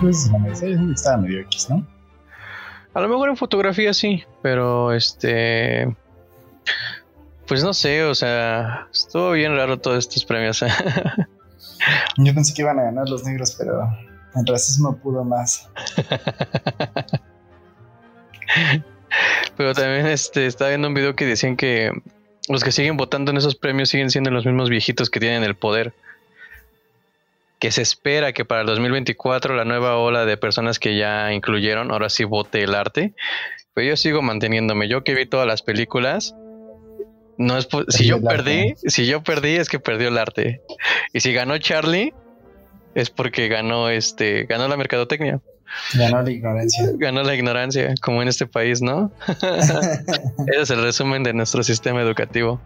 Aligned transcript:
Pues 0.00 0.30
estaba 0.94 1.18
medio 1.18 1.40
X, 1.40 1.68
¿no? 1.68 1.86
A 2.94 3.00
lo 3.00 3.08
mejor 3.08 3.28
en 3.28 3.36
fotografía 3.36 3.92
sí, 3.94 4.24
pero 4.42 4.92
este. 4.92 5.94
Pues 7.46 7.62
no 7.62 7.74
sé, 7.74 8.04
o 8.04 8.14
sea, 8.14 8.88
estuvo 8.92 9.32
bien 9.32 9.54
raro 9.56 9.78
todos 9.78 9.98
estos 9.98 10.24
premios. 10.24 10.60
Yo 12.16 12.34
pensé 12.34 12.54
que 12.54 12.62
iban 12.62 12.78
a 12.78 12.84
ganar 12.84 13.08
los 13.08 13.24
negros, 13.24 13.56
pero 13.58 13.88
el 14.34 14.46
racismo 14.46 14.96
pudo 14.96 15.24
más. 15.24 15.68
pero 19.56 19.74
también 19.74 20.06
este, 20.06 20.46
estaba 20.46 20.70
viendo 20.70 20.88
un 20.88 20.94
video 20.94 21.14
que 21.16 21.26
decían 21.26 21.56
que 21.56 21.90
los 22.48 22.64
que 22.64 22.72
siguen 22.72 22.96
votando 22.96 23.30
en 23.30 23.36
esos 23.36 23.54
premios 23.54 23.90
siguen 23.90 24.10
siendo 24.10 24.30
los 24.30 24.46
mismos 24.46 24.70
viejitos 24.70 25.10
que 25.10 25.20
tienen 25.20 25.42
el 25.44 25.56
poder. 25.56 25.94
Que 27.60 27.70
se 27.70 27.82
espera 27.82 28.32
que 28.32 28.44
para 28.44 28.62
el 28.62 28.66
2024 28.66 29.54
la 29.54 29.64
nueva 29.64 29.96
ola 29.98 30.24
de 30.24 30.36
personas 30.36 30.78
que 30.78 30.96
ya 30.96 31.32
incluyeron 31.32 31.92
ahora 31.92 32.08
sí 32.08 32.24
vote 32.24 32.62
el 32.62 32.74
arte. 32.74 33.14
Pero 33.74 33.90
yo 33.90 33.96
sigo 33.96 34.22
manteniéndome. 34.22 34.88
Yo 34.88 35.04
que 35.04 35.14
vi 35.14 35.26
todas 35.26 35.46
las 35.46 35.62
películas, 35.62 36.34
no 37.38 37.56
es 37.56 37.68
si 37.88 38.06
yo 38.06 38.20
perdí, 38.20 38.74
si 38.86 39.06
yo 39.06 39.22
perdí 39.22 39.56
es 39.56 39.68
que 39.68 39.78
perdió 39.78 40.08
el 40.08 40.18
arte. 40.18 40.62
Y 41.12 41.20
si 41.20 41.32
ganó 41.32 41.58
Charlie 41.58 42.12
es 42.94 43.10
porque 43.10 43.48
ganó 43.48 43.88
este, 43.88 44.44
ganó 44.44 44.68
la 44.68 44.76
mercadotecnia. 44.76 45.40
Ganó 45.94 46.22
la 46.22 46.30
ignorancia. 46.30 46.90
Ganó 46.96 47.22
la 47.22 47.34
ignorancia, 47.34 47.94
como 48.02 48.22
en 48.22 48.28
este 48.28 48.46
país, 48.46 48.82
¿no? 48.82 49.12
Ese 49.28 50.62
es 50.62 50.70
el 50.70 50.82
resumen 50.82 51.22
de 51.22 51.32
nuestro 51.32 51.62
sistema 51.62 52.02
educativo. 52.02 52.60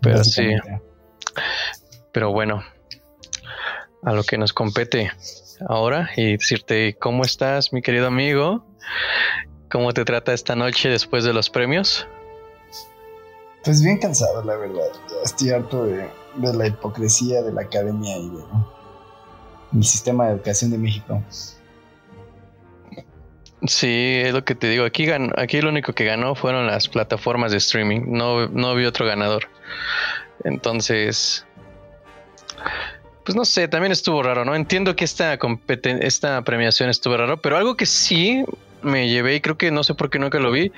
Pero 0.00 0.22
sí. 0.22 0.48
Pero 2.12 2.32
bueno, 2.32 2.62
a 4.02 4.12
lo 4.12 4.24
que 4.24 4.36
nos 4.36 4.52
compete 4.52 5.12
ahora 5.68 6.10
y 6.16 6.32
decirte 6.32 6.96
cómo 6.98 7.22
estás, 7.22 7.72
mi 7.72 7.82
querido 7.82 8.06
amigo. 8.08 8.64
¿Cómo 9.70 9.92
te 9.94 10.04
trata 10.04 10.34
esta 10.34 10.54
noche 10.54 10.88
después 10.88 11.24
de 11.24 11.32
los 11.32 11.48
premios? 11.48 12.06
Pues 13.64 13.82
bien 13.82 13.98
cansado, 13.98 14.44
la 14.44 14.56
verdad. 14.56 14.88
estoy 15.24 15.50
harto 15.50 15.84
de, 15.84 16.10
de 16.36 16.52
la 16.52 16.66
hipocresía 16.66 17.42
de 17.42 17.52
la 17.52 17.62
academia 17.62 18.16
y 18.18 18.28
de, 18.28 18.42
el 19.74 19.84
sistema 19.84 20.26
de 20.26 20.32
educación 20.32 20.72
de 20.72 20.78
México. 20.78 21.22
Sí, 23.64 24.20
es 24.24 24.34
lo 24.34 24.44
que 24.44 24.56
te 24.56 24.68
digo. 24.68 24.84
Aquí, 24.84 25.06
ganó, 25.06 25.32
aquí 25.36 25.60
lo 25.60 25.70
único 25.70 25.92
que 25.92 26.04
ganó 26.04 26.34
fueron 26.34 26.66
las 26.66 26.88
plataformas 26.88 27.52
de 27.52 27.58
streaming. 27.58 28.02
No, 28.08 28.48
no 28.48 28.74
vi 28.74 28.84
otro 28.84 29.06
ganador. 29.06 29.44
Entonces, 30.42 31.46
pues 33.24 33.36
no 33.36 33.44
sé, 33.44 33.68
también 33.68 33.92
estuvo 33.92 34.22
raro, 34.22 34.44
¿no? 34.44 34.54
Entiendo 34.54 34.96
que 34.96 35.04
esta, 35.04 35.38
esta 36.00 36.42
premiación 36.42 36.90
estuvo 36.90 37.16
raro, 37.16 37.40
pero 37.40 37.56
algo 37.56 37.76
que 37.76 37.86
sí 37.86 38.44
me 38.82 39.08
llevé 39.08 39.36
y 39.36 39.40
creo 39.40 39.56
que 39.56 39.70
no 39.70 39.84
sé 39.84 39.94
por 39.94 40.10
qué 40.10 40.18
nunca 40.18 40.38
lo 40.38 40.50
vi, 40.50 40.72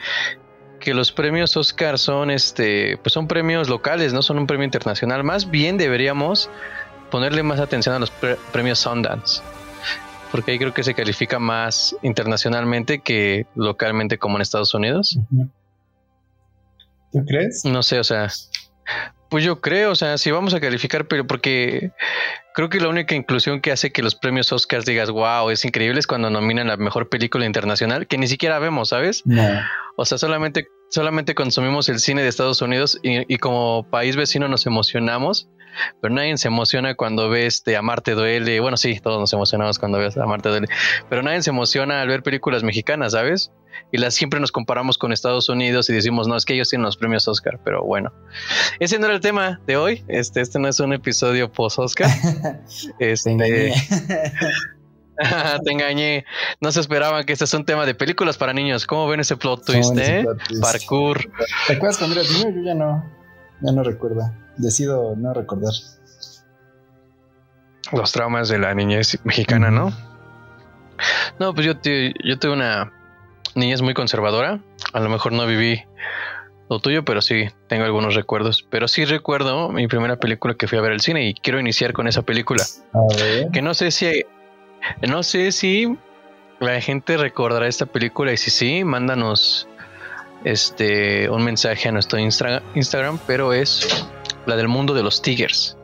que 0.81 0.93
los 0.93 1.13
premios 1.13 1.57
Oscar 1.57 1.99
son 1.99 2.31
este, 2.31 2.99
pues 2.99 3.13
son 3.15 3.27
premios 3.27 3.69
locales, 3.69 4.13
no 4.13 4.21
son 4.21 4.39
un 4.39 4.47
premio 4.47 4.65
internacional. 4.65 5.25
Más 5.25 5.51
bien 5.51 5.79
deberíamos 5.79 6.51
ponerle 7.11 7.43
más 7.43 7.61
atención 7.61 7.95
a 7.95 7.99
los 7.99 8.11
premios 8.53 8.81
Sundance. 8.81 9.43
Porque 10.31 10.51
ahí 10.51 10.59
creo 10.59 10.75
que 10.75 10.83
se 10.83 10.95
califica 10.95 11.39
más 11.39 11.97
internacionalmente 12.03 12.99
que 12.99 13.47
localmente 13.55 14.19
como 14.19 14.37
en 14.37 14.43
Estados 14.43 14.75
Unidos. 14.75 15.19
¿Tú 17.13 17.25
crees? 17.25 17.65
No 17.65 17.83
sé, 17.83 18.01
o 18.01 18.05
sea, 18.05 18.29
pues 19.35 19.43
yo 19.43 19.61
creo, 19.61 19.91
o 19.91 19.95
sea, 19.97 20.17
si 20.17 20.31
vamos 20.31 20.55
a 20.55 20.61
calificar, 20.61 21.09
pero 21.09 21.27
porque 21.27 21.91
creo 22.55 22.69
que 22.69 22.79
la 22.79 22.87
única 22.87 23.17
inclusión 23.17 23.61
que 23.61 23.73
hace 23.73 23.91
que 23.91 24.01
los 24.01 24.15
premios 24.15 24.53
Oscars 24.53 24.85
digas, 24.85 25.11
wow, 25.11 25.51
es 25.51 25.65
increíble 25.65 25.99
es 25.99 26.07
cuando 26.07 26.31
nominan 26.31 26.69
la 26.69 26.77
mejor 26.77 27.09
película 27.09 27.45
internacional, 27.45 28.07
que 28.07 28.17
ni 28.17 28.29
siquiera 28.29 28.61
vemos, 28.61 28.91
¿sabes? 28.91 29.25
O 29.97 30.05
sea, 30.05 30.19
solamente, 30.19 30.69
solamente 30.89 31.35
consumimos 31.35 31.89
el 31.89 31.99
cine 31.99 32.23
de 32.23 32.29
Estados 32.29 32.63
Unidos 32.63 33.01
y, 33.03 33.35
y 33.35 33.39
como 33.39 33.91
país 33.91 34.15
vecino 34.15 34.47
nos 34.47 34.67
emocionamos 34.67 35.49
pero 36.01 36.15
nadie 36.15 36.37
se 36.37 36.49
emociona 36.49 36.95
cuando 36.95 37.29
ve 37.29 37.47
este 37.47 37.77
Amarte 37.77 38.13
duele. 38.13 38.61
Bueno, 38.61 38.77
sí, 38.77 38.99
todos 39.01 39.21
nos 39.21 39.33
emocionamos 39.33 39.79
cuando 39.79 39.99
ves 39.99 40.17
Amarte 40.17 40.49
duele, 40.49 40.69
pero 41.09 41.23
nadie 41.23 41.43
se 41.43 41.51
emociona 41.51 42.01
al 42.01 42.09
ver 42.09 42.23
películas 42.23 42.63
mexicanas, 42.63 43.13
¿sabes? 43.13 43.53
Y 43.91 43.99
las 43.99 44.15
siempre 44.15 44.41
nos 44.41 44.53
comparamos 44.53 44.99
con 44.99 45.13
Estados 45.13 45.49
Unidos 45.49 45.89
y 45.91 45.93
decimos, 45.93 46.29
no, 46.29 46.37
es 46.37 46.45
que 46.45 46.55
ellos 46.55 46.69
tienen 46.69 46.85
los 46.85 46.97
premios 46.97 47.27
Oscar, 47.29 47.61
pero 47.65 47.85
bueno. 47.85 48.13
Ese 48.79 48.99
no 48.99 49.07
era 49.07 49.15
el 49.15 49.21
tema 49.21 49.61
de 49.67 49.77
hoy. 49.77 50.05
Este, 50.09 50.41
este 50.41 50.59
no 50.59 50.69
es 50.69 50.81
un 50.81 50.93
episodio 50.93 51.51
post-Oscar. 51.51 52.11
este, 52.99 53.37
te 55.65 55.73
engañé. 55.73 56.25
No 56.61 56.73
se 56.73 56.81
esperaba 56.81 57.25
que 57.25 57.33
este 57.33 57.45
es 57.45 57.55
un 57.55 57.65
tema 57.65 57.87
de 57.87 57.95
películas 57.95 58.37
para 58.37 58.53
niños. 58.53 58.87
¿Cómo 58.87 59.09
ven 59.09 59.21
ese 59.21 59.37
plot 59.37 59.65
twist, 59.65 59.97
eh? 59.99 60.25
Parkour. 60.61 61.31
¿Te 61.67 61.75
acuerdas 61.75 61.99
cuando 61.99 62.23
niño? 62.23 62.51
Yo 62.51 62.63
ya 62.63 62.75
no, 62.75 63.05
ya 63.61 63.73
no 63.73 63.83
recuerdo 63.83 64.44
decido 64.57 65.15
no 65.17 65.35
recordar. 65.35 65.73
Los 67.93 68.13
traumas 68.13 68.49
de 68.49 68.59
la 68.59 68.75
niñez 68.75 69.19
mexicana, 69.25 69.71
¿no? 69.71 69.93
No, 71.39 71.55
pues 71.55 71.67
yo, 71.67 71.75
yo 72.25 72.39
tuve 72.39 72.53
una 72.53 72.93
niñez 73.55 73.83
muy 73.83 73.95
conservadora. 73.95 74.61
A 74.93 75.01
lo 75.01 75.09
mejor 75.09 75.33
no 75.33 75.47
viví 75.47 75.83
lo 76.71 76.79
tuyo, 76.81 77.05
pero 77.05 77.21
sí 77.21 77.49
tengo 77.69 77.85
algunos 77.85 78.15
recuerdos. 78.15 78.67
Pero 78.71 78.89
sí 78.89 79.05
recuerdo 79.05 79.69
mi 79.69 79.87
primera 79.87 80.17
película 80.17 80.55
que 80.55 80.67
fui 80.67 80.79
a 80.79 80.81
ver 80.81 80.93
al 80.93 81.01
cine 81.01 81.29
y 81.29 81.35
quiero 81.35 81.61
iniciar 81.61 81.93
con 81.93 82.09
esa 82.09 82.23
película. 82.23 82.65
Que 83.53 83.63
no 83.63 83.75
sé 83.75 83.91
si 83.91 84.25
no 85.07 85.23
sé 85.23 85.53
si 85.53 85.97
la 86.61 86.81
gente 86.81 87.17
recordará 87.17 87.67
esta 87.67 87.87
película 87.87 88.33
y 88.33 88.37
si 88.37 88.51
sí, 88.51 88.85
mándanos 88.85 89.69
este 90.45 91.29
un 91.31 91.43
mensaje 91.43 91.89
a 91.89 91.93
nuestro 91.93 92.19
Instagram, 92.19 93.19
pero 93.27 93.53
es 93.53 94.07
la 94.47 94.57
del 94.57 94.69
mundo 94.69 94.95
de 94.95 95.03
los 95.03 95.23
Tigers. 95.23 95.77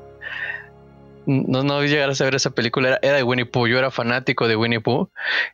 No, 1.27 1.63
no 1.63 1.85
llegar 1.85 2.11
a 2.11 2.15
saber 2.15 2.35
esa 2.35 2.51
película, 2.51 2.99
era, 3.03 3.17
de 3.17 3.23
Winnie 3.23 3.45
Pooh, 3.45 3.69
yo 3.69 3.79
era 3.79 3.91
fanático 3.91 4.49
de 4.49 4.57
Winnie 4.57 4.81
Pooh. 4.81 5.11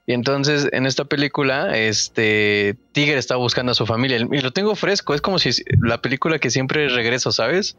Y 0.07 0.13
entonces 0.13 0.69
en 0.73 0.87
esta 0.87 1.05
película, 1.05 1.77
este 1.77 2.77
Tiger 2.93 3.19
está 3.19 3.37
buscando 3.37 3.73
a 3.73 3.75
su 3.75 3.85
familia 3.85 4.19
y 4.19 4.41
lo 4.41 4.53
tengo 4.53 4.75
fresco, 4.75 5.13
es 5.13 5.21
como 5.21 5.39
si 5.39 5.51
la 5.83 6.01
película 6.01 6.39
que 6.39 6.51
siempre 6.51 6.89
regreso, 6.89 7.33
¿sabes? 7.33 7.77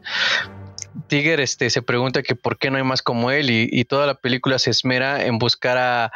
Tiger 1.06 1.40
este, 1.40 1.70
se 1.70 1.82
pregunta 1.82 2.22
que 2.22 2.34
por 2.34 2.58
qué 2.58 2.70
no 2.70 2.76
hay 2.76 2.82
más 2.82 3.02
como 3.02 3.30
él 3.30 3.50
y, 3.50 3.84
toda 3.84 4.06
la 4.06 4.14
película 4.14 4.58
se 4.58 4.70
esmera 4.70 5.24
en 5.24 5.38
buscar 5.38 5.78
a, 5.78 6.12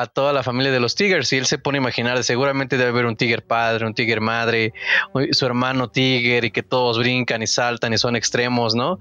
a, 0.00 0.06
toda 0.06 0.32
la 0.32 0.42
familia 0.42 0.72
de 0.72 0.80
los 0.80 0.94
Tigers 0.94 1.32
y 1.32 1.36
él 1.36 1.46
se 1.46 1.58
pone 1.58 1.78
a 1.78 1.80
imaginar, 1.80 2.22
seguramente 2.24 2.76
debe 2.76 2.90
haber 2.90 3.06
un 3.06 3.16
Tiger 3.16 3.44
padre, 3.44 3.86
un 3.86 3.94
Tiger 3.94 4.20
madre, 4.20 4.72
su 5.32 5.46
hermano 5.46 5.88
Tiger 5.88 6.44
y 6.44 6.50
que 6.50 6.62
todos 6.62 6.98
brincan 6.98 7.42
y 7.42 7.46
saltan 7.46 7.92
y 7.92 7.98
son 7.98 8.16
extremos, 8.16 8.74
¿no? 8.74 9.00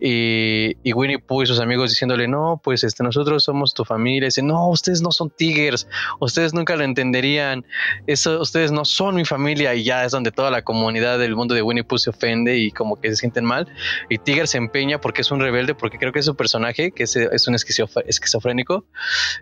Y, 0.00 0.76
y 0.82 0.92
Winnie 0.92 1.18
Pooh 1.18 1.42
y 1.42 1.46
sus 1.46 1.60
amigos 1.60 1.90
diciéndole, 1.90 2.28
no, 2.28 2.60
pues 2.62 2.84
este, 2.84 3.02
nosotros 3.02 3.44
somos 3.44 3.74
tu 3.74 3.84
familia, 3.84 4.26
y 4.26 4.28
dice, 4.28 4.42
no, 4.42 4.68
ustedes 4.68 5.02
no 5.02 5.10
son 5.12 5.30
Tigers, 5.30 5.88
ustedes 6.20 6.54
nunca 6.54 6.76
lo 6.76 6.84
entenderían, 6.84 7.64
eso, 8.06 8.40
ustedes 8.40 8.72
no 8.72 8.84
son 8.84 9.16
mi 9.16 9.24
familia 9.24 9.74
y 9.74 9.84
ya 9.84 10.04
es 10.04 10.12
donde 10.12 10.30
toda 10.32 10.50
la 10.50 10.62
comunidad 10.62 11.18
del 11.18 11.34
mundo 11.34 11.54
de 11.54 11.62
Winnie 11.62 11.84
Pooh 11.84 11.98
se 11.98 12.10
ofende 12.10 12.58
y 12.58 12.70
como 12.70 13.00
que 13.00 13.10
se 13.10 13.16
sienten 13.16 13.44
mal 13.44 13.66
y 14.08 14.18
Tiger 14.18 14.48
se 14.48 14.58
empeña 14.58 15.00
porque 15.00 15.22
es 15.22 15.30
un 15.30 15.40
rebelde, 15.40 15.74
porque 15.74 15.98
creo 15.98 16.12
que 16.12 16.20
es 16.20 16.26
su 16.26 16.34
personaje, 16.34 16.92
que 16.92 17.04
es, 17.04 17.16
un 17.46 17.54
esquizofrénico, 17.54 18.84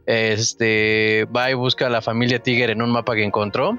este, 0.07 0.90
va 1.35 1.51
y 1.51 1.55
busca 1.55 1.87
a 1.87 1.91
la 1.91 2.03
familia 2.03 2.39
Tiger 2.39 2.71
en 2.71 2.83
un 2.83 2.91
mapa 2.91 3.15
que 3.15 3.25
encontró. 3.25 3.79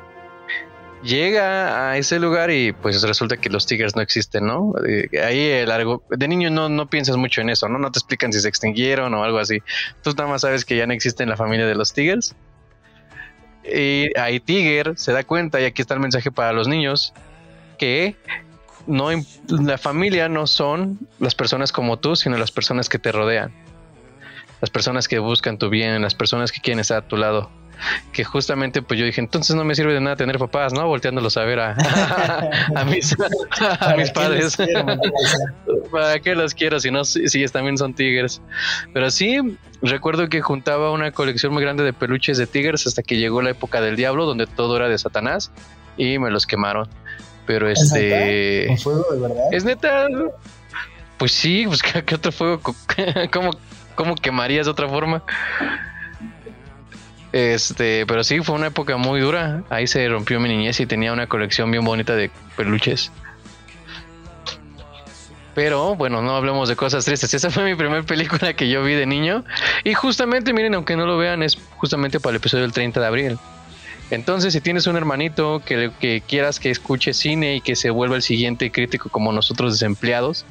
Llega 1.03 1.89
a 1.89 1.97
ese 1.97 2.19
lugar 2.19 2.51
y 2.51 2.73
pues 2.73 3.01
resulta 3.01 3.37
que 3.37 3.49
los 3.49 3.65
tigres 3.65 3.95
no 3.95 4.03
existen, 4.03 4.45
¿no? 4.45 4.73
Eh, 4.87 5.09
ahí 5.23 5.45
el 5.45 5.71
algo, 5.71 6.03
de 6.09 6.27
niño 6.27 6.51
no, 6.51 6.69
no 6.69 6.89
piensas 6.89 7.17
mucho 7.17 7.41
en 7.41 7.49
eso, 7.49 7.67
¿no? 7.67 7.79
No 7.79 7.91
te 7.91 7.97
explican 7.97 8.31
si 8.31 8.39
se 8.39 8.47
extinguieron 8.47 9.11
o 9.15 9.23
algo 9.23 9.39
así. 9.39 9.59
Tú 10.03 10.11
nada 10.11 10.29
más 10.29 10.41
sabes 10.41 10.63
que 10.63 10.75
ya 10.75 10.85
no 10.85 10.93
existe 10.93 11.25
la 11.25 11.37
familia 11.37 11.65
de 11.65 11.73
los 11.73 11.93
tigres. 11.93 12.35
Y 13.63 14.17
ahí 14.17 14.39
Tiger 14.39 14.93
se 14.95 15.11
da 15.11 15.23
cuenta, 15.23 15.59
y 15.59 15.65
aquí 15.65 15.81
está 15.81 15.95
el 15.95 15.99
mensaje 15.99 16.31
para 16.31 16.53
los 16.53 16.67
niños, 16.67 17.13
que 17.79 18.15
no 18.87 19.09
la 19.47 19.77
familia 19.77 20.29
no 20.29 20.47
son 20.47 20.99
las 21.19 21.35
personas 21.35 21.71
como 21.71 21.97
tú, 21.97 22.15
sino 22.15 22.37
las 22.37 22.51
personas 22.51 22.89
que 22.89 22.99
te 22.99 23.11
rodean. 23.11 23.51
Las 24.61 24.69
personas 24.69 25.07
que 25.07 25.19
buscan 25.19 25.57
tu 25.57 25.69
bien, 25.69 26.01
las 26.01 26.15
personas 26.15 26.51
que 26.51 26.61
quieren 26.61 26.79
estar 26.79 26.97
a 26.97 27.07
tu 27.07 27.17
lado. 27.17 27.49
Que 28.13 28.23
justamente 28.23 28.83
pues 28.83 28.99
yo 28.99 29.05
dije, 29.07 29.19
entonces 29.19 29.55
no 29.55 29.63
me 29.63 29.73
sirve 29.73 29.93
de 29.93 30.01
nada 30.01 30.15
tener 30.15 30.37
papás, 30.37 30.71
¿no? 30.71 30.87
Volteándolos 30.87 31.35
a 31.37 31.43
ver 31.43 31.59
a, 31.59 31.71
a, 32.75 32.85
mis, 32.85 33.15
a 33.59 33.95
mis 33.97 34.11
padres. 34.11 34.55
¿Para 35.91 36.19
qué 36.19 36.35
los 36.35 36.53
quiero? 36.53 36.79
Si 36.79 36.91
no, 36.91 37.03
si, 37.03 37.27
si 37.27 37.43
también 37.47 37.79
son 37.79 37.95
tigres. 37.95 38.39
Pero 38.93 39.09
sí, 39.09 39.57
recuerdo 39.81 40.29
que 40.29 40.41
juntaba 40.41 40.91
una 40.91 41.11
colección 41.11 41.53
muy 41.53 41.63
grande 41.63 41.83
de 41.83 41.91
peluches 41.91 42.37
de 42.37 42.45
tigres 42.45 42.85
hasta 42.85 43.01
que 43.01 43.17
llegó 43.17 43.41
la 43.41 43.49
época 43.49 43.81
del 43.81 43.95
diablo, 43.95 44.25
donde 44.27 44.45
todo 44.45 44.77
era 44.77 44.87
de 44.87 44.99
Satanás, 44.99 45.51
y 45.97 46.19
me 46.19 46.29
los 46.29 46.45
quemaron. 46.45 46.87
Pero 47.47 47.69
este. 47.69 48.71
¿Es 48.71 48.83
fuego 48.83 49.05
de 49.11 49.19
verdad? 49.19 49.43
Es 49.51 49.65
neta. 49.65 50.07
Pues 51.17 51.33
sí, 51.33 51.65
pues 51.67 51.81
¿qué, 52.05 52.15
otro 52.15 52.31
fuego? 52.31 52.61
¿Cómo, 53.31 53.51
¿Cómo 54.01 54.15
quemarías 54.15 54.65
de 54.65 54.71
otra 54.71 54.89
forma? 54.89 55.21
Este, 57.31 58.03
pero 58.07 58.23
sí, 58.23 58.39
fue 58.39 58.55
una 58.55 58.65
época 58.65 58.97
muy 58.97 59.21
dura. 59.21 59.61
Ahí 59.69 59.85
se 59.85 60.09
rompió 60.09 60.39
mi 60.39 60.49
niñez 60.49 60.79
y 60.79 60.87
tenía 60.87 61.13
una 61.13 61.27
colección 61.27 61.69
bien 61.69 61.85
bonita 61.85 62.15
de 62.15 62.31
peluches. 62.57 63.11
Pero 65.53 65.95
bueno, 65.95 66.23
no 66.23 66.35
hablemos 66.35 66.67
de 66.67 66.75
cosas 66.75 67.05
tristes. 67.05 67.31
Esa 67.31 67.51
fue 67.51 67.63
mi 67.63 67.75
primera 67.75 68.01
película 68.01 68.53
que 68.55 68.67
yo 68.69 68.83
vi 68.83 68.95
de 68.95 69.05
niño. 69.05 69.45
Y 69.83 69.93
justamente, 69.93 70.51
miren, 70.51 70.73
aunque 70.73 70.95
no 70.95 71.05
lo 71.05 71.19
vean, 71.19 71.43
es 71.43 71.59
justamente 71.77 72.19
para 72.19 72.31
el 72.31 72.37
episodio 72.37 72.63
del 72.63 72.73
30 72.73 72.99
de 73.01 73.05
abril. 73.05 73.37
Entonces, 74.09 74.51
si 74.51 74.61
tienes 74.61 74.87
un 74.87 74.95
hermanito 74.95 75.61
que, 75.63 75.91
que 75.99 76.23
quieras 76.27 76.59
que 76.59 76.71
escuche 76.71 77.13
cine 77.13 77.57
y 77.57 77.61
que 77.61 77.75
se 77.75 77.91
vuelva 77.91 78.15
el 78.15 78.23
siguiente 78.23 78.71
crítico 78.71 79.09
como 79.09 79.31
nosotros 79.31 79.73
desempleados, 79.73 80.43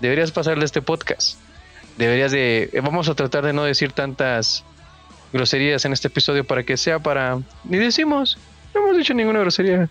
deberías 0.00 0.30
pasarle 0.30 0.64
este 0.64 0.80
podcast. 0.80 1.38
Deberías 1.98 2.32
de... 2.32 2.70
Vamos 2.82 3.08
a 3.08 3.14
tratar 3.14 3.44
de 3.44 3.52
no 3.52 3.64
decir 3.64 3.92
tantas 3.92 4.64
groserías 5.32 5.84
en 5.84 5.92
este 5.92 6.08
episodio 6.08 6.44
para 6.44 6.62
que 6.62 6.76
sea 6.76 6.98
para... 6.98 7.40
Ni 7.64 7.78
decimos, 7.78 8.38
no 8.74 8.82
hemos 8.82 8.96
dicho 8.96 9.14
ninguna 9.14 9.40
grosería. 9.40 9.88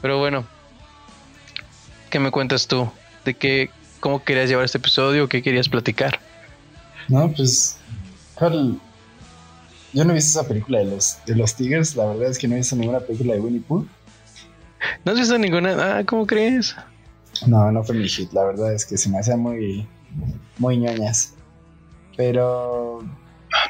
Pero 0.00 0.18
bueno, 0.18 0.44
¿qué 2.10 2.18
me 2.18 2.30
cuentas 2.30 2.66
tú? 2.66 2.90
¿De 3.24 3.34
qué, 3.34 3.70
cómo 4.00 4.22
querías 4.22 4.48
llevar 4.48 4.64
este 4.64 4.78
episodio? 4.78 5.28
¿Qué 5.28 5.42
querías 5.42 5.68
platicar? 5.68 6.20
No, 7.08 7.32
pues, 7.32 7.78
Carl, 8.38 8.78
yo 9.92 10.04
no 10.04 10.12
he 10.12 10.14
visto 10.14 10.38
esa 10.40 10.48
película 10.48 10.78
de 10.78 10.86
los, 10.86 11.18
de 11.26 11.36
los 11.36 11.54
Tigers. 11.54 11.96
La 11.96 12.06
verdad 12.06 12.30
es 12.30 12.38
que 12.38 12.48
no 12.48 12.54
he 12.54 12.58
visto 12.58 12.76
ninguna 12.76 13.00
película 13.00 13.34
de 13.34 13.40
Winnie 13.40 13.60
Pooh. 13.60 13.86
¿No 15.04 15.12
has 15.12 15.18
visto 15.18 15.36
ninguna? 15.38 15.98
Ah, 15.98 16.04
¿cómo 16.04 16.26
crees? 16.26 16.74
No, 17.46 17.70
no 17.72 17.82
fue 17.84 17.94
mi 17.94 18.08
hit. 18.08 18.32
La 18.32 18.44
verdad 18.44 18.72
es 18.72 18.86
que 18.86 18.96
se 18.96 19.08
me 19.08 19.18
hacían 19.18 19.40
muy, 19.40 19.86
muy 20.58 20.78
ñoñas. 20.78 21.34
Pero 22.16 23.00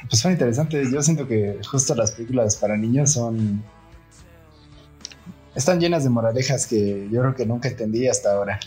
pues 0.08 0.20
son 0.20 0.32
interesantes. 0.32 0.90
Yo 0.92 1.02
siento 1.02 1.26
que 1.26 1.58
justo 1.68 1.94
las 1.94 2.12
películas 2.12 2.56
para 2.56 2.76
niños 2.76 3.12
son. 3.12 3.62
Están 5.54 5.80
llenas 5.80 6.04
de 6.04 6.10
moralejas 6.10 6.66
que 6.66 7.08
yo 7.10 7.20
creo 7.20 7.34
que 7.34 7.46
nunca 7.46 7.68
entendí 7.68 8.08
hasta 8.08 8.32
ahora. 8.32 8.58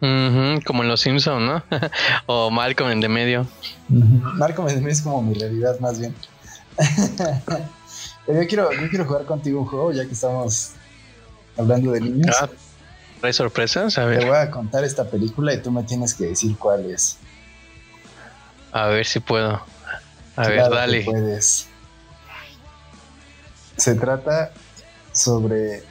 como 0.00 0.82
en 0.82 0.88
Los 0.88 1.00
Simpsons, 1.00 1.42
¿no? 1.42 1.62
o 2.26 2.50
Malcolm 2.50 2.90
en 2.90 3.00
de 3.00 3.08
medio. 3.08 3.46
Malcolm 3.88 4.68
en 4.68 4.76
de 4.76 4.80
medio 4.80 4.92
es 4.92 5.02
como 5.02 5.22
mi 5.22 5.34
realidad, 5.34 5.78
más 5.80 5.98
bien. 5.98 6.14
Pero 8.26 8.42
yo 8.42 8.48
quiero, 8.48 8.72
yo 8.72 8.88
quiero 8.88 9.04
jugar 9.04 9.26
contigo 9.26 9.60
un 9.60 9.66
juego, 9.66 9.92
ya 9.92 10.06
que 10.06 10.12
estamos 10.12 10.72
hablando 11.56 11.92
de 11.92 12.00
niños. 12.00 12.34
Ah, 12.40 12.48
¿Hay 13.24 13.32
sorpresas? 13.32 13.96
A 13.98 14.04
ver. 14.04 14.20
Te 14.20 14.26
voy 14.26 14.36
a 14.36 14.50
contar 14.50 14.84
esta 14.84 15.04
película 15.08 15.54
y 15.54 15.62
tú 15.62 15.70
me 15.70 15.82
tienes 15.82 16.14
que 16.14 16.24
decir 16.24 16.56
cuál 16.58 16.90
es. 16.90 17.18
A 18.72 18.88
ver 18.88 19.06
si 19.06 19.20
puedo. 19.20 19.62
A 20.36 20.48
ver, 20.48 20.68
dale. 20.68 21.04
Puedes. 21.04 21.68
Se 23.76 23.94
trata 23.94 24.52
sobre 25.12 25.82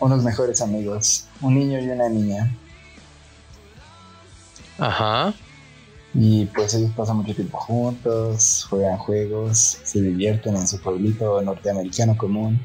unos 0.00 0.22
mejores 0.22 0.60
amigos, 0.60 1.26
un 1.40 1.54
niño 1.54 1.80
y 1.80 1.88
una 1.88 2.08
niña. 2.08 2.54
Ajá. 4.78 5.34
Y 6.14 6.46
pues 6.46 6.74
ellos 6.74 6.90
pasan 6.96 7.16
mucho 7.16 7.34
tiempo 7.34 7.58
juntos, 7.58 8.66
juegan 8.70 8.96
juegos, 8.96 9.78
se 9.82 10.00
divierten 10.00 10.56
en 10.56 10.66
su 10.66 10.80
pueblito 10.80 11.40
norteamericano 11.42 12.16
común. 12.16 12.60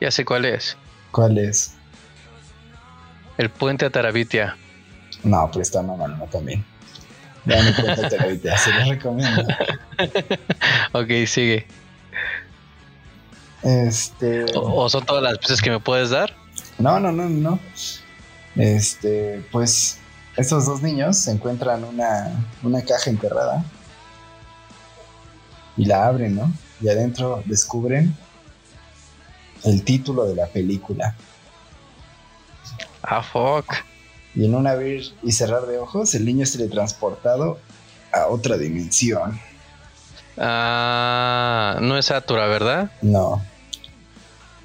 Ya 0.00 0.10
sé 0.10 0.24
cuál 0.24 0.44
es. 0.44 0.76
¿Cuál 1.10 1.38
es? 1.38 1.77
El 3.38 3.50
puente 3.50 3.86
a 3.86 3.90
Tarabitia. 3.90 4.56
No, 5.22 5.50
pues 5.50 5.68
está 5.68 5.80
mamando 5.80 6.26
también. 6.26 6.64
Ya 7.46 7.62
no 7.62 7.74
cuenta 7.74 8.08
Tarabitia, 8.10 8.58
se 8.58 8.72
lo 8.72 8.90
recomiendo. 8.90 9.42
ok, 10.92 11.26
sigue. 11.26 11.66
Este. 13.62 14.44
¿O, 14.54 14.88
son 14.88 15.04
todas 15.06 15.22
las 15.22 15.38
piezas 15.38 15.62
que 15.62 15.70
me 15.70 15.80
puedes 15.80 16.10
dar? 16.10 16.34
No, 16.78 16.98
no, 17.00 17.12
no, 17.12 17.28
no. 17.28 17.58
Este, 18.56 19.44
pues 19.52 19.98
estos 20.36 20.66
dos 20.66 20.82
niños 20.82 21.26
encuentran 21.28 21.84
una, 21.84 22.32
una 22.62 22.82
caja 22.82 23.08
enterrada 23.08 23.64
y 25.76 25.84
la 25.84 26.06
abren, 26.06 26.34
¿no? 26.34 26.52
Y 26.80 26.88
adentro 26.88 27.42
descubren 27.46 28.16
el 29.64 29.84
título 29.84 30.24
de 30.26 30.34
la 30.34 30.46
película. 30.46 31.16
Ah, 33.02 33.22
fuck. 33.22 33.74
Y 34.34 34.44
en 34.44 34.54
un 34.54 34.66
abrir 34.66 35.12
y 35.22 35.32
cerrar 35.32 35.66
de 35.66 35.78
ojos, 35.78 36.14
el 36.14 36.24
niño 36.24 36.44
es 36.44 36.52
teletransportado 36.52 37.58
a 38.12 38.26
otra 38.26 38.56
dimensión. 38.56 39.38
Ah, 40.36 41.78
no 41.80 41.98
es 41.98 42.06
Satura, 42.06 42.46
¿verdad? 42.46 42.90
No. 43.02 43.42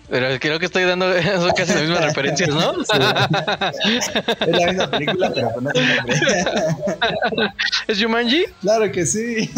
Pero 0.09 0.27
creo 0.39 0.59
que 0.59 0.65
estoy 0.65 0.83
dando 0.83 1.11
son 1.23 1.51
casi 1.51 1.73
las 1.73 1.81
mismas 1.81 2.05
referencias, 2.05 2.49
¿no? 2.49 2.73
Es 2.81 4.47
la 4.47 4.67
misma 4.67 4.91
película, 4.91 5.31
pero 5.33 5.53
con 5.53 5.67
otro 5.67 5.81
nombre. 5.81 6.15
¿Es 7.87 8.01
Jumanji? 8.01 8.45
Claro 8.61 8.91
que 8.91 9.05
sí. 9.05 9.49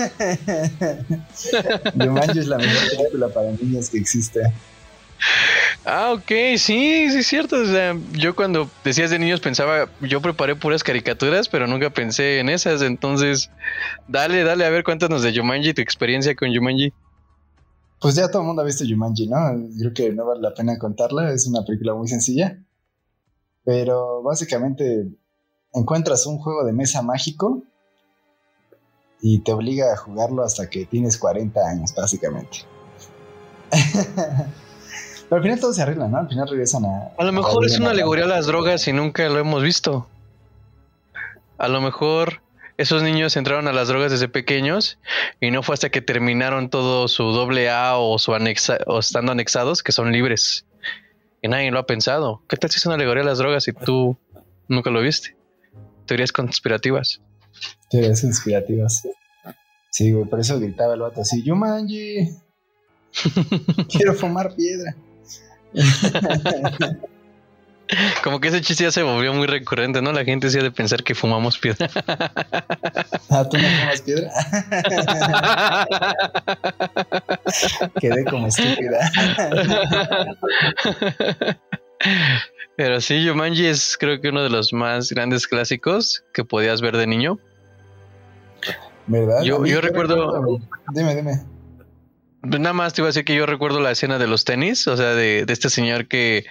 Jumanji 1.94 2.39
es 2.39 2.48
la 2.48 2.57
mejor 2.57 2.89
película 2.98 3.28
para 3.30 3.51
niños 3.51 3.89
que 3.89 3.98
existe. 3.98 4.42
Ah, 5.87 6.13
ok, 6.13 6.27
sí, 6.57 6.57
sí 6.57 7.17
es 7.19 7.27
cierto. 7.27 7.57
O 7.57 7.65
sea, 7.65 7.95
yo 8.13 8.35
cuando 8.35 8.67
decías 8.83 9.11
de 9.11 9.19
niños 9.19 9.39
pensaba, 9.39 9.87
yo 10.01 10.19
preparé 10.19 10.55
puras 10.55 10.83
caricaturas, 10.83 11.47
pero 11.47 11.67
nunca 11.67 11.91
pensé 11.91 12.39
en 12.39 12.49
esas. 12.49 12.81
Entonces, 12.81 13.51
dale, 14.07 14.43
dale, 14.43 14.65
a 14.65 14.71
ver, 14.71 14.83
cuéntanos 14.83 15.21
de 15.21 15.37
Jumanji, 15.37 15.75
tu 15.75 15.81
experiencia 15.81 16.35
con 16.35 16.53
Jumanji. 16.53 16.91
Pues 18.01 18.15
ya 18.15 18.27
todo 18.29 18.41
el 18.41 18.47
mundo 18.47 18.63
ha 18.63 18.65
visto 18.65 18.83
Jumanji, 18.83 19.27
¿no? 19.27 19.37
Creo 19.77 19.93
que 19.93 20.11
no 20.11 20.25
vale 20.25 20.41
la 20.41 20.55
pena 20.55 20.79
contarla, 20.79 21.31
es 21.31 21.45
una 21.45 21.63
película 21.63 21.93
muy 21.93 22.07
sencilla. 22.07 22.57
Pero 23.63 24.23
básicamente 24.23 25.07
encuentras 25.71 26.25
un 26.25 26.39
juego 26.39 26.63
de 26.65 26.73
mesa 26.73 27.03
mágico 27.03 27.61
y 29.21 29.39
te 29.39 29.53
obliga 29.53 29.93
a 29.93 29.97
jugarlo 29.97 30.43
hasta 30.43 30.67
que 30.67 30.85
tienes 30.85 31.19
40 31.19 31.59
años, 31.61 31.93
básicamente. 31.95 32.59
Pero 35.35 35.43
al 35.43 35.49
final 35.49 35.59
todo 35.59 35.73
se 35.73 35.81
arregla, 35.81 36.07
¿no? 36.07 36.17
Al 36.17 36.29
final 36.29 36.47
regresan 36.47 36.85
a... 36.85 37.09
A 37.18 37.23
lo 37.25 37.33
mejor 37.33 37.65
es 37.65 37.77
una 37.77 37.89
alegoría 37.89 38.23
a 38.23 38.27
las 38.27 38.45
drogas 38.45 38.87
y 38.87 38.94
nunca 38.94 39.27
lo 39.27 39.37
hemos 39.37 39.61
visto. 39.61 40.07
A 41.57 41.68
lo 41.68 41.81
mejor 41.81 42.42
esos 42.77 43.04
niños 43.04 43.35
entraron 43.35 43.68
a 43.68 43.73
las 43.73 43.89
drogas 43.89 44.13
desde 44.13 44.30
pequeños 44.30 44.97
y 45.42 45.51
no 45.51 45.61
fue 45.61 45.73
hasta 45.73 45.89
que 45.89 46.01
terminaron 46.01 46.69
todo 46.69 47.09
su 47.09 47.23
doble 47.33 47.69
A 47.69 47.97
o 47.97 48.18
su 48.18 48.33
anexa 48.33 48.77
o 48.87 48.99
estando 48.99 49.33
anexados 49.33 49.83
que 49.83 49.92
son 49.92 50.13
libres. 50.13 50.65
Y 51.42 51.49
nadie 51.49 51.69
lo 51.69 51.80
ha 51.80 51.85
pensado. 51.85 52.42
¿Qué 52.47 52.56
tal 52.56 52.71
si 52.71 52.77
es 52.77 52.85
una 52.85 52.95
alegoría 52.95 53.23
a 53.23 53.25
las 53.25 53.37
drogas 53.37 53.68
y 53.68 53.73
tú 53.73 54.18
nunca 54.69 54.89
lo 54.89 55.01
viste? 55.01 55.35
Teorías 56.06 56.31
conspirativas. 56.31 57.19
Teorías 57.89 58.21
conspirativas. 58.21 59.06
Sí, 59.92 60.13
güey, 60.13 60.30
por 60.30 60.39
eso 60.39 60.57
gritaba 60.61 60.94
el 60.94 61.01
vato 61.01 61.19
así, 61.19 61.44
yo 61.44 61.57
manji. 61.57 62.30
Quiero 63.89 64.13
fumar 64.13 64.56
piedra. 64.56 64.95
Como 68.24 68.40
que 68.40 68.48
ese 68.48 68.62
chiste 68.62 68.84
ya 68.84 68.92
se 68.92 69.04
volvió 69.04 69.34
muy 69.34 69.48
recurrente, 69.48 70.02
¿no? 70.02 70.12
La 70.12 70.24
gente 70.24 70.50
se 70.50 70.60
ha 70.60 70.64
de 70.64 70.72
pensar 70.72 71.04
que 71.04 71.14
fumamos 71.14 71.57
piedra. 71.57 71.90
Ah, 73.30 73.44
¿tú 73.50 73.57
no 73.57 73.68
fumas 73.68 74.02
piedra? 74.02 74.31
Quedé 78.00 78.24
como 78.26 78.48
estúpida. 78.48 79.12
Pero 82.78 83.02
sí, 83.02 83.28
Jumanji 83.28 83.66
es 83.66 83.98
creo 84.00 84.22
que 84.22 84.30
uno 84.30 84.44
de 84.44 84.50
los 84.50 84.72
más 84.72 85.10
grandes 85.10 85.48
clásicos 85.48 86.24
que 86.34 86.45
podías 86.45 86.81
ver 86.81 86.95
de 86.95 87.07
niño. 87.07 87.40
¿Verdad? 89.07 89.42
Yo, 89.42 89.66
yo 89.66 89.81
recuerdo... 89.81 90.60
Dime, 90.94 91.16
dime. 91.16 91.42
Nada 92.45 92.73
más 92.73 92.94
te 92.94 93.02
iba 93.02 93.07
a 93.07 93.09
decir 93.09 93.25
que 93.25 93.35
yo 93.35 93.45
recuerdo 93.45 93.80
la 93.80 93.92
escena 93.92 94.18
de 94.18 94.28
los 94.28 94.45
tenis, 94.45 94.87
o 94.87 94.97
sea, 94.97 95.16
de, 95.16 95.45
de 95.45 95.54
este 95.54 95.69
señor 95.69 96.07
que, 96.07 96.45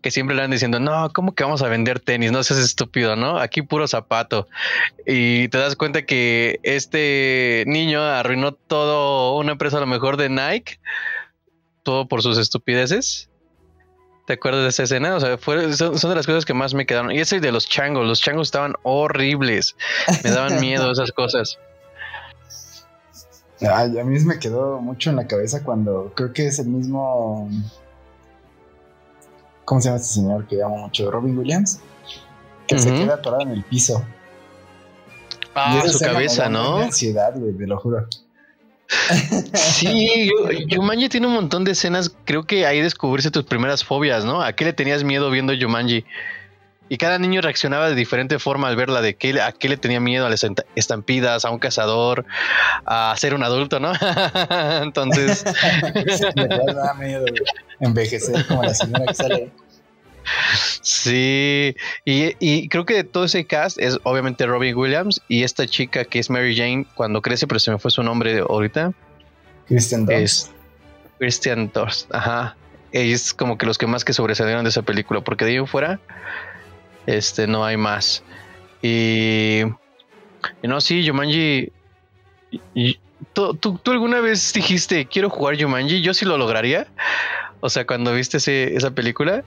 que 0.00 0.10
siempre 0.10 0.36
le 0.36 0.42
van 0.42 0.50
diciendo, 0.50 0.78
no, 0.80 1.12
¿cómo 1.12 1.34
que 1.34 1.44
vamos 1.44 1.62
a 1.62 1.68
vender 1.68 2.00
tenis? 2.00 2.30
No 2.30 2.42
seas 2.42 2.60
estúpido, 2.60 3.16
¿no? 3.16 3.38
Aquí 3.38 3.62
puro 3.62 3.88
zapato. 3.88 4.48
Y 5.06 5.48
te 5.48 5.58
das 5.58 5.76
cuenta 5.76 6.02
que 6.02 6.60
este 6.62 7.64
niño 7.66 8.02
arruinó 8.02 8.52
todo 8.52 9.36
una 9.36 9.52
empresa 9.52 9.78
a 9.78 9.80
lo 9.80 9.86
mejor 9.86 10.16
de 10.16 10.28
Nike, 10.28 10.78
todo 11.82 12.06
por 12.06 12.22
sus 12.22 12.38
estupideces. 12.38 13.28
¿Te 14.26 14.34
acuerdas 14.34 14.62
de 14.62 14.68
esa 14.68 14.82
escena? 14.82 15.16
O 15.16 15.20
sea, 15.20 15.38
fue, 15.38 15.72
son, 15.72 15.98
son, 15.98 16.10
de 16.10 16.16
las 16.16 16.26
cosas 16.26 16.44
que 16.44 16.54
más 16.54 16.74
me 16.74 16.84
quedaron. 16.84 17.10
Y 17.10 17.18
ese 17.18 17.40
de 17.40 17.50
los 17.50 17.66
changos, 17.66 18.06
los 18.06 18.20
changos 18.20 18.48
estaban 18.48 18.74
horribles. 18.82 19.74
Me 20.22 20.30
daban 20.30 20.60
miedo 20.60 20.92
esas 20.92 21.12
cosas. 21.12 21.58
Ay, 23.60 23.98
a 23.98 24.04
mí 24.04 24.18
me 24.20 24.38
quedó 24.38 24.80
mucho 24.80 25.10
en 25.10 25.16
la 25.16 25.26
cabeza 25.26 25.64
cuando 25.64 26.12
creo 26.14 26.32
que 26.32 26.46
es 26.46 26.58
el 26.58 26.68
mismo. 26.68 27.50
¿Cómo 29.64 29.80
se 29.80 29.88
llama 29.88 30.00
este 30.00 30.14
señor 30.14 30.46
que 30.46 30.56
llamo 30.56 30.78
mucho? 30.78 31.10
Robin 31.10 31.36
Williams. 31.36 31.80
Que 32.66 32.78
se 32.78 32.92
queda 32.92 33.14
atorado 33.14 33.42
en 33.42 33.50
el 33.50 33.64
piso. 33.64 34.04
Ah, 35.54 35.82
su 35.86 35.98
cabeza, 35.98 36.48
¿no? 36.48 36.76
ansiedad, 36.76 37.32
güey, 37.34 37.52
te 37.56 37.66
lo 37.66 37.78
juro. 37.78 38.06
Sí, 39.54 40.30
Yumanji 40.68 41.08
tiene 41.08 41.26
un 41.26 41.34
montón 41.34 41.64
de 41.64 41.72
escenas. 41.72 42.14
Creo 42.24 42.44
que 42.44 42.66
ahí 42.66 42.80
descubrirse 42.80 43.30
tus 43.30 43.44
primeras 43.44 43.84
fobias, 43.84 44.24
¿no? 44.24 44.42
¿A 44.42 44.52
qué 44.52 44.64
le 44.64 44.72
tenías 44.72 45.04
miedo 45.04 45.30
viendo 45.30 45.52
Yumanji? 45.52 46.04
Y 46.88 46.98
cada 46.98 47.18
niño 47.18 47.40
reaccionaba 47.40 47.88
de 47.88 47.94
diferente 47.94 48.38
forma 48.38 48.68
al 48.68 48.76
verla, 48.76 49.00
de 49.00 49.14
qué, 49.14 49.40
a 49.40 49.52
qué 49.52 49.68
le 49.68 49.76
tenía 49.76 50.00
miedo, 50.00 50.26
a 50.26 50.30
las 50.30 50.46
estampidas, 50.74 51.44
a 51.44 51.50
un 51.50 51.58
cazador, 51.58 52.24
a 52.86 53.14
ser 53.16 53.34
un 53.34 53.42
adulto, 53.42 53.80
¿no? 53.80 53.92
Entonces... 54.82 55.44
Me 56.36 56.46
da 56.46 56.94
miedo 56.94 57.24
envejecer 57.80 58.46
como 58.46 58.62
la 58.62 58.74
señora 58.74 59.06
que 59.06 59.14
sale. 59.14 59.50
Sí, 60.82 61.74
y, 62.04 62.34
y, 62.38 62.68
creo 62.68 62.84
que 62.84 63.04
todo 63.04 63.24
ese 63.24 63.46
cast 63.46 63.78
es 63.78 63.98
obviamente 64.02 64.46
Robin 64.46 64.76
Williams 64.76 65.22
y 65.28 65.42
esta 65.42 65.66
chica 65.66 66.04
que 66.04 66.18
es 66.18 66.28
Mary 66.28 66.56
Jane 66.56 66.86
cuando 66.94 67.22
crece, 67.22 67.46
pero 67.46 67.58
se 67.58 67.70
me 67.70 67.78
fue 67.78 67.90
su 67.90 68.02
nombre 68.02 68.40
ahorita. 68.40 68.92
Christian 69.68 70.06
Dunst. 70.06 70.50
Christian 71.18 71.70
Dunst, 71.72 72.14
ajá. 72.14 72.56
Es 72.92 73.34
como 73.34 73.58
que 73.58 73.66
los 73.66 73.76
que 73.76 73.86
más 73.86 74.04
que 74.04 74.12
sobresalieron 74.12 74.64
de 74.64 74.70
esa 74.70 74.82
película, 74.82 75.20
porque 75.20 75.44
de 75.44 75.52
ahí 75.52 75.56
en 75.58 75.66
fuera, 75.66 76.00
este, 77.08 77.46
no 77.46 77.64
hay 77.64 77.78
más. 77.78 78.22
Y, 78.82 79.62
y 80.62 80.68
no, 80.68 80.80
sí, 80.80 81.06
Jumanji. 81.06 81.72
¿tú, 83.32 83.54
tú, 83.54 83.90
alguna 83.90 84.20
vez 84.20 84.52
dijiste, 84.52 85.06
quiero 85.06 85.30
jugar 85.30 85.60
Jumanji? 85.60 86.02
Yo 86.02 86.12
sí 86.12 86.26
lo 86.26 86.36
lograría. 86.36 86.86
O 87.60 87.70
sea, 87.70 87.86
cuando 87.86 88.12
viste 88.12 88.36
esa 88.76 88.90
película, 88.90 89.42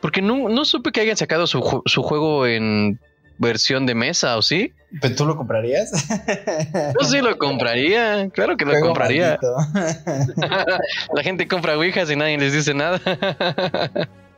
porque 0.00 0.22
no, 0.22 0.48
no 0.48 0.64
supe 0.64 0.92
que 0.92 1.00
hayan 1.00 1.16
sacado 1.16 1.46
su, 1.46 1.82
su 1.84 2.02
juego 2.02 2.46
en 2.46 3.00
versión 3.38 3.86
de 3.86 3.94
mesa, 3.94 4.36
¿o 4.36 4.42
sí? 4.42 4.72
¿Pero 5.00 5.14
tú 5.16 5.26
lo 5.26 5.36
comprarías? 5.36 5.90
Yo 7.00 7.06
sí 7.08 7.20
lo 7.20 7.36
compraría, 7.38 8.28
claro 8.30 8.56
que 8.56 8.64
lo 8.64 8.78
compraría. 8.80 9.36
La 11.14 11.22
gente 11.22 11.48
compra 11.48 11.76
Ouijas 11.76 12.10
y 12.10 12.16
nadie 12.16 12.38
les 12.38 12.52
dice 12.52 12.72
nada. 12.72 13.00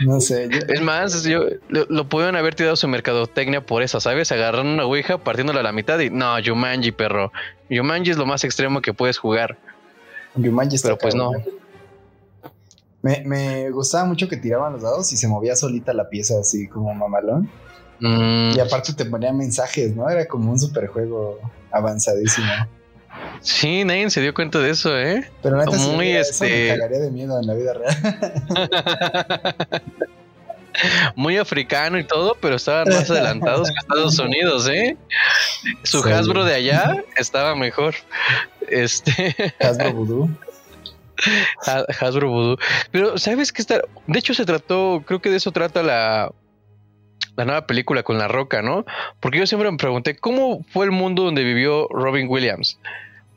No 0.00 0.20
sé. 0.20 0.48
Es 0.68 0.80
más, 0.80 1.24
yo 1.24 1.44
lo, 1.68 1.86
lo, 1.88 2.08
pueden 2.08 2.36
haber 2.36 2.54
tirado 2.54 2.76
su 2.76 2.86
mercadotecnia 2.86 3.64
por 3.64 3.82
eso, 3.82 4.00
¿sabes? 4.00 4.30
Agarran 4.30 4.66
una 4.66 4.84
Ouija 4.84 5.18
partiéndola 5.18 5.60
a 5.60 5.62
la 5.62 5.72
mitad 5.72 5.98
y 5.98 6.10
no, 6.10 6.38
Yumanji, 6.38 6.92
perro. 6.92 7.32
Yumanji 7.68 8.12
es 8.12 8.16
lo 8.16 8.26
más 8.26 8.44
extremo 8.44 8.80
que 8.80 8.94
puedes 8.94 9.18
jugar. 9.18 9.58
Yumanji 10.36 10.76
está 10.76 10.88
Pero 10.88 10.98
pues 10.98 11.14
no. 11.14 11.32
Me, 13.02 13.22
me, 13.24 13.70
gustaba 13.70 14.04
mucho 14.04 14.28
que 14.28 14.36
tiraban 14.36 14.72
los 14.72 14.82
dados 14.82 15.12
y 15.12 15.16
se 15.16 15.28
movía 15.28 15.56
solita 15.56 15.92
la 15.92 16.08
pieza 16.08 16.34
así 16.40 16.68
como 16.68 16.94
mamalón. 16.94 17.50
Mm. 18.00 18.52
Y 18.56 18.60
aparte 18.60 18.92
te 18.92 19.04
ponía 19.04 19.32
mensajes, 19.32 19.94
¿no? 19.96 20.08
Era 20.08 20.26
como 20.26 20.52
un 20.52 20.58
superjuego 20.58 21.40
avanzadísimo. 21.72 22.48
Sí, 23.40 23.84
nadie 23.84 24.10
se 24.10 24.20
dio 24.20 24.34
cuenta 24.34 24.58
de 24.58 24.70
eso, 24.70 24.98
¿eh? 24.98 25.30
Pero 25.42 25.56
neta, 25.56 25.70
muy 25.70 26.10
este... 26.10 26.72
me 26.72 26.78
cagaría 26.78 26.98
de 26.98 27.10
miedo 27.10 27.38
en 27.40 27.46
la 27.46 27.54
vida 27.54 27.74
real. 27.74 29.56
muy 31.14 31.36
africano 31.36 31.98
y 31.98 32.04
todo, 32.04 32.36
pero 32.40 32.56
estaban 32.56 32.88
más 32.88 33.10
adelantados 33.10 33.68
que 33.68 33.76
Estados 33.78 34.18
Unidos, 34.18 34.68
¿eh? 34.68 34.96
Su 35.82 36.02
Hasbro 36.02 36.44
de 36.44 36.54
allá 36.54 37.04
estaba 37.16 37.54
mejor. 37.54 37.94
Este. 38.68 39.34
Hasbro 39.60 39.92
Voodoo. 39.92 40.28
Hasbro 42.00 42.28
Voodoo. 42.28 42.58
Pero, 42.90 43.18
¿sabes 43.18 43.52
qué 43.52 43.62
está? 43.62 43.82
De 44.06 44.18
hecho, 44.18 44.34
se 44.34 44.44
trató, 44.44 45.02
creo 45.06 45.20
que 45.20 45.30
de 45.30 45.36
eso 45.36 45.52
trata 45.52 45.82
la, 45.82 46.32
la 47.36 47.44
nueva 47.44 47.66
película 47.66 48.02
con 48.02 48.18
La 48.18 48.28
Roca, 48.28 48.62
¿no? 48.62 48.84
Porque 49.20 49.38
yo 49.38 49.46
siempre 49.46 49.70
me 49.70 49.78
pregunté, 49.78 50.16
¿cómo 50.16 50.64
fue 50.72 50.84
el 50.86 50.92
mundo 50.92 51.24
donde 51.24 51.44
vivió 51.44 51.88
Robin 51.90 52.28
Williams? 52.28 52.78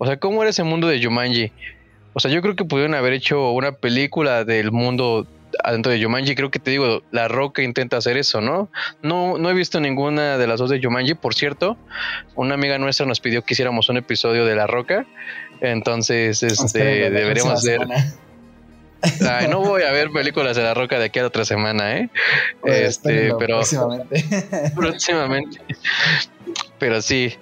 O 0.02 0.08
sea, 0.08 0.18
¿cómo 0.18 0.42
era 0.42 0.50
ese 0.50 0.64
mundo 0.64 0.88
de 0.88 1.00
Jumanji? 1.00 1.52
O 2.14 2.20
sea, 2.20 2.32
yo 2.32 2.42
creo 2.42 2.56
que 2.56 2.66
pudieron 2.66 2.96
haber 2.96 3.14
hecho 3.14 3.52
una 3.52 3.74
película 3.74 4.44
del 4.46 4.72
mundo 4.72 5.28
adentro 5.64 5.92
de 5.92 6.04
Jumanji. 6.04 6.34
Creo 6.34 6.50
que 6.50 6.58
te 6.58 6.72
digo, 6.72 7.04
La 7.12 7.28
Roca 7.28 7.62
intenta 7.62 7.98
hacer 7.98 8.18
eso, 8.18 8.42
¿no? 8.42 8.68
No, 9.04 9.38
no 9.38 9.48
he 9.52 9.54
visto 9.54 9.80
ninguna 9.80 10.40
de 10.40 10.48
las 10.48 10.60
dos 10.60 10.72
de 10.72 10.82
Jumanji. 10.82 11.14
Por 11.14 11.36
cierto, 11.36 11.78
una 12.34 12.56
amiga 12.56 12.80
nuestra 12.80 13.06
nos 13.06 13.20
pidió 13.20 13.44
que 13.44 13.54
hiciéramos 13.54 13.90
un 13.90 13.98
episodio 13.98 14.44
de 14.44 14.56
La 14.56 14.66
Roca. 14.66 15.06
Entonces, 15.62 16.42
este, 16.42 17.12
deberíamos 17.12 17.64
ver. 17.64 17.82
Ay, 19.30 19.50
no 19.50 19.60
voy 19.60 19.84
a 19.84 19.92
ver 19.92 20.10
películas 20.10 20.58
de 20.58 20.64
La 20.64 20.74
Roca 20.74 20.98
de 20.98 21.06
aquí 21.06 21.20
a 21.20 21.28
otra 21.28 21.46
semana, 21.46 21.96
¿eh? 21.98 22.10
este, 22.66 23.36
pero 23.38 23.58
próximamente. 23.58 24.26
próximamente. 24.76 25.62
Pero 26.80 27.04
sí, 27.04 27.36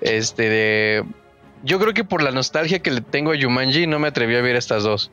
este, 0.00 0.48
de, 0.48 1.04
yo 1.64 1.78
creo 1.80 1.94
que 1.94 2.04
por 2.04 2.22
la 2.22 2.30
nostalgia 2.30 2.78
que 2.78 2.90
le 2.90 3.00
tengo 3.00 3.32
a 3.32 3.40
Jumanji 3.40 3.86
no 3.86 3.98
me 3.98 4.08
atreví 4.08 4.36
a 4.36 4.42
ver 4.42 4.54
estas 4.54 4.82
dos. 4.82 5.10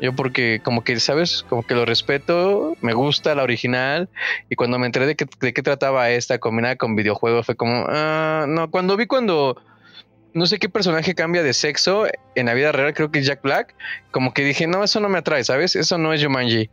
Yo 0.00 0.14
porque 0.14 0.60
como 0.62 0.84
que, 0.84 0.98
¿sabes? 1.00 1.44
Como 1.48 1.62
que 1.62 1.74
lo 1.74 1.84
respeto, 1.84 2.76
me 2.80 2.92
gusta 2.92 3.34
la 3.34 3.42
original 3.42 4.08
y 4.50 4.56
cuando 4.56 4.78
me 4.78 4.86
enteré 4.86 5.06
de, 5.06 5.16
que, 5.16 5.26
de 5.40 5.52
qué 5.52 5.62
trataba 5.62 6.10
esta 6.10 6.38
combinada 6.38 6.76
con 6.76 6.96
videojuegos 6.96 7.46
fue 7.46 7.54
como, 7.54 7.86
ah, 7.88 8.44
no, 8.48 8.70
cuando 8.70 8.96
vi 8.96 9.06
cuando 9.06 9.56
no 10.34 10.46
sé 10.46 10.58
qué 10.58 10.68
personaje 10.68 11.14
cambia 11.14 11.42
de 11.42 11.52
sexo 11.52 12.06
en 12.34 12.46
la 12.46 12.54
vida 12.54 12.72
real, 12.72 12.94
creo 12.94 13.10
que 13.10 13.20
es 13.20 13.26
Jack 13.26 13.42
Black, 13.42 13.74
como 14.10 14.34
que 14.34 14.44
dije, 14.44 14.66
no, 14.66 14.82
eso 14.82 15.00
no 15.00 15.08
me 15.08 15.18
atrae, 15.18 15.44
¿sabes? 15.44 15.76
Eso 15.76 15.98
no 15.98 16.12
es 16.12 16.22
Jumanji. 16.22 16.70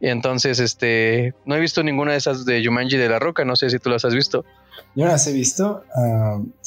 Y 0.00 0.08
entonces, 0.08 0.60
este, 0.60 1.34
no 1.44 1.56
he 1.56 1.60
visto 1.60 1.82
ninguna 1.82 2.12
de 2.12 2.18
esas 2.18 2.44
de 2.44 2.64
Jumanji 2.64 2.96
de 2.96 3.08
la 3.08 3.18
Roca, 3.18 3.44
no 3.44 3.56
sé 3.56 3.70
si 3.70 3.78
tú 3.78 3.90
las 3.90 4.04
has 4.04 4.14
visto. 4.14 4.44
Yo 4.94 5.04
no 5.04 5.12
las 5.12 5.26
he 5.26 5.32
visto, 5.32 5.82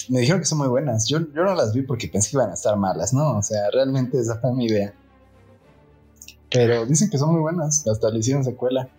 me 0.09 0.19
dijeron 0.19 0.41
que 0.41 0.45
son 0.45 0.59
muy 0.59 0.67
buenas, 0.67 1.07
yo, 1.07 1.19
yo 1.19 1.43
no 1.43 1.55
las 1.55 1.73
vi 1.73 1.81
porque 1.81 2.07
pensé 2.07 2.31
que 2.31 2.37
iban 2.37 2.51
a 2.51 2.53
estar 2.53 2.75
malas, 2.77 3.13
¿no? 3.13 3.37
O 3.37 3.41
sea, 3.41 3.69
realmente 3.71 4.19
esa 4.19 4.39
fue 4.39 4.53
mi 4.53 4.65
idea. 4.65 4.93
Pero 6.49 6.85
dicen 6.85 7.09
que 7.09 7.17
son 7.17 7.31
muy 7.31 7.41
buenas, 7.41 7.87
hasta 7.87 8.09
le 8.09 8.19
hicieron 8.19 8.43
secuela. 8.43 8.89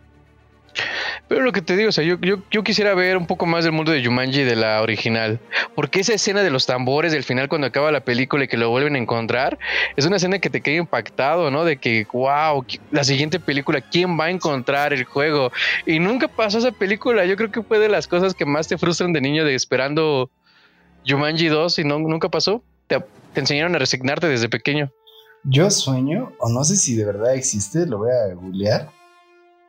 Pero 1.28 1.42
lo 1.42 1.52
que 1.52 1.62
te 1.62 1.76
digo, 1.76 1.88
o 1.88 1.92
sea, 1.92 2.04
yo, 2.04 2.16
yo, 2.20 2.62
quisiera 2.62 2.94
ver 2.94 3.16
un 3.16 3.26
poco 3.26 3.46
más 3.46 3.64
del 3.64 3.72
mundo 3.72 3.92
de 3.92 4.04
Jumanji 4.04 4.42
de 4.42 4.56
la 4.56 4.82
original. 4.82 5.40
Porque 5.74 6.00
esa 6.00 6.14
escena 6.14 6.42
de 6.42 6.50
los 6.50 6.66
tambores 6.66 7.12
del 7.12 7.24
final 7.24 7.48
cuando 7.48 7.66
acaba 7.66 7.92
la 7.92 8.00
película 8.00 8.44
y 8.44 8.48
que 8.48 8.56
lo 8.56 8.70
vuelven 8.70 8.96
a 8.96 8.98
encontrar, 8.98 9.58
es 9.96 10.06
una 10.06 10.16
escena 10.16 10.38
que 10.38 10.50
te 10.50 10.60
queda 10.60 10.76
impactado, 10.76 11.50
¿no? 11.50 11.64
De 11.64 11.76
que, 11.76 12.06
wow, 12.12 12.64
la 12.90 13.04
siguiente 13.04 13.40
película, 13.40 13.80
¿quién 13.80 14.18
va 14.18 14.26
a 14.26 14.30
encontrar 14.30 14.92
el 14.92 15.04
juego? 15.04 15.52
Y 15.86 15.98
nunca 15.98 16.28
pasó 16.28 16.58
esa 16.58 16.72
película. 16.72 17.24
Yo 17.24 17.36
creo 17.36 17.50
que 17.50 17.62
fue 17.62 17.78
de 17.78 17.88
las 17.88 18.06
cosas 18.06 18.34
que 18.34 18.44
más 18.44 18.68
te 18.68 18.78
frustran 18.78 19.12
de 19.12 19.20
niño 19.20 19.44
de 19.44 19.54
esperando 19.54 20.30
Jumanji 21.06 21.48
2 21.48 21.78
y 21.78 21.84
no, 21.84 21.98
nunca 21.98 22.28
pasó. 22.28 22.62
Te, 22.86 22.98
te 23.32 23.40
enseñaron 23.40 23.74
a 23.74 23.78
resignarte 23.78 24.28
desde 24.28 24.48
pequeño. 24.48 24.90
Yo 25.44 25.70
sueño, 25.70 26.32
o 26.38 26.48
no 26.50 26.62
sé 26.62 26.76
si 26.76 26.94
de 26.94 27.04
verdad 27.04 27.34
existe, 27.34 27.86
lo 27.86 27.98
voy 27.98 28.10
a 28.10 28.34
googlear 28.34 28.90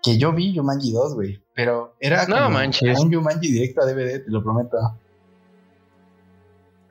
que 0.04 0.18
yo 0.18 0.34
vi 0.34 0.56
Jumanji 0.56 0.92
2, 0.92 1.16
güey. 1.16 1.42
Pero 1.56 1.96
era 2.00 2.28
no, 2.28 2.50
manches. 2.50 3.00
un 3.00 3.12
Jumanji 3.12 3.52
directo 3.52 3.82
a 3.82 3.86
DVD, 3.86 4.24
te 4.24 4.30
lo 4.30 4.44
prometo. 4.44 4.78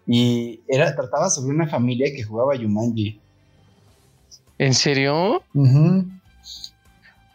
Y 0.06 0.60
era, 0.66 0.96
trataba 0.96 1.28
sobre 1.30 1.54
una 1.54 1.68
familia 1.68 2.10
que 2.14 2.24
jugaba 2.24 2.56
Jumanji. 2.56 3.20
¿En 4.58 4.74
serio? 4.74 5.42
Uh 5.54 6.04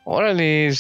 Órale. 0.04 0.72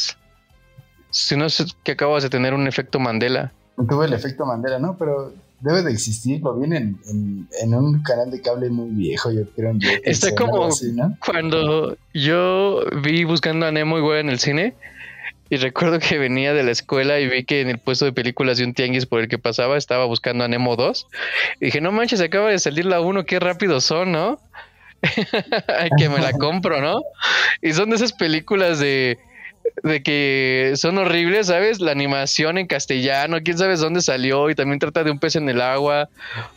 Si 1.09 1.35
no 1.35 1.45
es 1.45 1.75
que 1.83 1.91
acabas 1.91 2.23
de 2.23 2.29
tener 2.29 2.53
un 2.53 2.67
efecto 2.67 2.99
Mandela. 2.99 3.51
Tuve 3.75 4.05
el 4.05 4.13
efecto 4.13 4.45
Mandela, 4.45 4.79
¿no? 4.79 4.97
Pero 4.97 5.33
debe 5.59 5.81
de 5.81 5.91
existir, 5.91 6.41
lo 6.41 6.55
vienen 6.55 6.99
en, 7.09 7.73
un 7.73 8.03
canal 8.03 8.29
de 8.31 8.41
cable 8.41 8.69
muy 8.69 8.89
viejo, 8.89 9.31
yo 9.31 9.41
creo. 9.55 9.71
En 9.71 9.79
Está 10.03 10.33
como 10.35 10.69
cuando 11.25 11.97
yo 12.13 12.83
vi 13.01 13.23
buscando 13.23 13.65
a 13.65 13.71
Nemo 13.71 13.97
igual 13.97 14.19
en 14.19 14.29
el 14.29 14.39
cine 14.39 14.75
y 15.49 15.57
recuerdo 15.57 15.99
que 15.99 16.17
venía 16.17 16.53
de 16.53 16.63
la 16.63 16.71
escuela 16.71 17.19
y 17.19 17.27
vi 17.27 17.43
que 17.43 17.61
en 17.61 17.69
el 17.69 17.79
puesto 17.79 18.05
de 18.05 18.11
películas 18.11 18.57
de 18.57 18.65
un 18.65 18.73
tianguis 18.73 19.05
por 19.05 19.21
el 19.21 19.27
que 19.27 19.37
pasaba 19.37 19.77
estaba 19.77 20.05
buscando 20.05 20.43
a 20.43 20.47
Nemo 20.47 20.75
2. 20.75 21.07
Y 21.61 21.65
dije, 21.65 21.81
no 21.81 21.91
manches, 21.91 22.21
acaba 22.21 22.49
de 22.49 22.59
salir 22.59 22.85
la 22.85 22.99
1, 22.99 23.25
qué 23.25 23.39
rápido 23.39 23.79
son, 23.81 24.11
¿no? 24.11 24.39
Que 25.97 26.09
me 26.09 26.19
la 26.19 26.33
compro, 26.33 26.81
¿no? 26.81 27.01
Y 27.61 27.73
son 27.73 27.91
de 27.91 27.95
esas 27.95 28.13
películas 28.13 28.79
de 28.79 29.17
de 29.83 30.03
que 30.03 30.73
son 30.75 30.97
horribles, 30.97 31.47
¿sabes? 31.47 31.79
La 31.79 31.91
animación 31.91 32.57
en 32.57 32.67
castellano, 32.67 33.37
quién 33.43 33.57
sabe 33.57 33.75
dónde 33.77 34.01
salió 34.01 34.49
y 34.49 34.55
también 34.55 34.79
trata 34.79 35.03
de 35.03 35.11
un 35.11 35.19
pez 35.19 35.35
en 35.35 35.49
el 35.49 35.61
agua. 35.61 36.09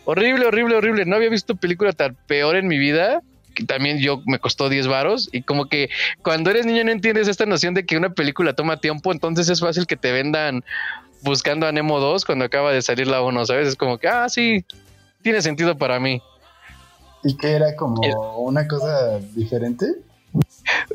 Horrible, 0.05 0.47
horrible, 0.47 0.77
horrible. 0.77 1.05
No 1.05 1.17
había 1.17 1.29
visto 1.29 1.57
película 1.57 1.93
tan 1.93 2.17
peor 2.27 2.57
en 2.57 2.69
mi 2.69 2.79
vida. 2.79 3.23
Que 3.55 3.65
también 3.65 3.99
yo 3.99 4.23
me 4.27 4.39
costó 4.39 4.69
10 4.69 4.87
varos 4.87 5.29
y 5.33 5.43
como 5.43 5.67
que 5.67 5.91
cuando 6.23 6.51
eres 6.51 6.67
niño 6.67 6.85
no 6.85 6.93
entiendes 6.93 7.27
esta 7.27 7.47
noción 7.47 7.75
de 7.75 7.85
que 7.85 7.97
una 7.97 8.11
película 8.11 8.53
toma 8.53 8.77
tiempo, 8.77 9.11
entonces 9.11 9.49
es 9.49 9.59
fácil 9.59 9.89
que 9.89 9.97
te 9.97 10.13
vendan 10.13 10.63
buscando 11.23 11.67
a 11.67 11.73
Nemo 11.73 11.99
2 11.99 12.25
cuando 12.25 12.45
acaba 12.45 12.73
de 12.73 12.81
salir 12.81 13.09
la 13.09 13.23
1, 13.23 13.47
¿sabes? 13.47 13.67
Es 13.67 13.75
como 13.75 13.99
que, 13.99 14.07
ah, 14.07 14.29
sí, 14.29 14.65
tiene 15.23 15.43
sentido 15.43 15.77
para 15.77 15.99
mí. 15.99 16.23
¿Y 17.25 17.37
que 17.37 17.51
era 17.51 17.75
como 17.75 18.01
una 18.39 18.69
cosa 18.69 19.19
diferente? 19.35 19.87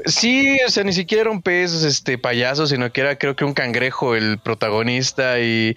Sí, 0.05 0.57
o 0.65 0.69
sea, 0.69 0.83
ni 0.83 0.93
siquiera 0.93 1.21
era 1.21 1.31
un 1.31 1.41
pez 1.41 1.83
este 1.83 2.17
payaso, 2.17 2.67
sino 2.67 2.91
que 2.91 3.01
era 3.01 3.17
creo 3.17 3.35
que 3.35 3.45
un 3.45 3.53
cangrejo 3.53 4.15
el 4.15 4.39
protagonista 4.39 5.39
y 5.39 5.75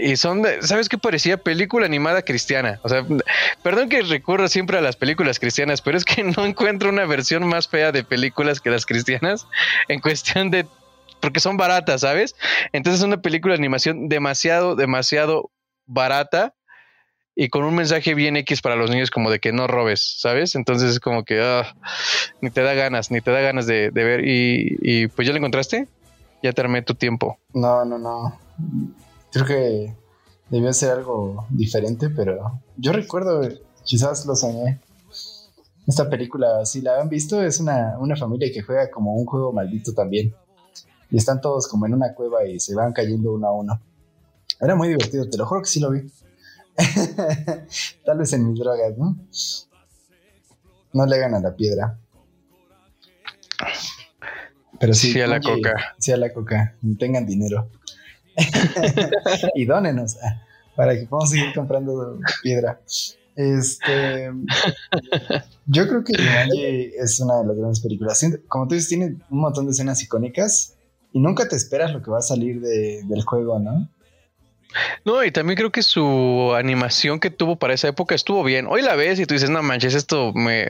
y 0.00 0.16
son, 0.16 0.42
de, 0.42 0.62
¿sabes 0.62 0.88
qué 0.88 0.98
parecía? 0.98 1.36
Película 1.36 1.84
animada 1.84 2.22
cristiana. 2.22 2.80
O 2.82 2.88
sea, 2.88 3.04
perdón 3.62 3.88
que 3.88 4.02
recurro 4.02 4.48
siempre 4.48 4.78
a 4.78 4.80
las 4.80 4.96
películas 4.96 5.38
cristianas, 5.38 5.82
pero 5.82 5.98
es 5.98 6.04
que 6.04 6.24
no 6.36 6.46
encuentro 6.46 6.88
una 6.88 7.04
versión 7.04 7.46
más 7.46 7.68
fea 7.68 7.92
de 7.92 8.02
películas 8.02 8.60
que 8.60 8.70
las 8.70 8.86
cristianas 8.86 9.46
en 9.88 10.00
cuestión 10.00 10.50
de, 10.50 10.66
porque 11.20 11.40
son 11.40 11.56
baratas, 11.56 12.00
¿sabes? 12.00 12.34
Entonces 12.72 13.00
es 13.00 13.06
una 13.06 13.20
película 13.20 13.52
de 13.52 13.58
animación 13.58 14.08
demasiado, 14.08 14.74
demasiado 14.74 15.50
barata 15.86 16.54
y 17.40 17.48
con 17.48 17.64
un 17.64 17.74
mensaje 17.74 18.14
bien 18.14 18.36
X 18.36 18.60
para 18.60 18.76
los 18.76 18.90
niños 18.90 19.10
como 19.10 19.30
de 19.30 19.38
que 19.38 19.50
no 19.50 19.66
robes, 19.66 20.20
¿sabes? 20.20 20.54
Entonces 20.54 20.90
es 20.90 21.00
como 21.00 21.24
que 21.24 21.40
ah, 21.40 21.74
ni 22.42 22.50
te 22.50 22.60
da 22.60 22.74
ganas, 22.74 23.10
ni 23.10 23.22
te 23.22 23.30
da 23.30 23.40
ganas 23.40 23.66
de, 23.66 23.88
ver. 23.88 24.20
Y, 24.26 25.06
pues 25.08 25.26
ya 25.26 25.32
lo 25.32 25.38
encontraste, 25.38 25.88
ya 26.42 26.52
te 26.52 26.60
armé 26.60 26.82
tu 26.82 26.94
tiempo. 26.94 27.38
No, 27.54 27.86
no, 27.86 27.96
no. 27.96 28.38
Creo 29.32 29.46
que 29.46 29.94
debió 30.50 30.70
ser 30.74 30.90
algo 30.90 31.46
diferente, 31.48 32.10
pero 32.10 32.60
yo 32.76 32.92
recuerdo, 32.92 33.40
quizás 33.84 34.26
lo 34.26 34.36
soñé. 34.36 34.78
Esta 35.88 36.10
película, 36.10 36.66
si 36.66 36.82
la 36.82 37.00
han 37.00 37.08
visto, 37.08 37.42
es 37.42 37.58
una, 37.58 37.96
una 37.98 38.16
familia 38.16 38.52
que 38.52 38.60
juega 38.60 38.90
como 38.90 39.14
un 39.14 39.24
juego 39.24 39.50
maldito 39.50 39.94
también. 39.94 40.34
Y 41.10 41.16
están 41.16 41.40
todos 41.40 41.66
como 41.68 41.86
en 41.86 41.94
una 41.94 42.12
cueva 42.12 42.44
y 42.44 42.60
se 42.60 42.74
van 42.74 42.92
cayendo 42.92 43.32
uno 43.32 43.46
a 43.46 43.52
uno. 43.54 43.80
Era 44.60 44.74
muy 44.74 44.88
divertido, 44.88 45.26
te 45.26 45.38
lo 45.38 45.46
juro 45.46 45.62
que 45.62 45.68
sí 45.68 45.80
lo 45.80 45.90
vi. 45.90 46.02
Tal 48.04 48.18
vez 48.18 48.32
en 48.32 48.48
mis 48.48 48.58
drogas, 48.58 48.96
¿no? 48.96 49.16
No 50.92 51.06
le 51.06 51.16
hagan 51.16 51.34
a 51.34 51.40
la 51.40 51.54
piedra. 51.54 51.98
Pero 54.78 54.94
sí, 54.94 55.12
sí 55.12 55.20
a 55.20 55.26
la 55.26 55.40
coca. 55.40 55.94
Sí 55.98 56.12
a 56.12 56.16
la 56.16 56.32
coca. 56.32 56.74
Tengan 56.98 57.26
dinero. 57.26 57.68
y 59.54 59.66
dónenos 59.66 60.16
ah, 60.22 60.42
para 60.74 60.98
que 60.98 61.06
podamos 61.06 61.30
seguir 61.30 61.52
comprando 61.54 62.18
piedra. 62.42 62.80
Este, 63.36 64.30
yo 65.66 65.88
creo 65.88 66.04
que 66.04 66.14
Jumanji 66.16 66.92
es 66.98 67.20
una 67.20 67.38
de 67.38 67.46
las 67.46 67.56
grandes 67.56 67.80
películas. 67.80 68.24
Como 68.48 68.66
tú 68.66 68.74
dices, 68.74 68.88
tiene 68.88 69.16
un 69.30 69.40
montón 69.40 69.66
de 69.66 69.72
escenas 69.72 70.02
icónicas 70.02 70.74
y 71.12 71.20
nunca 71.20 71.48
te 71.48 71.56
esperas 71.56 71.92
lo 71.92 72.02
que 72.02 72.10
va 72.10 72.18
a 72.18 72.22
salir 72.22 72.60
del 72.60 73.22
juego, 73.24 73.58
¿no? 73.58 73.88
No, 75.04 75.24
y 75.24 75.30
también 75.30 75.56
creo 75.56 75.72
que 75.72 75.82
su 75.82 76.52
animación 76.54 77.20
que 77.20 77.30
tuvo 77.30 77.56
para 77.56 77.74
esa 77.74 77.88
época 77.88 78.14
estuvo 78.14 78.44
bien. 78.44 78.66
Hoy 78.68 78.82
la 78.82 78.94
ves 78.96 79.18
y 79.18 79.26
tú 79.26 79.34
dices, 79.34 79.50
no 79.50 79.62
manches, 79.62 79.94
esto 79.94 80.32
me, 80.34 80.68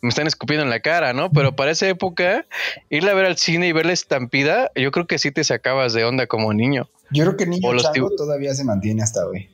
me 0.00 0.08
están 0.08 0.26
escupiendo 0.26 0.64
en 0.64 0.70
la 0.70 0.80
cara, 0.80 1.12
¿no? 1.12 1.30
Pero 1.30 1.54
para 1.54 1.70
esa 1.70 1.88
época, 1.88 2.46
irla 2.90 3.12
a 3.12 3.14
ver 3.14 3.26
al 3.26 3.36
cine 3.36 3.68
y 3.68 3.72
ver 3.72 3.86
la 3.86 3.92
estampida, 3.92 4.70
yo 4.74 4.90
creo 4.90 5.06
que 5.06 5.18
sí 5.18 5.30
te 5.30 5.44
sacabas 5.44 5.92
de 5.92 6.04
onda 6.04 6.26
como 6.26 6.52
niño. 6.52 6.88
Yo 7.10 7.24
creo 7.24 7.36
que 7.36 7.46
Niño 7.46 7.76
Chango 7.76 8.10
todavía 8.16 8.54
se 8.54 8.64
mantiene 8.64 9.02
hasta 9.02 9.26
hoy. 9.26 9.48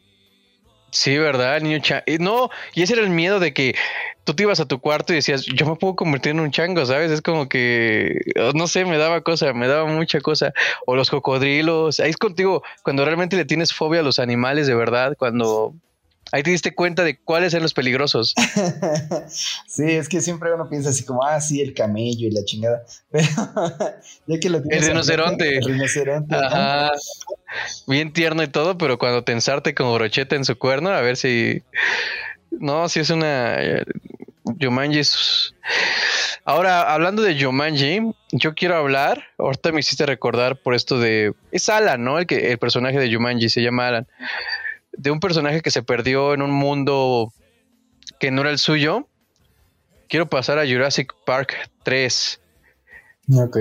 Sí, 0.93 1.17
¿verdad? 1.19 1.59
El 1.59 1.65
niño 1.65 1.79
chango. 1.81 2.05
No, 2.19 2.51
y 2.75 2.83
ese 2.83 2.95
era 2.95 3.03
el 3.03 3.11
miedo 3.11 3.39
de 3.39 3.55
que 3.55 3.77
tú 4.25 4.35
te 4.35 4.43
ibas 4.43 4.61
a 4.61 4.67
tu 4.67 4.81
cuarto 4.81 5.13
y 5.13 5.17
decías, 5.17 5.45
yo 5.45 5.67
me 5.67 5.77
puedo 5.77 5.97
convertir 5.97 6.33
en 6.33 6.41
un 6.41 6.51
chango, 6.51 6.85
¿sabes? 6.85 7.11
Es 7.11 7.23
como 7.23 7.49
que, 7.49 8.19
no 8.55 8.67
sé, 8.67 8.85
me 8.85 8.99
daba 8.99 9.21
cosa, 9.23 9.53
me 9.53 9.69
daba 9.69 9.87
mucha 9.87 10.21
cosa. 10.21 10.53
O 10.87 10.97
los 10.97 11.11
cocodrilos. 11.11 12.01
Ahí 12.01 12.11
es 12.11 12.17
contigo, 12.17 12.63
cuando 12.83 13.05
realmente 13.05 13.37
le 13.37 13.45
tienes 13.45 13.73
fobia 13.73 14.01
a 14.01 14.03
los 14.05 14.19
animales 14.19 14.67
de 14.67 14.75
verdad, 14.75 15.15
cuando 15.17 15.75
Ahí 16.33 16.43
te 16.43 16.51
diste 16.51 16.75
cuenta 16.75 17.03
de 17.03 17.19
cuáles 17.19 17.53
eran 17.53 17.65
los 17.65 17.75
peligrosos. 17.75 18.35
sí, 19.67 19.85
es 19.85 20.09
que 20.09 20.21
siempre 20.21 20.53
uno 20.55 20.69
piensa 20.69 20.91
así 20.91 21.05
como, 21.05 21.25
ah, 21.25 21.41
sí, 21.41 21.61
el 21.61 21.75
camello 21.75 22.29
y 22.29 22.31
la 22.31 22.45
chingada. 22.45 22.85
Pero 23.11 23.27
ya 24.27 24.41
que 24.41 24.51
lo 24.51 24.63
tienes. 24.63 24.83
El 24.83 24.89
rinoceronte. 24.89 25.59
El 25.59 25.65
rinoceronte. 25.65 26.35
Ajá. 26.35 26.93
Bien 27.89 28.13
tierno 28.13 28.43
y 28.45 28.49
todo, 28.49 28.79
pero 28.79 28.99
cuando 28.99 29.25
tensarte 29.25 29.75
como 29.75 29.95
brocheta 29.95 30.37
en 30.37 30.45
su 30.45 30.57
cuerno, 30.57 30.91
a 30.91 31.01
ver 31.01 31.17
si. 31.17 31.63
No, 32.53 32.89
si 32.89 33.01
es 33.01 33.11
una. 33.11 33.59
Jumanji 34.61 35.01
es... 35.01 35.55
Ahora, 36.45 36.93
hablando 36.93 37.23
de 37.23 37.41
Jumanji, 37.41 38.01
yo 38.33 38.55
quiero 38.55 38.77
hablar. 38.77 39.25
Ahorita 39.39 39.73
me 39.73 39.81
hiciste 39.81 40.07
recordar 40.07 40.57
por 40.63 40.75
esto 40.75 41.01
de. 41.01 41.35
Es 41.51 41.69
Alan, 41.69 42.05
¿no? 42.05 42.19
El, 42.19 42.27
que, 42.27 42.53
el 42.53 42.59
personaje 42.59 42.99
de 42.99 43.13
Jumanji 43.13 43.49
se 43.49 43.63
llama 43.63 43.89
Alan 43.89 44.07
de 44.93 45.11
un 45.11 45.21
personaje 45.21 45.63
que 45.63 45.71
se 45.71 45.83
perdió 45.83 46.35
en 46.35 46.43
un 46.43 46.51
mundo 46.51 47.33
que 48.19 48.31
no 48.31 48.43
era 48.43 48.51
el 48.51 48.59
suyo, 48.59 49.09
quiero 50.09 50.29
pasar 50.29 50.59
a 50.59 50.67
Jurassic 50.67 51.15
Park 51.25 51.55
3. 51.85 52.41
Ok. 53.37 53.57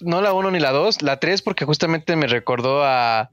No 0.00 0.20
la 0.22 0.32
1 0.32 0.50
ni 0.52 0.60
la 0.60 0.70
2, 0.70 1.02
la 1.02 1.18
3 1.20 1.42
porque 1.42 1.64
justamente 1.64 2.16
me 2.16 2.26
recordó 2.26 2.84
a 2.84 3.30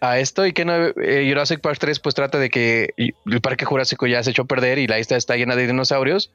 a 0.00 0.18
esto 0.18 0.46
y 0.46 0.52
que 0.52 0.64
no, 0.64 0.74
eh, 0.74 1.26
Jurassic 1.28 1.60
Park 1.60 1.78
3 1.80 1.98
pues 2.00 2.14
trata 2.14 2.38
de 2.38 2.50
que 2.50 2.90
el 2.96 3.40
parque 3.40 3.64
jurásico 3.64 4.06
ya 4.06 4.22
se 4.22 4.30
echó 4.30 4.42
a 4.42 4.46
perder 4.46 4.78
y 4.78 4.86
la 4.86 4.98
isla 4.98 5.16
está 5.16 5.36
llena 5.36 5.56
de 5.56 5.66
dinosaurios 5.66 6.30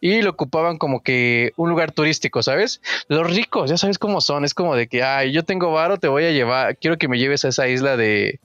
y 0.00 0.22
lo 0.22 0.30
ocupaban 0.30 0.78
como 0.78 1.02
que 1.02 1.52
un 1.56 1.68
lugar 1.68 1.92
turístico, 1.92 2.42
¿sabes? 2.42 2.80
Los 3.08 3.30
ricos, 3.34 3.70
ya 3.70 3.76
sabes 3.76 3.98
cómo 3.98 4.20
son, 4.20 4.44
es 4.44 4.54
como 4.54 4.76
de 4.76 4.86
que, 4.86 5.02
ay, 5.02 5.32
yo 5.32 5.44
tengo 5.44 5.72
varo, 5.72 5.98
te 5.98 6.08
voy 6.08 6.24
a 6.24 6.30
llevar, 6.30 6.76
quiero 6.76 6.96
que 6.96 7.08
me 7.08 7.18
lleves 7.18 7.44
a 7.44 7.48
esa 7.48 7.68
isla 7.68 7.96
de, 7.96 8.40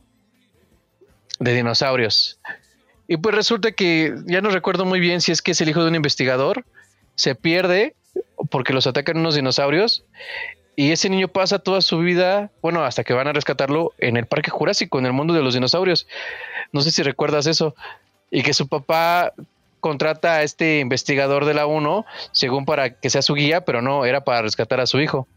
de 1.39 1.53
dinosaurios. 1.53 2.39
Y 3.07 3.17
pues 3.17 3.35
resulta 3.35 3.71
que 3.71 4.13
ya 4.25 4.41
no 4.41 4.49
recuerdo 4.49 4.83
muy 4.83 4.99
bien 4.99 5.21
si 5.21 5.31
es 5.31 5.41
que 5.41 5.51
es 5.51 5.61
el 5.61 5.69
hijo 5.69 5.81
de 5.81 5.89
un 5.89 5.95
investigador, 5.95 6.65
se 7.15 7.35
pierde 7.35 7.95
porque 8.49 8.73
los 8.73 8.85
atacan 8.85 9.17
unos 9.17 9.35
dinosaurios 9.35 10.03
y 10.79 10.91
ese 10.91 11.09
niño 11.09 11.27
pasa 11.27 11.57
toda 11.57 11.81
su 11.81 11.97
vida, 11.97 12.51
bueno, 12.61 12.83
hasta 12.83 13.03
que 13.03 13.15
van 13.15 13.27
a 13.27 13.33
rescatarlo 13.33 13.93
en 13.97 14.15
el 14.15 14.27
Parque 14.27 14.51
Jurásico, 14.51 14.99
en 14.99 15.07
el 15.07 15.11
mundo 15.11 15.33
de 15.33 15.41
los 15.41 15.55
dinosaurios. 15.55 16.07
No 16.71 16.81
sé 16.81 16.91
si 16.91 17.01
recuerdas 17.01 17.47
eso. 17.47 17.73
Y 18.29 18.43
que 18.43 18.53
su 18.53 18.67
papá 18.67 19.33
contrata 19.79 20.35
a 20.35 20.43
este 20.43 20.77
investigador 20.77 21.45
de 21.45 21.55
la 21.55 21.65
1, 21.65 22.05
según 22.31 22.65
para 22.65 22.91
que 22.91 23.09
sea 23.09 23.23
su 23.23 23.33
guía, 23.33 23.61
pero 23.61 23.81
no, 23.81 24.05
era 24.05 24.23
para 24.23 24.43
rescatar 24.43 24.79
a 24.79 24.85
su 24.85 25.01
hijo. 25.01 25.27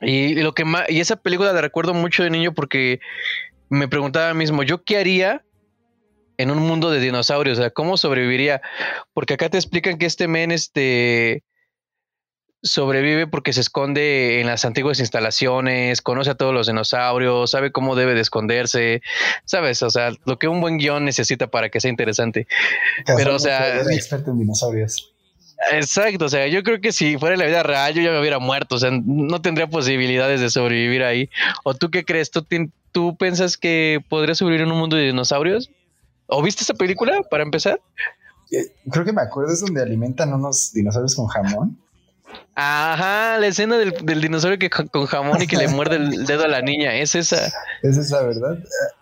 Y, 0.00 0.36
lo 0.36 0.54
que 0.54 0.64
y 0.88 1.00
esa 1.00 1.16
película 1.16 1.52
la 1.52 1.60
recuerdo 1.60 1.92
mucho 1.92 2.22
de 2.22 2.30
niño 2.30 2.54
porque 2.54 3.00
me 3.68 3.88
preguntaba 3.88 4.32
mismo, 4.32 4.62
¿yo 4.62 4.84
qué 4.84 4.96
haría 4.96 5.44
en 6.38 6.50
un 6.50 6.60
mundo 6.60 6.90
de 6.90 7.00
dinosaurios? 7.00 7.58
O 7.58 7.60
sea, 7.60 7.70
¿cómo 7.70 7.98
sobreviviría? 7.98 8.62
Porque 9.12 9.34
acá 9.34 9.50
te 9.50 9.58
explican 9.58 9.98
que 9.98 10.06
este 10.06 10.28
men, 10.28 10.50
este, 10.50 11.42
sobrevive 12.62 13.26
porque 13.26 13.52
se 13.52 13.60
esconde 13.60 14.40
en 14.40 14.46
las 14.46 14.64
antiguas 14.64 15.00
instalaciones, 15.00 16.02
conoce 16.02 16.30
a 16.30 16.34
todos 16.34 16.52
los 16.52 16.66
dinosaurios, 16.66 17.50
sabe 17.50 17.72
cómo 17.72 17.96
debe 17.96 18.14
de 18.14 18.20
esconderse, 18.20 19.02
sabes, 19.44 19.82
o 19.82 19.90
sea, 19.90 20.12
lo 20.24 20.38
que 20.38 20.48
un 20.48 20.60
buen 20.60 20.78
guion 20.78 21.04
necesita 21.04 21.46
para 21.46 21.70
que 21.70 21.80
sea 21.80 21.90
interesante. 21.90 22.46
Pero, 23.16 23.36
o 23.36 23.38
sea, 23.38 23.80
experto 23.80 24.30
en 24.30 24.38
dinosaurios. 24.38 25.12
Exacto, 25.72 26.24
o 26.24 26.28
sea, 26.28 26.46
yo 26.46 26.62
creo 26.62 26.80
que 26.80 26.90
si 26.90 27.18
fuera 27.18 27.36
la 27.36 27.44
vida 27.44 27.62
real 27.62 27.92
yo 27.92 28.02
ya 28.02 28.10
me 28.10 28.20
hubiera 28.20 28.38
muerto, 28.38 28.76
o 28.76 28.78
sea, 28.78 28.90
no 28.90 29.42
tendría 29.42 29.66
posibilidades 29.66 30.40
de 30.40 30.48
sobrevivir 30.50 31.02
ahí. 31.02 31.28
¿O 31.64 31.74
tú 31.74 31.90
qué 31.90 32.04
crees? 32.04 32.30
¿Tú, 32.30 32.46
tú 32.92 33.16
piensas 33.16 33.58
que 33.58 34.02
podrías 34.08 34.38
sobrevivir 34.38 34.66
en 34.66 34.72
un 34.72 34.78
mundo 34.78 34.96
de 34.96 35.04
dinosaurios? 35.04 35.70
¿O 36.26 36.42
viste 36.42 36.62
esa 36.62 36.74
película 36.74 37.20
para 37.30 37.42
empezar? 37.42 37.80
Eh, 38.50 38.72
creo 38.90 39.04
que 39.04 39.12
me 39.12 39.20
acuerdo 39.20 39.52
es 39.52 39.60
donde 39.60 39.82
alimentan 39.82 40.32
unos 40.32 40.72
dinosaurios 40.72 41.14
con 41.14 41.26
jamón. 41.26 41.78
Ajá, 42.54 43.38
la 43.38 43.46
escena 43.46 43.78
del, 43.78 44.20
dinosaurio 44.20 44.58
que 44.58 44.68
con 44.68 45.06
jamón 45.06 45.40
y 45.40 45.46
que 45.46 45.56
le 45.56 45.68
muerde 45.68 45.96
el 45.96 46.10
dedo 46.26 46.44
a 46.44 46.48
la 46.48 46.60
niña, 46.60 46.94
es 46.94 47.14
esa. 47.14 47.46
Es 47.82 47.96
esa, 47.96 48.22
¿verdad? 48.22 48.58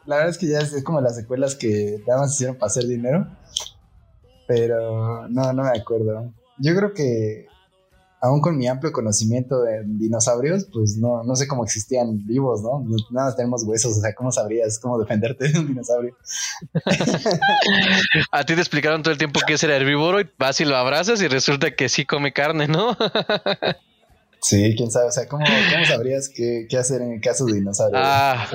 La 0.06 0.16
verdad 0.16 0.30
es 0.30 0.38
que 0.38 0.46
ya 0.46 0.60
es, 0.60 0.82
como 0.84 1.00
las 1.00 1.16
secuelas 1.16 1.56
que 1.56 2.00
nada 2.06 2.20
más 2.20 2.34
hicieron 2.34 2.56
para 2.56 2.68
hacer 2.68 2.86
dinero. 2.86 3.26
Pero 4.46 5.26
no, 5.28 5.52
no 5.52 5.64
me 5.64 5.78
acuerdo. 5.78 6.32
Yo 6.58 6.76
creo 6.76 6.94
que 6.94 7.47
aún 8.20 8.40
con 8.40 8.56
mi 8.56 8.66
amplio 8.66 8.92
conocimiento 8.92 9.62
de 9.62 9.82
dinosaurios, 9.84 10.66
pues 10.72 10.96
no, 10.96 11.22
no 11.24 11.36
sé 11.36 11.46
cómo 11.46 11.64
existían 11.64 12.26
vivos, 12.26 12.62
¿no? 12.62 12.84
Nada 13.10 13.28
más 13.28 13.36
tenemos 13.36 13.64
huesos, 13.64 13.96
o 13.96 14.00
sea, 14.00 14.14
¿cómo 14.14 14.32
sabrías 14.32 14.78
cómo 14.78 14.98
defenderte 14.98 15.48
de 15.48 15.58
un 15.58 15.68
dinosaurio? 15.68 16.16
A 18.32 18.44
ti 18.44 18.54
te 18.54 18.60
explicaron 18.60 19.02
todo 19.02 19.12
el 19.12 19.18
tiempo 19.18 19.40
que 19.46 19.54
es 19.54 19.62
el 19.62 19.70
herbívoro 19.70 20.20
y 20.20 20.28
vas 20.38 20.60
y 20.60 20.64
lo 20.64 20.76
abrazas 20.76 21.22
y 21.22 21.28
resulta 21.28 21.74
que 21.74 21.88
sí 21.88 22.04
come 22.04 22.32
carne, 22.32 22.68
¿no? 22.68 22.96
Sí, 24.40 24.74
quién 24.76 24.90
sabe, 24.90 25.08
o 25.08 25.10
sea, 25.12 25.26
¿cómo, 25.28 25.44
sabrías 25.86 26.28
qué, 26.28 26.66
hacer 26.78 27.02
en 27.02 27.12
el 27.12 27.20
caso 27.20 27.44
de 27.46 27.54
dinosaurios? 27.54 28.00
Ah, 28.02 28.48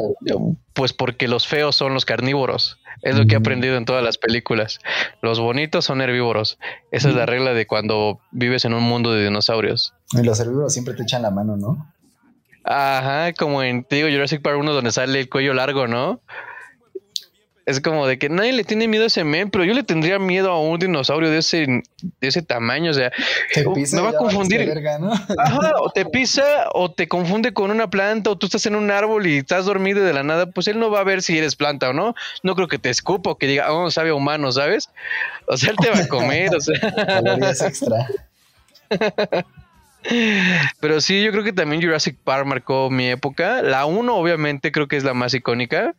pues 0.73 0.93
porque 0.93 1.27
los 1.27 1.47
feos 1.47 1.75
son 1.75 1.93
los 1.93 2.05
carnívoros. 2.05 2.79
Es 3.01 3.17
lo 3.17 3.25
que 3.25 3.33
he 3.33 3.37
aprendido 3.37 3.75
en 3.75 3.83
todas 3.83 4.03
las 4.03 4.17
películas. 4.17 4.79
Los 5.21 5.39
bonitos 5.39 5.83
son 5.83 6.01
herbívoros. 6.01 6.57
Esa 6.91 7.09
es 7.09 7.15
la 7.15 7.25
regla 7.25 7.53
de 7.53 7.67
cuando 7.67 8.21
vives 8.31 8.63
en 8.63 8.73
un 8.73 8.83
mundo 8.83 9.11
de 9.11 9.25
dinosaurios. 9.25 9.93
Y 10.13 10.23
los 10.23 10.39
herbívoros 10.39 10.71
siempre 10.71 10.93
te 10.93 11.03
echan 11.03 11.21
la 11.21 11.29
mano, 11.29 11.57
¿no? 11.57 11.91
Ajá, 12.63 13.33
como 13.33 13.61
en, 13.61 13.83
te 13.83 13.97
digo, 13.97 14.07
Jurassic 14.09 14.41
Park 14.41 14.57
1 14.57 14.73
donde 14.73 14.93
sale 14.93 15.19
el 15.19 15.29
cuello 15.29 15.53
largo, 15.53 15.87
¿no? 15.87 16.21
Es 17.65 17.79
como 17.79 18.05
de 18.07 18.19
que 18.19 18.27
nadie 18.27 18.51
le 18.51 18.65
tiene 18.65 18.89
miedo 18.89 19.05
a 19.05 19.07
ese 19.07 19.23
men, 19.23 19.49
pero 19.49 19.63
yo 19.63 19.73
le 19.73 19.83
tendría 19.83 20.19
miedo 20.19 20.51
a 20.51 20.59
un 20.59 20.77
dinosaurio 20.79 21.29
de 21.29 21.37
ese, 21.37 21.65
de 21.65 22.27
ese 22.27 22.41
tamaño. 22.41 22.91
O 22.91 22.93
sea, 22.93 23.11
me 23.55 24.01
va 24.01 24.09
a 24.09 24.13
confundir. 24.13 24.69
o 25.79 25.89
te 25.91 26.05
pisa 26.11 26.43
o 26.73 26.91
te 26.91 27.07
confunde 27.07 27.53
con 27.53 27.71
una 27.71 27.89
planta 27.89 28.31
o 28.31 28.37
tú 28.37 28.47
estás 28.47 28.65
en 28.65 28.75
un 28.75 28.91
árbol 28.91 29.27
y 29.27 29.37
estás 29.37 29.65
dormido 29.65 30.01
y 30.01 30.05
de 30.05 30.13
la 30.13 30.23
nada, 30.23 30.47
pues 30.47 30.67
él 30.67 30.77
no 30.77 30.91
va 30.91 30.99
a 30.99 31.03
ver 31.05 31.21
si 31.21 31.37
eres 31.37 31.55
planta 31.55 31.89
o 31.89 31.93
no. 31.93 32.15
No 32.43 32.55
creo 32.55 32.67
que 32.67 32.79
te 32.79 32.89
escupa 32.89 33.29
o 33.29 33.37
que 33.37 33.47
diga, 33.47 33.71
oh, 33.71 33.89
sabe 33.91 34.11
humano, 34.11 34.51
¿sabes? 34.51 34.89
O 35.47 35.55
sea, 35.55 35.69
él 35.69 35.77
te 35.77 35.89
va 35.89 35.99
a 35.99 36.07
comer. 36.07 36.53
o 36.53 36.59
sea. 36.59 36.75
extra. 37.67 38.07
Pero 40.79 41.01
sí, 41.01 41.23
yo 41.23 41.31
creo 41.31 41.43
que 41.43 41.53
también 41.53 41.81
Jurassic 41.81 42.17
Park 42.23 42.45
marcó 42.45 42.89
mi 42.89 43.09
época. 43.09 43.61
La 43.61 43.85
1 43.85 44.15
obviamente 44.15 44.71
creo 44.71 44.87
que 44.87 44.97
es 44.97 45.03
la 45.03 45.13
más 45.13 45.33
icónica, 45.33 45.95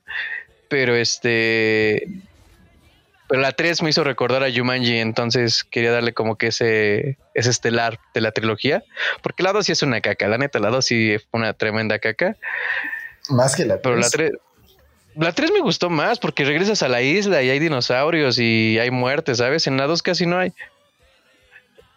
pero 0.74 0.96
este... 0.96 2.08
Pero 3.28 3.40
la 3.40 3.52
3 3.52 3.80
me 3.82 3.90
hizo 3.90 4.02
recordar 4.02 4.42
a 4.42 4.52
Jumanji, 4.52 4.98
entonces 4.98 5.62
quería 5.62 5.92
darle 5.92 6.14
como 6.14 6.34
que 6.36 6.48
ese, 6.48 7.16
ese 7.34 7.50
estelar 7.50 8.00
de 8.12 8.20
la 8.20 8.32
trilogía. 8.32 8.82
Porque 9.22 9.44
la 9.44 9.52
2 9.52 9.66
sí 9.66 9.70
es 9.70 9.82
una 9.82 10.00
caca, 10.00 10.26
la 10.26 10.36
neta, 10.36 10.58
la 10.58 10.70
2 10.70 10.84
sí 10.84 11.16
fue 11.30 11.38
una 11.38 11.52
tremenda 11.52 12.00
caca. 12.00 12.36
Más 13.28 13.54
que 13.54 13.66
la 13.66 13.80
3. 13.80 13.82
Pero 13.84 13.96
la 13.96 14.10
3... 14.10 14.30
La 15.14 15.30
3 15.30 15.52
me 15.52 15.60
gustó 15.60 15.90
más 15.90 16.18
porque 16.18 16.44
regresas 16.44 16.82
a 16.82 16.88
la 16.88 17.02
isla 17.02 17.40
y 17.40 17.50
hay 17.50 17.60
dinosaurios 17.60 18.36
y 18.40 18.76
hay 18.80 18.90
muertes, 18.90 19.38
¿sabes? 19.38 19.68
En 19.68 19.76
la 19.76 19.86
2 19.86 20.02
casi 20.02 20.26
no 20.26 20.40
hay. 20.40 20.52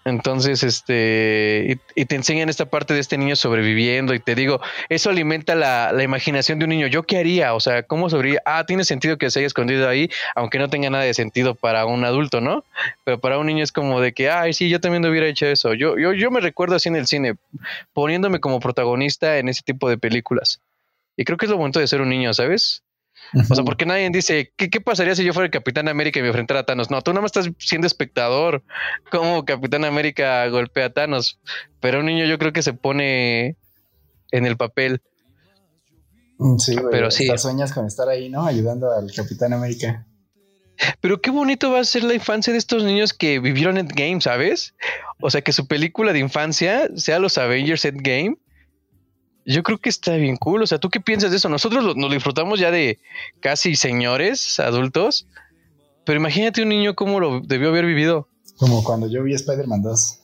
Entonces, 0.08 0.64
este, 0.64 1.80
y, 1.96 2.06
te 2.06 2.16
enseñan 2.16 2.48
esta 2.48 2.66
parte 2.66 2.94
de 2.94 3.02
este 3.02 3.18
niño 3.18 3.36
sobreviviendo 3.36 4.14
y 4.14 4.20
te 4.20 4.36
digo, 4.36 4.62
eso 4.88 5.10
alimenta 5.10 5.54
la, 5.54 5.92
imaginación 6.02 6.60
de 6.60 6.64
un 6.66 6.70
niño. 6.70 6.88
¿Yo 6.88 7.04
qué 7.04 7.18
haría? 7.18 7.54
O 7.54 7.60
sea, 7.60 7.84
¿cómo 7.84 8.10
sobrevive? 8.10 8.40
Ah, 8.46 8.64
tiene 8.66 8.86
sentido 8.86 9.18
que 9.18 9.30
se 9.30 9.40
haya 9.40 9.48
escondido 9.48 9.90
ahí, 9.90 10.10
aunque 10.34 10.60
no 10.60 10.70
tenga 10.70 10.90
nada 10.90 11.04
de 11.04 11.14
sentido 11.14 11.56
para 11.56 11.86
un 11.86 12.06
adulto, 12.06 12.40
¿no? 12.40 12.64
Pero 13.04 13.20
para 13.20 13.38
un 13.38 13.48
niño 13.48 13.66
es 13.66 13.74
como 13.74 14.00
de 14.00 14.14
que, 14.14 14.30
ay, 14.30 14.54
sí, 14.54 14.70
yo 14.70 14.80
también 14.80 15.06
hubiera 15.06 15.28
hecho 15.28 15.46
eso. 15.46 15.74
Yo, 15.74 15.98
yo, 15.98 16.14
yo 16.14 16.32
me 16.32 16.40
recuerdo 16.40 16.78
así 16.78 16.88
en 16.88 16.96
el 16.96 17.06
cine, 17.06 17.36
poniéndome 17.92 18.40
como 18.40 18.62
protagonista 18.62 19.40
en 19.40 19.50
ese 19.50 19.62
tipo 19.62 19.90
de 19.90 19.98
películas. 19.98 20.62
Y 21.18 21.26
creo 21.26 21.38
que 21.38 21.48
es 21.48 21.52
lo 21.52 21.58
bonito 21.58 21.82
de 21.82 21.88
ser 21.88 22.00
un 22.00 22.08
niño, 22.08 22.34
¿sabes? 22.34 22.82
O 23.34 23.56
sea, 23.56 23.64
porque 23.64 23.86
nadie 23.86 24.10
dice, 24.10 24.52
¿qué, 24.56 24.70
¿qué, 24.70 24.82
pasaría 24.82 25.16
si 25.16 25.24
yo 25.24 25.34
fuera 25.34 25.46
el 25.46 25.52
Capitán 25.52 25.88
América 25.88 26.20
y 26.20 26.22
me 26.22 26.30
enfrentara 26.30 26.62
a 26.62 26.66
Thanos? 26.66 26.90
No, 26.90 27.02
tú 27.02 27.12
nada 27.12 27.22
más 27.22 27.36
estás 27.36 27.50
siendo 27.60 27.88
espectador, 27.88 28.64
como 29.12 29.46
Capitán 29.46 29.86
América 29.86 30.48
golpea 30.48 30.86
a 30.86 30.90
Thanos. 30.94 31.40
Pero 31.80 32.00
un 32.00 32.06
niño 32.06 32.26
yo 32.26 32.38
creo 32.38 32.54
que 32.54 32.64
se 32.64 32.74
pone 32.74 33.58
en 34.32 34.46
el 34.46 34.58
papel. 34.58 35.02
Mm, 36.38 36.58
sí, 36.58 36.76
pero 36.92 37.12
sí. 37.12 37.28
sueñas 37.38 37.74
con 37.74 37.86
estar 37.86 38.08
ahí, 38.10 38.30
¿no? 38.30 38.46
Ayudando 38.46 38.92
al 38.92 39.12
Capitán 39.12 39.54
América. 39.54 40.06
Pero 41.02 41.22
qué 41.22 41.32
bonito 41.32 41.72
va 41.72 41.80
a 41.80 41.84
ser 41.84 42.04
la 42.04 42.14
infancia 42.14 42.54
de 42.54 42.60
estos 42.60 42.84
niños 42.84 43.14
que 43.14 43.40
vivieron 43.40 43.78
Endgame, 43.78 44.22
¿sabes? 44.22 44.76
O 45.20 45.32
sea, 45.32 45.42
que 45.42 45.52
su 45.52 45.68
película 45.68 46.14
de 46.14 46.20
infancia 46.20 46.90
sea 46.96 47.20
los 47.20 47.38
Avengers 47.38 47.84
Endgame 47.86 48.38
yo 49.48 49.64
creo 49.64 49.78
que 49.78 49.90
está 49.90 50.16
bien 50.18 50.36
cool. 50.36 50.62
O 50.62 50.68
sea, 50.68 50.78
¿tú 50.78 50.90
qué 50.90 51.00
piensas 51.00 51.32
de 51.32 51.38
eso? 51.38 51.48
Nosotros 51.48 51.84
nos 51.84 51.96
lo 51.96 52.10
disfrutamos 52.10 52.60
ya 52.60 52.70
de 52.70 53.00
casi 53.40 53.76
señores, 53.76 54.60
adultos. 54.60 55.26
Pero 56.06 56.20
imagínate 56.20 56.62
un 56.62 56.70
niño 56.70 56.96
cómo 56.96 57.20
lo 57.20 57.40
debió 57.40 57.70
haber 57.70 57.86
vivido. 57.86 58.28
Como 58.58 58.84
cuando 58.84 59.10
yo 59.10 59.24
vi 59.24 59.34
Spider-Man 59.34 59.82
2. 59.82 60.20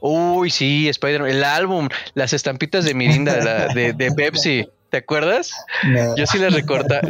Uy, 0.00 0.50
sí, 0.50 0.88
Spider-Man. 0.88 1.30
El 1.30 1.44
álbum, 1.44 1.88
las 2.14 2.32
estampitas 2.32 2.84
de 2.84 2.94
Mirinda 2.94 3.68
de, 3.68 4.12
Pepsi. 4.16 4.66
¿Te 4.90 4.98
acuerdas? 4.98 5.52
Yo 6.16 6.26
sí 6.26 6.38
las 6.38 6.52
recortaba. 6.52 7.08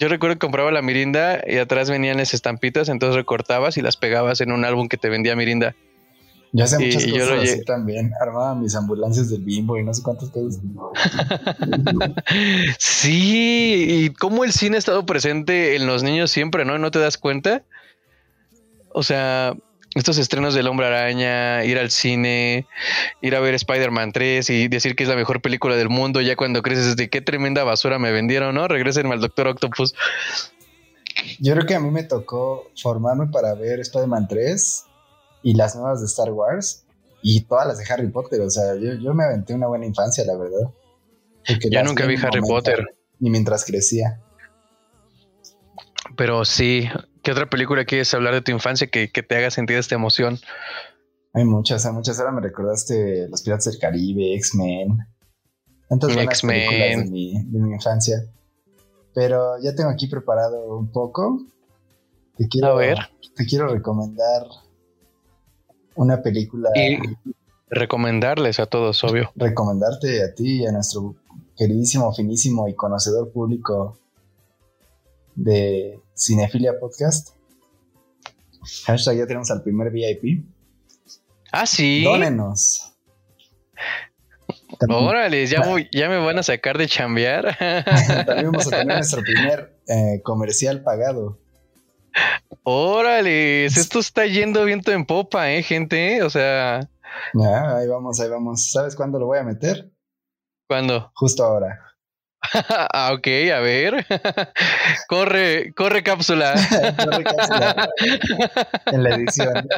Yo 0.00 0.08
recuerdo 0.08 0.36
que 0.36 0.40
compraba 0.40 0.72
la 0.72 0.82
Mirinda 0.82 1.42
y 1.46 1.58
atrás 1.58 1.90
venían 1.90 2.16
las 2.16 2.34
estampitas, 2.34 2.88
entonces 2.88 3.16
recortabas 3.16 3.76
y 3.76 3.82
las 3.82 3.96
pegabas 3.96 4.40
en 4.40 4.50
un 4.50 4.64
álbum 4.64 4.88
que 4.88 4.96
te 4.96 5.08
vendía 5.08 5.36
Mirinda. 5.36 5.76
Yo 6.56 6.62
hacía 6.62 6.78
muchas 6.78 7.04
cosas 7.04 7.42
así 7.42 7.64
también. 7.64 8.12
Armaba 8.20 8.54
mis 8.54 8.76
ambulancias 8.76 9.28
del 9.28 9.42
bimbo 9.42 9.76
y 9.76 9.82
no 9.82 9.92
sé 9.92 10.04
cuántas 10.04 10.30
cosas. 10.30 10.60
sí, 12.78 13.86
y 13.88 14.10
cómo 14.10 14.44
el 14.44 14.52
cine 14.52 14.76
ha 14.76 14.78
estado 14.78 15.04
presente 15.04 15.74
en 15.74 15.88
los 15.88 16.04
niños 16.04 16.30
siempre, 16.30 16.64
¿no? 16.64 16.78
¿No 16.78 16.92
te 16.92 17.00
das 17.00 17.18
cuenta? 17.18 17.64
O 18.92 19.02
sea, 19.02 19.56
estos 19.96 20.16
estrenos 20.16 20.54
del 20.54 20.68
Hombre 20.68 20.86
Araña, 20.86 21.64
ir 21.64 21.76
al 21.76 21.90
cine, 21.90 22.68
ir 23.20 23.34
a 23.34 23.40
ver 23.40 23.54
Spider-Man 23.54 24.12
3 24.12 24.48
y 24.50 24.68
decir 24.68 24.94
que 24.94 25.02
es 25.02 25.08
la 25.08 25.16
mejor 25.16 25.42
película 25.42 25.74
del 25.74 25.88
mundo, 25.88 26.20
ya 26.20 26.36
cuando 26.36 26.62
creces 26.62 26.94
de 26.94 27.10
qué 27.10 27.20
tremenda 27.20 27.64
basura 27.64 27.98
me 27.98 28.12
vendieron, 28.12 28.54
¿no? 28.54 28.68
Regresen 28.68 29.10
al 29.10 29.20
Doctor 29.20 29.48
Octopus. 29.48 29.96
Yo 31.40 31.54
creo 31.54 31.66
que 31.66 31.74
a 31.74 31.80
mí 31.80 31.90
me 31.90 32.04
tocó 32.04 32.70
formarme 32.80 33.26
para 33.26 33.54
ver 33.54 33.80
Spider-Man 33.80 34.28
3 34.28 34.84
y 35.44 35.54
las 35.54 35.76
nuevas 35.76 36.00
de 36.00 36.06
Star 36.06 36.32
Wars 36.32 36.86
y 37.22 37.42
todas 37.42 37.68
las 37.68 37.78
de 37.78 37.84
Harry 37.92 38.08
Potter. 38.08 38.40
O 38.40 38.50
sea, 38.50 38.74
yo, 38.74 39.14
me 39.14 39.24
aventé 39.24 39.54
una 39.54 39.68
buena 39.68 39.86
infancia, 39.86 40.24
la 40.24 40.36
verdad. 40.36 40.70
Ya 41.70 41.84
nunca 41.84 42.06
vi 42.06 42.16
Harry 42.16 42.40
Potter. 42.40 42.96
Ni 43.20 43.30
mientras 43.30 43.64
crecía. 43.64 44.20
Pero 46.16 46.44
sí, 46.44 46.88
¿qué 47.22 47.32
otra 47.32 47.48
película 47.48 47.84
quieres 47.84 48.12
hablar 48.14 48.34
de 48.34 48.40
tu 48.40 48.52
infancia 48.52 48.88
que, 48.88 49.08
te 49.08 49.36
haga 49.36 49.50
sentir 49.50 49.76
esta 49.76 49.94
emoción? 49.94 50.38
Hay 51.34 51.44
muchas, 51.44 51.84
hay 51.84 51.92
muchas. 51.92 52.18
Ahora 52.18 52.32
me 52.32 52.40
recordaste 52.40 53.28
Los 53.28 53.42
Piratas 53.42 53.66
del 53.66 53.78
Caribe, 53.78 54.34
X-Men. 54.36 54.98
Tantas 55.90 56.14
buenas 56.14 56.40
películas 56.40 57.04
de 57.04 57.10
mi, 57.10 57.44
de 57.44 57.58
mi 57.58 57.74
infancia. 57.74 58.16
Pero 59.14 59.62
ya 59.62 59.74
tengo 59.74 59.90
aquí 59.90 60.06
preparado 60.06 60.78
un 60.78 60.90
poco. 60.90 61.38
Te 62.38 62.48
quiero, 62.48 62.68
a 62.68 62.74
ver. 62.76 62.98
Te 63.36 63.44
quiero 63.44 63.68
recomendar 63.68 64.46
una 65.94 66.22
película. 66.22 66.70
Y 66.74 66.98
recomendarles 67.68 68.60
a 68.60 68.66
todos, 68.66 69.02
obvio. 69.04 69.32
Recomendarte 69.36 70.22
a 70.22 70.34
ti 70.34 70.62
y 70.62 70.66
a 70.66 70.72
nuestro 70.72 71.16
queridísimo, 71.56 72.12
finísimo 72.14 72.68
y 72.68 72.74
conocedor 72.74 73.32
público 73.32 73.98
de 75.34 76.00
Cinefilia 76.14 76.78
Podcast. 76.78 77.30
Hashtag 78.86 79.18
ya 79.18 79.26
tenemos 79.26 79.50
al 79.50 79.62
primer 79.62 79.90
VIP. 79.90 80.44
Ah, 81.52 81.66
sí. 81.66 82.02
Dónenos. 82.02 82.90
Órale, 84.88 85.46
ya, 85.46 85.62
ya 85.92 86.08
me 86.08 86.18
van 86.18 86.38
a 86.38 86.42
sacar 86.42 86.78
de 86.78 86.88
chambear. 86.88 87.56
También 88.26 88.50
vamos 88.50 88.66
a 88.66 88.70
tener 88.70 88.86
nuestro 88.96 89.22
primer 89.22 89.76
eh, 89.88 90.20
comercial 90.22 90.82
pagado. 90.82 91.38
Órale, 92.62 93.66
esto 93.66 93.98
está 93.98 94.26
yendo 94.26 94.64
viento 94.64 94.90
en 94.92 95.04
popa, 95.04 95.50
¿eh, 95.50 95.62
gente? 95.62 96.22
O 96.22 96.30
sea. 96.30 96.88
Ya, 97.34 97.76
ahí 97.76 97.86
vamos, 97.88 98.20
ahí 98.20 98.28
vamos. 98.28 98.70
¿Sabes 98.70 98.96
cuándo 98.96 99.18
lo 99.18 99.26
voy 99.26 99.38
a 99.38 99.44
meter? 99.44 99.90
¿Cuándo? 100.66 101.10
Justo 101.14 101.44
ahora. 101.44 101.93
Ah, 102.92 103.12
ok, 103.12 103.26
a 103.54 103.60
ver. 103.60 104.06
corre, 105.08 105.72
corre 105.74 106.02
cápsula. 106.02 106.54
corre 107.04 107.24
cápsula. 107.24 107.88
en 108.86 109.02
la 109.02 109.10
edición. 109.14 109.68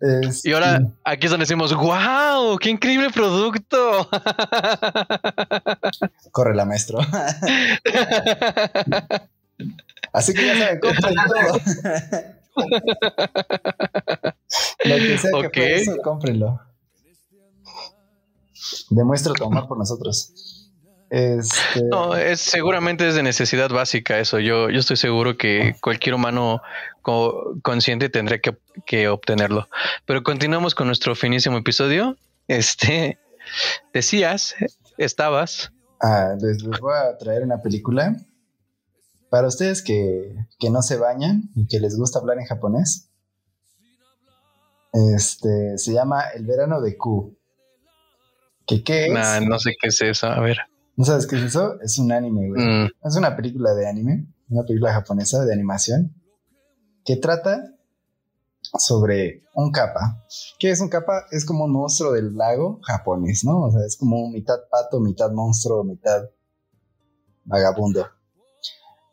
y 0.44 0.52
ahora 0.52 0.80
aquí 1.04 1.26
es 1.26 1.30
donde 1.30 1.44
decimos, 1.44 1.74
wow, 1.74 2.58
qué 2.58 2.70
increíble 2.70 3.10
producto. 3.10 4.08
corre 6.32 6.54
la 6.54 6.64
maestro. 6.64 6.98
Así 10.12 10.32
que 10.34 10.46
ya 10.46 10.58
saben, 10.58 10.80
compren 10.80 11.14
todo. 11.26 11.60
Lo 14.84 14.96
que 14.96 15.18
sea 15.18 15.30
que 15.40 15.46
okay. 15.46 15.72
eso, 15.80 15.96
cómprenlo. 16.02 16.60
Demuestra 18.90 19.32
tu 19.34 19.44
amor 19.44 19.66
por 19.68 19.78
nosotros. 19.78 20.70
Este... 21.10 21.84
No, 21.84 22.16
es, 22.16 22.40
seguramente 22.40 23.06
es 23.06 23.14
de 23.14 23.22
necesidad 23.22 23.70
básica 23.70 24.18
eso. 24.18 24.40
Yo, 24.40 24.70
yo 24.70 24.80
estoy 24.80 24.96
seguro 24.96 25.36
que 25.36 25.76
cualquier 25.80 26.14
humano 26.14 26.60
consciente 27.62 28.08
tendría 28.08 28.40
que, 28.40 28.56
que, 28.86 29.08
obtenerlo. 29.08 29.68
Pero 30.06 30.22
continuamos 30.22 30.74
con 30.74 30.86
nuestro 30.86 31.14
finísimo 31.14 31.56
episodio. 31.58 32.16
Este, 32.48 33.18
decías, 33.92 34.54
estabas. 34.98 35.72
Ah, 36.00 36.34
les, 36.40 36.62
voy 36.62 36.94
a 36.94 37.16
traer 37.16 37.42
una 37.42 37.62
película. 37.62 38.16
Para 39.30 39.48
ustedes 39.48 39.82
que, 39.82 40.34
que 40.58 40.70
no 40.70 40.82
se 40.82 40.96
bañan 40.96 41.50
y 41.54 41.66
que 41.66 41.80
les 41.80 41.96
gusta 41.96 42.18
hablar 42.18 42.38
en 42.38 42.46
japonés. 42.46 43.10
Este, 44.92 45.76
se 45.76 45.92
llama 45.92 46.22
El 46.34 46.46
verano 46.46 46.80
de 46.80 46.96
Q. 46.96 47.36
¿Qué, 48.66 48.82
qué 48.82 49.06
es? 49.06 49.42
no 49.46 49.58
sé 49.58 49.74
qué 49.80 49.88
es 49.88 50.00
eso, 50.00 50.26
a 50.26 50.40
ver. 50.40 50.58
¿No 50.96 51.04
sabes 51.04 51.26
qué 51.26 51.36
es 51.36 51.42
eso? 51.42 51.80
Es 51.80 51.98
un 51.98 52.12
anime, 52.12 52.48
güey. 52.48 52.62
Mm. 52.62 52.90
Es 53.04 53.16
una 53.16 53.36
película 53.36 53.74
de 53.74 53.88
anime, 53.88 54.26
una 54.48 54.62
película 54.62 54.92
japonesa 54.92 55.44
de 55.44 55.52
animación, 55.52 56.14
que 57.04 57.16
trata 57.16 57.74
sobre 58.78 59.42
un 59.54 59.70
kappa. 59.70 60.24
¿Qué 60.58 60.70
es 60.70 60.80
un 60.80 60.88
kappa? 60.88 61.24
Es 61.30 61.44
como 61.44 61.64
un 61.64 61.72
monstruo 61.72 62.12
del 62.12 62.34
lago 62.34 62.80
japonés, 62.82 63.44
¿no? 63.44 63.62
O 63.62 63.70
sea, 63.70 63.84
es 63.86 63.96
como 63.96 64.28
mitad 64.30 64.58
pato, 64.70 65.00
mitad 65.00 65.30
monstruo, 65.30 65.84
mitad 65.84 66.28
vagabundo. 67.44 68.08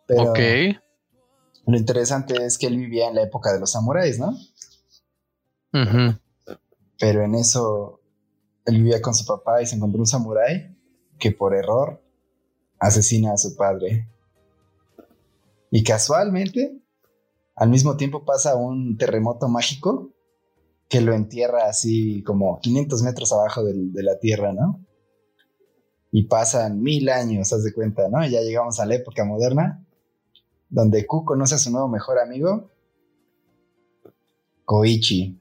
Pero 0.07 0.31
ok. 0.31 0.39
lo 1.67 1.77
interesante 1.77 2.45
es 2.45 2.57
que 2.57 2.67
él 2.67 2.77
vivía 2.77 3.07
en 3.07 3.15
la 3.15 3.23
época 3.23 3.53
de 3.53 3.59
los 3.59 3.71
samuráis, 3.71 4.19
¿no? 4.19 4.35
Pero 6.99 7.23
en 7.23 7.35
eso 7.35 8.00
él 8.65 8.77
vivía 8.77 9.01
con 9.01 9.13
su 9.13 9.25
papá 9.25 9.61
y 9.61 9.65
se 9.65 9.75
encontró 9.75 9.99
un 9.99 10.07
samurái 10.07 10.77
que 11.19 11.31
por 11.31 11.55
error 11.55 12.01
asesina 12.79 13.33
a 13.33 13.37
su 13.37 13.55
padre. 13.55 14.07
Y 15.69 15.83
casualmente, 15.83 16.81
al 17.55 17.69
mismo 17.69 17.95
tiempo 17.95 18.25
pasa 18.25 18.55
un 18.55 18.97
terremoto 18.97 19.47
mágico 19.47 20.11
que 20.89 20.99
lo 20.99 21.13
entierra 21.13 21.69
así 21.69 22.21
como 22.23 22.59
500 22.59 23.01
metros 23.03 23.31
abajo 23.31 23.63
de 23.63 24.03
la 24.03 24.19
tierra, 24.19 24.51
¿no? 24.51 24.85
Y 26.11 26.23
pasan 26.23 26.81
mil 26.81 27.07
años, 27.07 27.53
haz 27.53 27.63
de 27.63 27.71
cuenta, 27.71 28.09
¿no? 28.09 28.25
Y 28.25 28.31
ya 28.31 28.41
llegamos 28.41 28.79
a 28.81 28.85
la 28.85 28.95
época 28.95 29.23
moderna, 29.23 29.85
donde 30.69 31.05
Q 31.05 31.23
conoce 31.23 31.55
a 31.55 31.59
su 31.59 31.71
nuevo 31.71 31.87
mejor 31.87 32.19
amigo, 32.19 32.69
Koichi. 34.65 35.40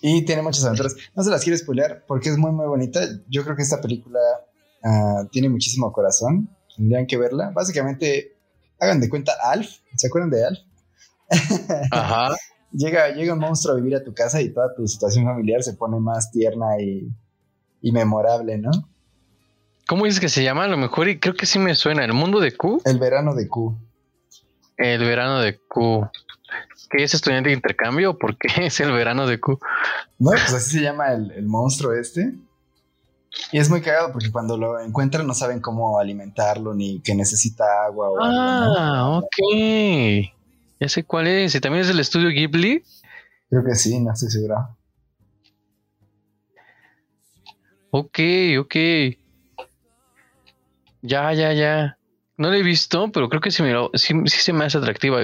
Y 0.00 0.24
tiene 0.24 0.42
muchas 0.42 0.64
aventuras. 0.64 0.96
No 1.14 1.22
se 1.22 1.30
las 1.30 1.42
quiero 1.42 1.58
spoilear 1.58 2.04
porque 2.06 2.28
es 2.28 2.38
muy, 2.38 2.52
muy 2.52 2.66
bonita. 2.66 3.00
Yo 3.28 3.44
creo 3.44 3.56
que 3.56 3.62
esta 3.62 3.80
película 3.80 4.20
ah, 4.84 5.24
tiene 5.30 5.48
muchísimo 5.48 5.92
corazón. 5.92 6.48
Tendrían 6.76 7.06
que 7.06 7.16
verla. 7.16 7.50
Básicamente, 7.54 8.36
hagan 8.80 9.00
de 9.00 9.08
cuenta 9.08 9.32
Alf. 9.42 9.70
¿Se 9.96 10.06
acuerdan 10.06 10.30
de 10.30 10.46
Alf? 10.46 10.58
Ajá. 11.90 12.34
Llega, 12.72 13.10
llega 13.10 13.34
un 13.34 13.40
monstruo 13.40 13.74
a 13.74 13.76
vivir 13.76 13.96
a 13.96 14.02
tu 14.02 14.14
casa 14.14 14.40
y 14.40 14.48
toda 14.50 14.74
tu 14.74 14.86
situación 14.86 15.26
familiar 15.26 15.62
se 15.62 15.74
pone 15.74 16.00
más 16.00 16.30
tierna 16.30 16.80
y, 16.80 17.06
y 17.82 17.92
memorable, 17.92 18.56
¿no? 18.56 18.70
¿Cómo 19.86 20.06
dices 20.06 20.20
que 20.20 20.28
se 20.30 20.42
llama? 20.42 20.64
A 20.64 20.68
lo 20.68 20.78
mejor, 20.78 21.08
y 21.08 21.18
creo 21.18 21.34
que 21.34 21.44
sí 21.44 21.58
me 21.58 21.74
suena. 21.74 22.04
¿El 22.04 22.14
mundo 22.14 22.40
de 22.40 22.56
Q? 22.56 22.80
El 22.84 22.98
verano 22.98 23.34
de 23.34 23.48
Q. 23.48 23.76
El 24.78 25.04
verano 25.04 25.40
de 25.40 25.58
Q. 25.58 26.08
¿Qué 26.92 27.04
es 27.04 27.14
estudiante 27.14 27.48
de 27.48 27.54
intercambio 27.54 28.10
o 28.10 28.18
por 28.18 28.36
qué 28.36 28.48
es 28.66 28.78
el 28.80 28.92
verano 28.92 29.26
de 29.26 29.40
Q? 29.40 29.58
No, 30.18 30.30
pues 30.30 30.52
así 30.52 30.78
se 30.78 30.82
llama 30.82 31.12
el, 31.12 31.30
el 31.32 31.46
monstruo 31.46 31.94
este. 31.94 32.34
Y 33.50 33.58
es 33.58 33.70
muy 33.70 33.80
cagado 33.80 34.12
porque 34.12 34.30
cuando 34.30 34.58
lo 34.58 34.78
encuentran 34.78 35.26
no 35.26 35.32
saben 35.32 35.60
cómo 35.60 35.98
alimentarlo 35.98 36.74
ni 36.74 37.00
que 37.00 37.14
necesita 37.14 37.64
agua 37.86 38.10
o 38.10 38.22
algo, 38.22 38.36
¿no? 38.36 38.76
Ah, 38.76 39.18
ok. 39.18 40.28
Ya 40.78 40.88
sé 40.88 41.04
cuál 41.04 41.28
es. 41.28 41.54
¿Y 41.54 41.60
también 41.60 41.80
es 41.80 41.88
del 41.88 42.00
estudio 42.00 42.28
Ghibli? 42.28 42.84
Creo 43.48 43.64
que 43.64 43.74
sí, 43.74 43.98
no 44.00 44.12
estoy 44.12 44.30
seguro. 44.30 44.76
Ok, 47.90 48.18
ok. 48.58 48.76
Ya, 51.02 51.32
ya, 51.32 51.52
ya. 51.52 51.98
No 52.42 52.50
la 52.50 52.56
he 52.56 52.62
visto, 52.64 53.12
pero 53.12 53.28
creo 53.28 53.40
que 53.40 53.52
sí, 53.52 53.62
me 53.62 53.70
lo- 53.72 53.92
sí, 53.94 54.14
sí 54.26 54.38
se 54.40 54.52
me 54.52 54.64
hace 54.64 54.76
atractiva. 54.76 55.20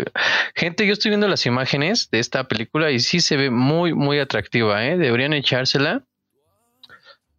Gente, 0.54 0.86
yo 0.86 0.92
estoy 0.92 1.08
viendo 1.08 1.26
las 1.26 1.46
imágenes 1.46 2.08
de 2.12 2.20
esta 2.20 2.46
película 2.46 2.92
y 2.92 3.00
sí 3.00 3.18
se 3.18 3.36
ve 3.36 3.50
muy, 3.50 3.92
muy 3.92 4.20
atractiva, 4.20 4.86
¿eh? 4.86 4.96
Deberían 4.96 5.32
echársela. 5.32 6.06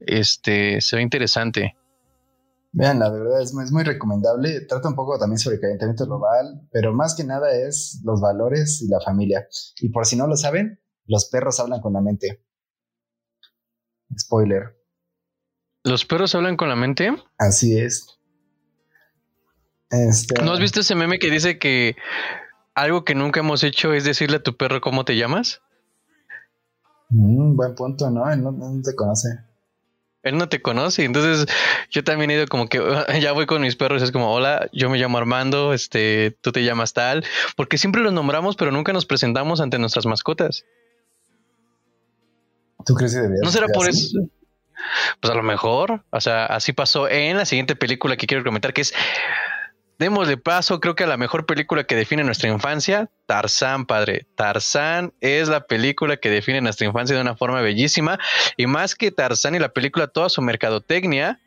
Este, 0.02 0.82
se 0.82 0.98
ve 0.98 1.02
interesante. 1.02 1.78
Vean, 2.74 3.00
la 3.00 3.10
verdad 3.10 3.42
es 3.42 3.54
muy, 3.54 3.63
es 3.63 3.72
muy 3.72 3.84
recomendable. 3.86 4.60
Trata 4.68 4.89
un 4.89 4.96
poco 4.96 5.18
también 5.18 5.39
sobre 5.39 5.56
el 5.56 5.62
calentamiento 5.62 6.06
global, 6.08 6.60
pero 6.74 6.94
más 6.94 7.15
que 7.15 7.24
nada 7.24 7.50
es 7.56 8.02
los 8.04 8.20
valores 8.20 8.82
y 8.82 8.89
la 8.89 9.00
familia. 9.00 9.48
Y 9.80 9.92
por 9.94 10.06
si 10.06 10.18
no 10.18 10.28
lo 10.28 10.36
saben, 10.36 10.82
los 11.06 11.30
perros 11.30 11.58
hablan 11.62 11.80
con 11.80 11.94
la 11.94 12.02
mente. 12.02 12.44
Spoiler. 14.20 14.78
¿Los 15.86 16.04
perros 16.04 16.36
hablan 16.36 16.58
con 16.58 16.68
la 16.68 16.76
mente? 16.76 17.13
Así 17.38 17.80
es. 17.80 18.18
Este, 19.89 20.41
¿No 20.43 20.54
has 20.54 20.60
visto 20.60 20.82
ese 20.82 20.95
meme 20.95 21.19
que 21.19 21.32
dice 21.32 21.58
que 21.58 21.95
algo 22.75 23.04
que 23.04 23.15
nunca 23.15 23.39
hemos 23.39 23.63
hecho 23.63 23.93
es 23.93 24.04
decirle 24.04 24.38
a 24.38 24.43
tu 24.43 24.56
perro 24.56 24.82
cómo 24.82 25.04
te 25.04 25.17
llamas? 25.17 25.62
Mm, 27.10 27.56
buen 27.56 27.75
punto, 27.75 28.10
¿no? 28.10 28.30
Él 28.32 28.43
no, 28.43 28.52
no 28.52 28.82
te 28.84 28.95
conoce. 28.95 29.30
Él 30.21 30.38
no 30.38 30.49
te 30.49 30.62
conoce, 30.62 31.06
entonces 31.06 31.47
yo 31.89 32.04
también 32.04 32.30
he 32.30 32.34
ido 32.36 32.47
como 32.47 32.67
que 32.67 32.80
ya 33.21 33.32
voy 33.32 33.45
con 33.45 33.62
mis 33.62 33.75
perros, 33.75 34.02
es 34.02 34.12
como, 34.12 34.32
hola, 34.34 34.69
yo 34.73 34.89
me 34.89 34.97
llamo 34.97 35.17
Armando, 35.17 35.73
este, 35.73 36.38
tú 36.41 36.52
te 36.52 36.63
llamas 36.63 36.93
tal, 36.93 37.23
porque 37.56 37.78
siempre 37.78 38.02
los 38.02 38.13
nombramos, 38.13 38.58
pero 38.58 38.71
nunca 38.71 38.91
nos 38.91 39.06
presentamos 39.06 39.62
ante 39.62 39.80
nuestras 39.80 40.06
mascotas. 40.06 40.65
¿Tú 42.86 42.95
crees 42.95 43.13
que 43.13 43.21
deberías 43.21 43.41
¿No 43.43 43.52
será 43.52 43.67
ser 43.67 43.75
por 43.75 43.88
así? 43.88 44.06
eso? 44.06 44.30
Pues 45.21 45.32
a 45.32 45.36
lo 45.36 45.43
mejor, 45.43 46.04
o 46.10 46.21
sea, 46.21 46.45
así 46.45 46.73
pasó 46.73 47.10
en 47.10 47.38
la 47.38 47.45
siguiente 47.45 47.75
película 47.75 48.17
que 48.17 48.28
quiero 48.28 48.43
comentar, 48.43 48.73
que 48.73 48.82
es, 48.82 48.93
démosle 50.00 50.38
paso, 50.38 50.80
creo 50.80 50.96
que 50.96 51.04
a 51.04 51.08
la 51.08 51.18
mejor 51.18 51.46
película 51.46 51.84
que 51.84 51.96
define 51.96 52.24
nuestra 52.24 52.50
infancia, 52.50 53.10
Tarzán, 53.28 53.86
padre. 53.86 54.26
Tarzán 54.36 55.14
es 55.20 55.50
la 55.50 55.68
película 55.68 56.18
que 56.18 56.30
define 56.30 56.62
nuestra 56.62 56.88
infancia 56.88 57.16
de 57.16 57.22
una 57.22 57.36
forma 57.36 57.62
bellísima, 57.62 58.18
y 58.58 58.66
más 58.66 58.96
que 58.96 59.12
Tarzán 59.12 59.56
y 59.56 59.60
la 59.60 59.70
película, 59.70 60.08
toda 60.08 60.30
su 60.30 60.42
mercadotecnia 60.42 61.40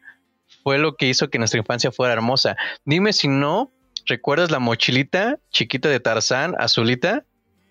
fue 0.63 0.79
lo 0.79 0.97
que 0.97 1.07
hizo 1.07 1.31
que 1.31 1.39
nuestra 1.39 1.59
infancia 1.59 1.91
fuera 1.91 2.13
hermosa. 2.13 2.57
Dime 2.85 3.13
si 3.13 3.27
no, 3.27 3.73
¿recuerdas 4.07 4.51
la 4.51 4.59
mochilita 4.59 5.39
chiquita 5.51 5.89
de 5.89 5.99
Tarzán, 5.99 6.55
azulita? 6.59 7.25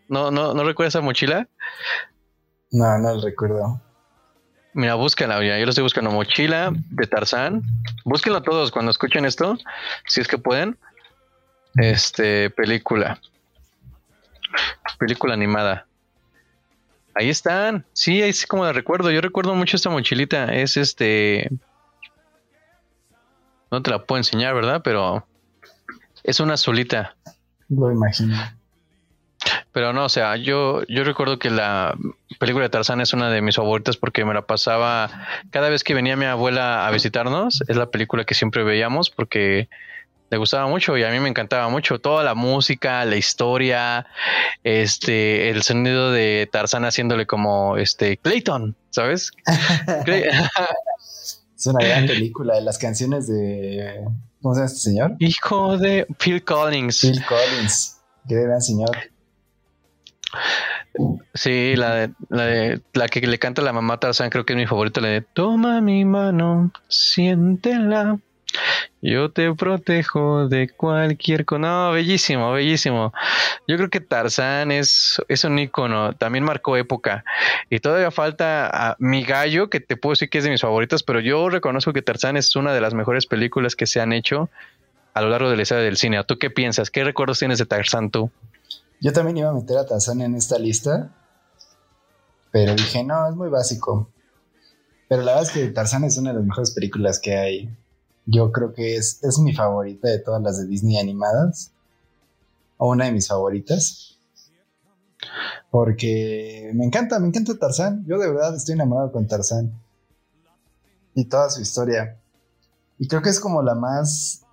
¿No, 0.10 0.32
no, 0.32 0.54
no 0.54 0.64
recuerdas 0.64 0.96
esa 0.96 1.02
mochila? 1.02 1.48
No, 2.72 2.98
no 2.98 3.16
lo 3.16 3.22
recuerdo. 3.22 3.82
Mira, 4.74 4.96
búscala, 4.96 5.44
ya. 5.44 5.58
Yo 5.58 5.66
lo 5.66 5.72
estoy 5.72 5.84
buscando. 5.84 6.12
Mochila 6.12 6.72
de 6.74 7.08
Tarzán. 7.08 7.62
Búsquenlo 8.06 8.42
todos 8.42 8.72
cuando 8.72 8.92
escuchen 8.92 9.26
esto, 9.26 9.58
si 10.06 10.22
es 10.22 10.28
que 10.28 10.38
pueden. 10.38 10.78
Este, 11.76 12.50
película. 12.50 13.20
Película 14.98 15.34
animada. 15.34 15.86
Ahí 17.16 17.30
están. 17.30 17.86
Sí, 17.94 18.22
ahí 18.22 18.32
sí 18.32 18.48
como 18.48 18.64
la 18.64 18.72
recuerdo. 18.72 19.12
Yo 19.12 19.20
recuerdo 19.22 19.56
mucho 19.56 19.76
esta 19.76 19.90
mochilita. 19.90 20.46
Es 20.54 20.78
este. 20.78 21.50
No 23.70 23.82
te 23.82 23.92
la 23.92 24.06
puedo 24.06 24.18
enseñar, 24.20 24.54
¿verdad? 24.54 24.82
Pero 24.84 25.26
es 26.24 26.40
una 26.40 26.54
azulita. 26.54 27.16
Lo 27.70 27.92
imagino. 27.92 28.38
Pero 29.72 29.94
no, 29.94 30.06
o 30.06 30.10
sea, 30.10 30.36
yo, 30.36 30.82
yo 30.88 31.04
recuerdo 31.04 31.40
que 31.40 31.50
la 31.50 31.96
película 32.40 32.64
de 32.64 32.70
Tarzán 32.70 33.02
es 33.02 33.14
una 33.14 33.30
de 33.30 33.42
mis 33.42 33.56
favoritas 33.56 33.98
porque 33.98 34.26
me 34.26 34.34
la 34.34 34.42
pasaba 34.44 35.10
cada 35.50 35.70
vez 35.70 35.84
que 35.84 35.94
venía 35.94 36.16
mi 36.16 36.26
abuela 36.26 36.88
a 36.88 36.92
visitarnos. 36.92 37.64
Es 37.68 37.78
la 37.78 37.90
película 37.90 38.26
que 38.26 38.34
siempre 38.34 38.64
veíamos 38.64 39.10
porque 39.10 39.70
le 40.30 40.38
gustaba 40.38 40.68
mucho 40.68 40.98
y 40.98 41.04
a 41.04 41.10
mí 41.10 41.20
me 41.20 41.30
encantaba 41.30 41.70
mucho. 41.70 42.00
Toda 42.00 42.24
la 42.24 42.36
música, 42.36 43.04
la 43.06 43.18
historia, 43.18 44.08
este, 44.64 45.50
el 45.50 45.64
sonido 45.64 46.12
de 46.12 46.50
Tarzán 46.52 46.86
haciéndole 46.86 47.26
como 47.26 47.78
este 47.78 48.18
Clayton, 48.18 48.76
¿sabes? 48.90 49.32
Es 51.62 51.68
una 51.68 51.86
gran 51.86 52.08
película. 52.08 52.60
Las 52.60 52.80
canciones 52.80 53.28
de. 53.28 54.04
¿Cómo 54.42 54.56
se 54.56 54.62
llama 54.62 54.66
este 54.66 54.80
señor? 54.80 55.16
Hijo 55.20 55.78
de 55.78 56.08
Phil 56.18 56.44
Collins. 56.44 57.02
Phil 57.02 57.24
Collins. 57.24 57.98
Qué 58.28 58.42
gran 58.42 58.62
señor. 58.62 58.98
Sí, 61.34 61.76
la, 61.76 61.96
de, 61.96 62.10
la, 62.30 62.46
de- 62.46 62.82
la 62.94 63.08
que 63.08 63.22
le 63.22 63.40
canta 63.40 63.62
la 63.62 63.74
mamá 63.74 63.98
Tarzán 63.98 64.30
creo 64.30 64.46
que 64.46 64.54
es 64.54 64.58
mi 64.58 64.68
favorita, 64.68 65.02
la 65.02 65.08
de 65.10 65.22
Toma 65.22 65.82
mi 65.82 66.04
mano, 66.06 66.72
siéntela, 66.90 68.18
yo 69.02 69.32
te 69.32 69.54
protejo 69.56 70.48
de 70.48 70.70
cualquier 70.70 71.46
cosa. 71.46 71.60
No, 71.60 71.92
bellísimo, 71.92 72.52
bellísimo. 72.52 73.14
Yo 73.68 73.78
creo 73.78 73.90
que 73.90 74.02
Tarzán 74.02 74.72
es, 74.72 75.22
es 75.28 75.44
un 75.44 75.58
ícono, 75.58 76.14
también 76.14 76.44
marcó 76.44 76.76
época. 76.78 77.24
Y 77.70 77.80
todavía 77.80 78.12
falta 78.12 78.68
a 78.68 78.96
Mi 79.00 79.24
Gallo, 79.24 79.70
que 79.70 79.80
te 79.80 79.96
puedo 79.96 80.12
decir 80.12 80.30
que 80.30 80.40
es 80.40 80.44
de 80.44 80.50
mis 80.50 80.62
favoritas, 80.62 81.02
pero 81.04 81.20
yo 81.22 81.50
reconozco 81.50 81.94
que 81.94 82.02
Tarzán 82.02 82.38
es 82.38 82.56
una 82.56 82.74
de 82.74 82.82
las 82.82 82.94
mejores 82.94 83.26
películas 83.26 83.76
que 83.76 83.88
se 83.88 84.02
han 84.02 84.12
hecho 84.14 84.50
a 85.14 85.22
lo 85.22 85.30
largo 85.30 85.50
de 85.50 85.56
la 85.56 85.62
historia 85.64 85.84
del 85.84 85.98
cine. 85.98 86.22
¿Tú 86.26 86.38
qué 86.38 86.50
piensas? 86.50 86.92
¿Qué 86.92 87.04
recuerdos 87.04 87.40
tienes 87.40 87.58
de 87.58 87.66
Tarzán 87.66 88.12
tú? 88.12 88.30
Yo 89.02 89.12
también 89.12 89.38
iba 89.38 89.50
a 89.50 89.54
meter 89.54 89.78
a 89.80 89.86
Tarzán 89.86 90.22
en 90.22 90.36
esta 90.36 90.60
lista. 90.60 91.12
Pero 92.52 92.76
dije, 92.76 93.04
no, 93.04 93.28
es 93.28 93.36
muy 93.36 93.50
básico. 93.50 94.12
Pero 95.10 95.24
la 95.24 95.34
verdad 95.34 95.50
es 95.50 95.52
que 95.52 95.68
Tarzán 95.70 96.04
es 96.04 96.18
una 96.18 96.30
de 96.30 96.38
las 96.38 96.46
mejores 96.46 96.72
películas 96.72 97.20
que 97.20 97.36
hay. 97.36 97.78
Yo 98.28 98.52
creo 98.52 98.74
que 98.74 98.96
es, 98.96 99.24
es 99.24 99.40
mi 99.40 99.54
favorita 99.54 100.08
de 100.08 100.20
todas 100.20 100.42
las 100.44 100.60
de 100.60 100.68
Disney 100.68 101.00
animadas. 101.00 101.72
O 102.78 102.92
una 102.92 103.06
de 103.06 103.12
mis 103.12 103.28
favoritas. 103.28 104.20
Porque 105.72 106.72
me 106.76 106.86
encanta, 106.86 107.20
me 107.20 107.28
encanta 107.28 107.58
Tarzán. 107.58 108.06
Yo 108.06 108.20
de 108.20 108.30
verdad 108.32 108.56
estoy 108.56 108.76
enamorado 108.76 109.12
con 109.12 109.28
Tarzán. 109.28 109.74
Y 111.16 111.26
toda 111.26 111.50
su 111.50 111.62
historia. 111.62 112.20
Y 113.00 113.08
creo 113.08 113.24
que 113.24 113.30
es 113.30 113.40
como 113.40 113.64
la 113.64 113.74
más 113.74 114.44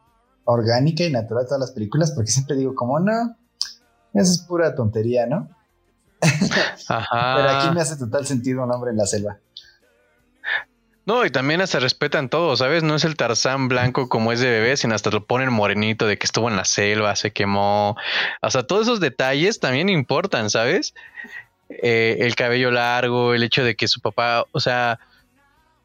orgánica 0.44 1.04
y 1.04 1.12
natural 1.12 1.44
de 1.44 1.48
todas 1.48 1.61
las 1.61 1.72
películas. 1.72 2.12
Porque 2.12 2.30
siempre 2.30 2.56
digo, 2.56 2.74
como 2.74 2.98
no, 2.98 3.37
eso 4.14 4.33
es 4.33 4.38
pura 4.38 4.75
tontería, 4.75 5.27
¿no? 5.27 5.49
Ajá. 6.88 7.35
Pero 7.37 7.51
aquí 7.51 7.75
me 7.75 7.81
hace 7.81 7.97
total 7.97 8.27
sentido 8.27 8.64
un 8.64 8.73
hombre 8.73 8.90
en 8.90 8.97
la 8.97 9.07
selva. 9.07 9.38
No, 11.09 11.25
y 11.25 11.31
también 11.31 11.62
hasta 11.62 11.81
respetan 11.81 12.29
todo, 12.29 12.55
¿sabes? 12.55 12.83
No 12.83 12.94
es 12.94 13.05
el 13.05 13.16
Tarzán 13.16 13.68
blanco 13.68 14.11
como 14.11 14.31
es 14.31 14.40
de 14.40 14.51
bebé, 14.51 14.77
sino 14.77 14.94
hasta 14.94 15.09
lo 15.11 15.25
ponen 15.25 15.51
morenito 15.51 16.07
de 16.07 16.18
que 16.18 16.27
estuvo 16.27 16.51
en 16.51 16.57
la 16.57 16.66
selva, 16.66 17.16
se 17.16 17.33
quemó. 17.33 17.97
O 18.42 18.51
sea, 18.51 18.64
todos 18.64 18.83
esos 18.83 19.01
detalles 19.01 19.59
también 19.59 19.88
importan, 19.88 20.51
¿sabes? 20.51 20.92
Eh, 21.71 22.18
el 22.21 22.35
cabello 22.35 22.71
largo, 22.71 23.33
el 23.33 23.42
hecho 23.42 23.64
de 23.64 23.75
que 23.75 23.88
su 23.88 24.03
papá, 24.03 24.44
o 24.53 24.61
sea, 24.61 24.99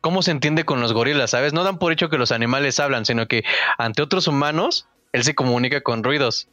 cómo 0.02 0.24
se 0.24 0.32
entiende 0.32 0.66
con 0.66 0.82
los 0.82 0.92
gorilas, 0.92 1.30
¿sabes? 1.30 1.54
No 1.54 1.64
dan 1.64 1.80
por 1.80 1.94
hecho 1.94 2.10
que 2.10 2.18
los 2.18 2.34
animales 2.34 2.82
hablan, 2.82 3.06
sino 3.06 3.26
que 3.30 3.46
ante 3.78 4.02
otros 4.02 4.28
humanos, 4.28 4.88
él 5.14 5.24
se 5.24 5.36
comunica 5.36 5.80
con 5.80 6.04
ruidos. 6.04 6.50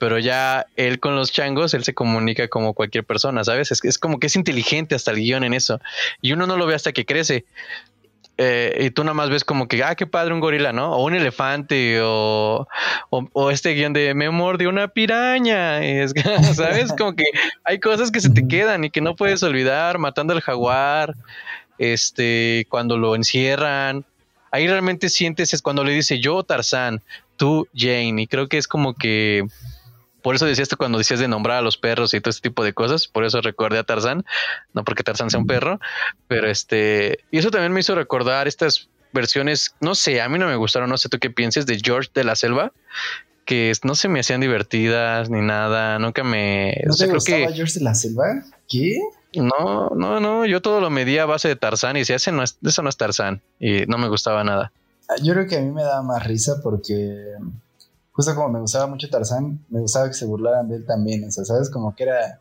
Pero 0.00 0.18
ya 0.18 0.66
él 0.76 0.98
con 0.98 1.14
los 1.14 1.30
changos, 1.30 1.74
él 1.74 1.84
se 1.84 1.92
comunica 1.92 2.48
como 2.48 2.72
cualquier 2.72 3.04
persona, 3.04 3.44
¿sabes? 3.44 3.70
Es, 3.70 3.84
es 3.84 3.98
como 3.98 4.18
que 4.18 4.28
es 4.28 4.34
inteligente 4.34 4.94
hasta 4.94 5.10
el 5.10 5.18
guion 5.18 5.44
en 5.44 5.52
eso. 5.52 5.78
Y 6.22 6.32
uno 6.32 6.46
no 6.46 6.56
lo 6.56 6.64
ve 6.66 6.74
hasta 6.74 6.92
que 6.92 7.04
crece. 7.04 7.44
Eh, 8.42 8.86
y 8.86 8.90
tú 8.90 9.04
nada 9.04 9.12
más 9.12 9.28
ves 9.28 9.44
como 9.44 9.68
que, 9.68 9.84
ah, 9.84 9.94
qué 9.94 10.06
padre 10.06 10.32
un 10.32 10.40
gorila, 10.40 10.72
¿no? 10.72 10.92
O 10.96 11.04
un 11.04 11.14
elefante, 11.14 12.00
o, 12.02 12.66
o, 13.10 13.50
este 13.50 13.74
guion 13.74 13.92
de 13.92 14.14
me 14.14 14.30
mordió 14.30 14.70
una 14.70 14.88
piraña, 14.88 15.84
es, 15.84 16.14
¿sabes? 16.56 16.94
Como 16.96 17.14
que 17.14 17.24
hay 17.64 17.78
cosas 17.80 18.10
que 18.10 18.22
se 18.22 18.30
te 18.30 18.48
quedan 18.48 18.84
y 18.84 18.90
que 18.90 19.02
no 19.02 19.14
puedes 19.14 19.42
olvidar, 19.42 19.98
matando 19.98 20.32
al 20.32 20.40
jaguar, 20.40 21.14
este, 21.76 22.66
cuando 22.70 22.96
lo 22.96 23.14
encierran. 23.14 24.06
Ahí 24.50 24.66
realmente 24.66 25.10
sientes 25.10 25.52
es 25.52 25.60
cuando 25.60 25.84
le 25.84 25.92
dice 25.92 26.18
yo 26.18 26.42
Tarzán, 26.42 27.02
tú 27.36 27.68
Jane, 27.76 28.22
y 28.22 28.26
creo 28.26 28.48
que 28.48 28.56
es 28.56 28.66
como 28.66 28.94
que 28.94 29.44
por 30.22 30.34
eso 30.34 30.46
decías 30.46 30.64
esto 30.64 30.76
cuando 30.76 30.98
decías 30.98 31.20
de 31.20 31.28
nombrar 31.28 31.58
a 31.58 31.62
los 31.62 31.76
perros 31.76 32.14
y 32.14 32.20
todo 32.20 32.30
este 32.30 32.48
tipo 32.48 32.64
de 32.64 32.72
cosas, 32.72 33.08
por 33.08 33.24
eso 33.24 33.40
recordé 33.40 33.78
a 33.78 33.84
Tarzán, 33.84 34.24
no 34.72 34.84
porque 34.84 35.02
Tarzán 35.02 35.30
sea 35.30 35.40
un 35.40 35.46
perro, 35.46 35.80
pero 36.28 36.50
este, 36.50 37.20
y 37.30 37.38
eso 37.38 37.50
también 37.50 37.72
me 37.72 37.80
hizo 37.80 37.94
recordar 37.94 38.48
estas 38.48 38.88
versiones, 39.12 39.74
no 39.80 39.94
sé, 39.94 40.20
a 40.20 40.28
mí 40.28 40.38
no 40.38 40.46
me 40.46 40.56
gustaron, 40.56 40.88
no 40.88 40.98
sé 40.98 41.08
tú 41.08 41.18
qué 41.18 41.30
pienses 41.30 41.66
de 41.66 41.80
George 41.82 42.10
de 42.14 42.24
la 42.24 42.36
Selva, 42.36 42.72
que 43.44 43.72
no 43.82 43.94
se 43.94 44.08
me 44.08 44.20
hacían 44.20 44.40
divertidas 44.40 45.30
ni 45.30 45.40
nada, 45.40 45.98
nunca 45.98 46.22
me... 46.22 46.80
¿No 46.84 46.94
te 46.94 47.06
gustaba 47.06 47.52
George 47.52 47.78
de 47.78 47.84
la 47.84 47.94
Selva? 47.94 48.44
¿Qué? 48.68 48.98
No, 49.34 49.90
no, 49.90 50.20
no, 50.20 50.46
yo 50.46 50.60
todo 50.60 50.80
lo 50.80 50.90
medía 50.90 51.22
a 51.22 51.26
base 51.26 51.48
de 51.48 51.56
Tarzán 51.56 51.96
y 51.96 52.04
si 52.04 52.12
hace 52.12 52.32
no 52.32 52.42
es, 52.42 52.58
eso 52.62 52.82
no 52.82 52.88
es 52.88 52.96
Tarzán 52.96 53.42
y 53.58 53.86
no 53.86 53.98
me 53.98 54.08
gustaba 54.08 54.44
nada. 54.44 54.72
Ah, 55.08 55.14
yo 55.22 55.34
creo 55.34 55.46
que 55.46 55.56
a 55.56 55.60
mí 55.60 55.70
me 55.70 55.82
daba 55.82 56.02
más 56.02 56.24
risa 56.26 56.60
porque 56.62 57.34
justo 58.12 58.34
como 58.34 58.48
me 58.48 58.60
gustaba 58.60 58.86
mucho 58.86 59.08
Tarzán, 59.08 59.64
me 59.68 59.80
gustaba 59.80 60.08
que 60.08 60.14
se 60.14 60.26
burlaran 60.26 60.68
de 60.68 60.76
él 60.76 60.86
también. 60.86 61.24
O 61.24 61.30
sea, 61.30 61.44
¿sabes? 61.44 61.70
Como 61.70 61.94
que 61.94 62.04
era. 62.04 62.40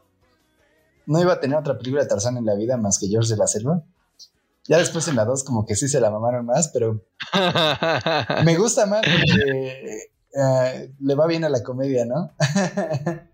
No 1.05 1.19
iba 1.19 1.33
a 1.33 1.39
tener 1.39 1.57
otra 1.57 1.77
película 1.77 2.03
de 2.03 2.09
Tarzán 2.09 2.37
en 2.37 2.45
la 2.45 2.55
vida 2.55 2.77
más 2.77 2.99
que 2.99 3.07
George 3.07 3.31
de 3.31 3.37
la 3.37 3.47
Selva. 3.47 3.83
Ya 4.67 4.77
después 4.77 5.07
en 5.07 5.15
la 5.15 5.25
2 5.25 5.43
como 5.43 5.65
que 5.65 5.75
sí 5.75 5.87
se 5.87 5.99
la 5.99 6.11
mamaron 6.11 6.45
más, 6.45 6.67
pero 6.67 7.03
me 8.45 8.55
gusta 8.55 8.85
más 8.85 9.01
porque 9.01 10.11
eh, 10.35 10.93
le 10.99 11.15
va 11.15 11.25
bien 11.25 11.43
a 11.43 11.49
la 11.49 11.63
comedia, 11.63 12.05
¿no? 12.05 12.31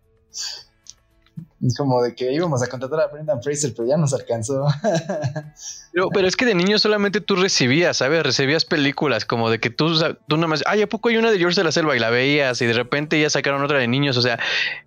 Es 1.63 1.77
como 1.77 2.01
de 2.03 2.13
que 2.13 2.33
íbamos 2.33 2.61
a 2.61 2.67
contratar 2.67 2.99
a 2.99 3.07
Brendan 3.07 3.41
Fraser, 3.41 3.73
pero 3.75 3.87
ya 3.87 3.97
nos 3.97 4.13
alcanzó. 4.13 4.67
pero, 6.13 6.27
es 6.27 6.35
que 6.35 6.45
de 6.45 6.53
niño 6.53 6.77
solamente 6.79 7.21
tú 7.21 7.35
recibías, 7.35 7.97
¿sabes? 7.97 8.23
Recibías 8.23 8.65
películas 8.65 9.25
como 9.25 9.49
de 9.49 9.59
que 9.59 9.69
tú, 9.69 9.97
tú 10.27 10.37
nomás, 10.37 10.63
ay, 10.67 10.81
¿a 10.81 10.87
poco 10.87 11.09
hay 11.09 11.17
una 11.17 11.31
de 11.31 11.39
George 11.39 11.59
de 11.59 11.63
la 11.63 11.71
Selva? 11.71 11.95
Y 11.95 11.99
la 11.99 12.09
veías 12.09 12.61
y 12.61 12.65
de 12.65 12.73
repente 12.73 13.19
ya 13.19 13.29
sacaron 13.29 13.63
otra 13.63 13.79
de 13.79 13.87
niños. 13.87 14.17
O 14.17 14.21
sea, 14.21 14.37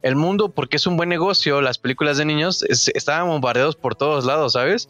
el 0.02 0.14
mundo, 0.14 0.50
porque 0.50 0.76
es 0.76 0.86
un 0.86 0.96
buen 0.96 1.08
negocio, 1.08 1.62
las 1.62 1.78
películas 1.78 2.18
de 2.18 2.26
niños 2.26 2.62
estaban 2.62 3.28
bombardeados 3.28 3.76
por 3.76 3.94
todos 3.94 4.26
lados, 4.26 4.52
¿sabes? 4.52 4.88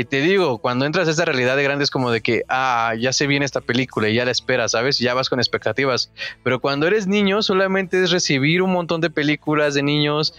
Y 0.00 0.04
te 0.04 0.20
digo, 0.20 0.58
cuando 0.58 0.86
entras 0.86 1.08
a 1.08 1.10
esta 1.10 1.24
realidad 1.24 1.56
de 1.56 1.64
grande 1.64 1.82
es 1.82 1.90
como 1.90 2.12
de 2.12 2.20
que, 2.20 2.44
ah, 2.48 2.94
ya 2.96 3.12
se 3.12 3.26
viene 3.26 3.44
esta 3.44 3.60
película 3.60 4.08
y 4.08 4.14
ya 4.14 4.24
la 4.24 4.30
esperas, 4.30 4.70
¿sabes? 4.70 4.98
Ya 4.98 5.12
vas 5.12 5.28
con 5.28 5.40
expectativas. 5.40 6.12
Pero 6.44 6.60
cuando 6.60 6.86
eres 6.86 7.08
niño, 7.08 7.42
solamente 7.42 8.00
es 8.04 8.12
recibir 8.12 8.62
un 8.62 8.72
montón 8.72 9.00
de 9.00 9.10
películas 9.10 9.74
de 9.74 9.82
niños, 9.82 10.34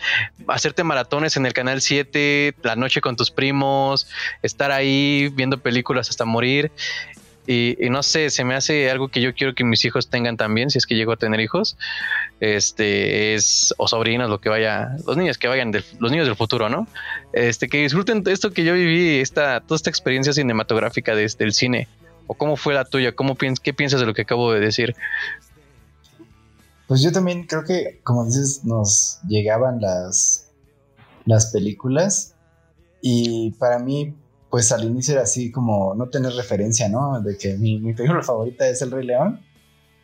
hacerte 0.48 0.86
maratones 0.86 1.36
en 1.36 1.46
el 1.46 1.52
canal 1.52 1.82
7, 1.82 2.56
la 2.64 2.78
noche 2.78 3.02
con 3.02 3.18
tus 3.18 3.32
primos, 3.32 4.08
estar 4.44 4.72
ahí 4.72 5.30
viendo 5.36 5.58
películas 5.58 6.10
hasta 6.10 6.24
morir. 6.24 6.72
Y, 7.52 7.90
no 7.90 8.04
sé, 8.04 8.30
se 8.30 8.44
me 8.44 8.54
hace 8.54 8.92
algo 8.92 9.08
que 9.08 9.22
yo 9.22 9.34
quiero 9.34 9.56
que 9.56 9.64
mis 9.64 9.84
hijos 9.84 10.08
tengan 10.08 10.38
también, 10.38 10.70
si 10.70 10.78
es 10.78 10.86
que 10.86 10.94
llego 10.94 11.14
a 11.14 11.18
tener 11.18 11.40
hijos. 11.40 11.78
Este 12.40 13.34
es, 13.34 13.74
o 13.80 13.88
sobrinos, 13.88 14.30
lo 14.30 14.40
que 14.40 14.50
vaya, 14.50 14.96
los 15.08 15.18
niños 15.18 15.40
que 15.40 15.48
vayan, 15.48 15.72
los 15.72 16.12
niños 16.12 16.28
del 16.28 16.36
futuro, 16.36 16.70
¿no? 16.70 16.88
Este, 17.34 17.68
que 17.68 17.82
disfruten 17.82 18.22
esto 18.28 18.52
que 18.52 18.64
yo 18.64 18.76
viví, 18.76 19.18
esta, 19.18 19.62
toda 19.62 19.78
esta 19.78 19.90
experiencia 19.90 20.32
cinematográfica 20.32 21.16
desde 21.16 21.44
el 21.44 21.54
cine. 21.54 21.88
¿O 22.28 22.36
cómo 22.36 22.56
fue 22.56 22.76
la 22.76 22.86
tuya? 22.86 23.16
¿Cómo 23.16 23.36
¿Qué 23.36 23.74
piensas 23.74 24.00
de 24.00 24.06
lo 24.06 24.14
que 24.14 24.22
acabo 24.22 24.54
de 24.54 24.60
decir? 24.60 24.96
Pues 26.88 27.02
yo 27.02 27.12
también 27.12 27.48
creo 27.48 27.64
que, 27.64 28.00
como 28.04 28.26
dices, 28.26 28.64
nos 28.64 29.22
llegaban 29.28 29.82
las, 29.82 30.52
las 31.26 31.48
películas. 31.48 32.36
Y 33.02 33.56
para 33.58 33.80
mí, 33.80 34.14
pues 34.50 34.72
al 34.72 34.84
inicio 34.84 35.14
era 35.14 35.24
así 35.24 35.52
como 35.52 35.94
no 35.96 36.10
tener 36.10 36.34
referencia, 36.34 36.90
¿no? 36.90 37.22
De 37.22 37.38
que 37.38 37.56
mi, 37.56 37.94
película 37.94 38.24
favorita 38.24 38.68
es 38.68 38.82
El 38.82 38.92
Rey 38.92 39.06
León 39.06 39.40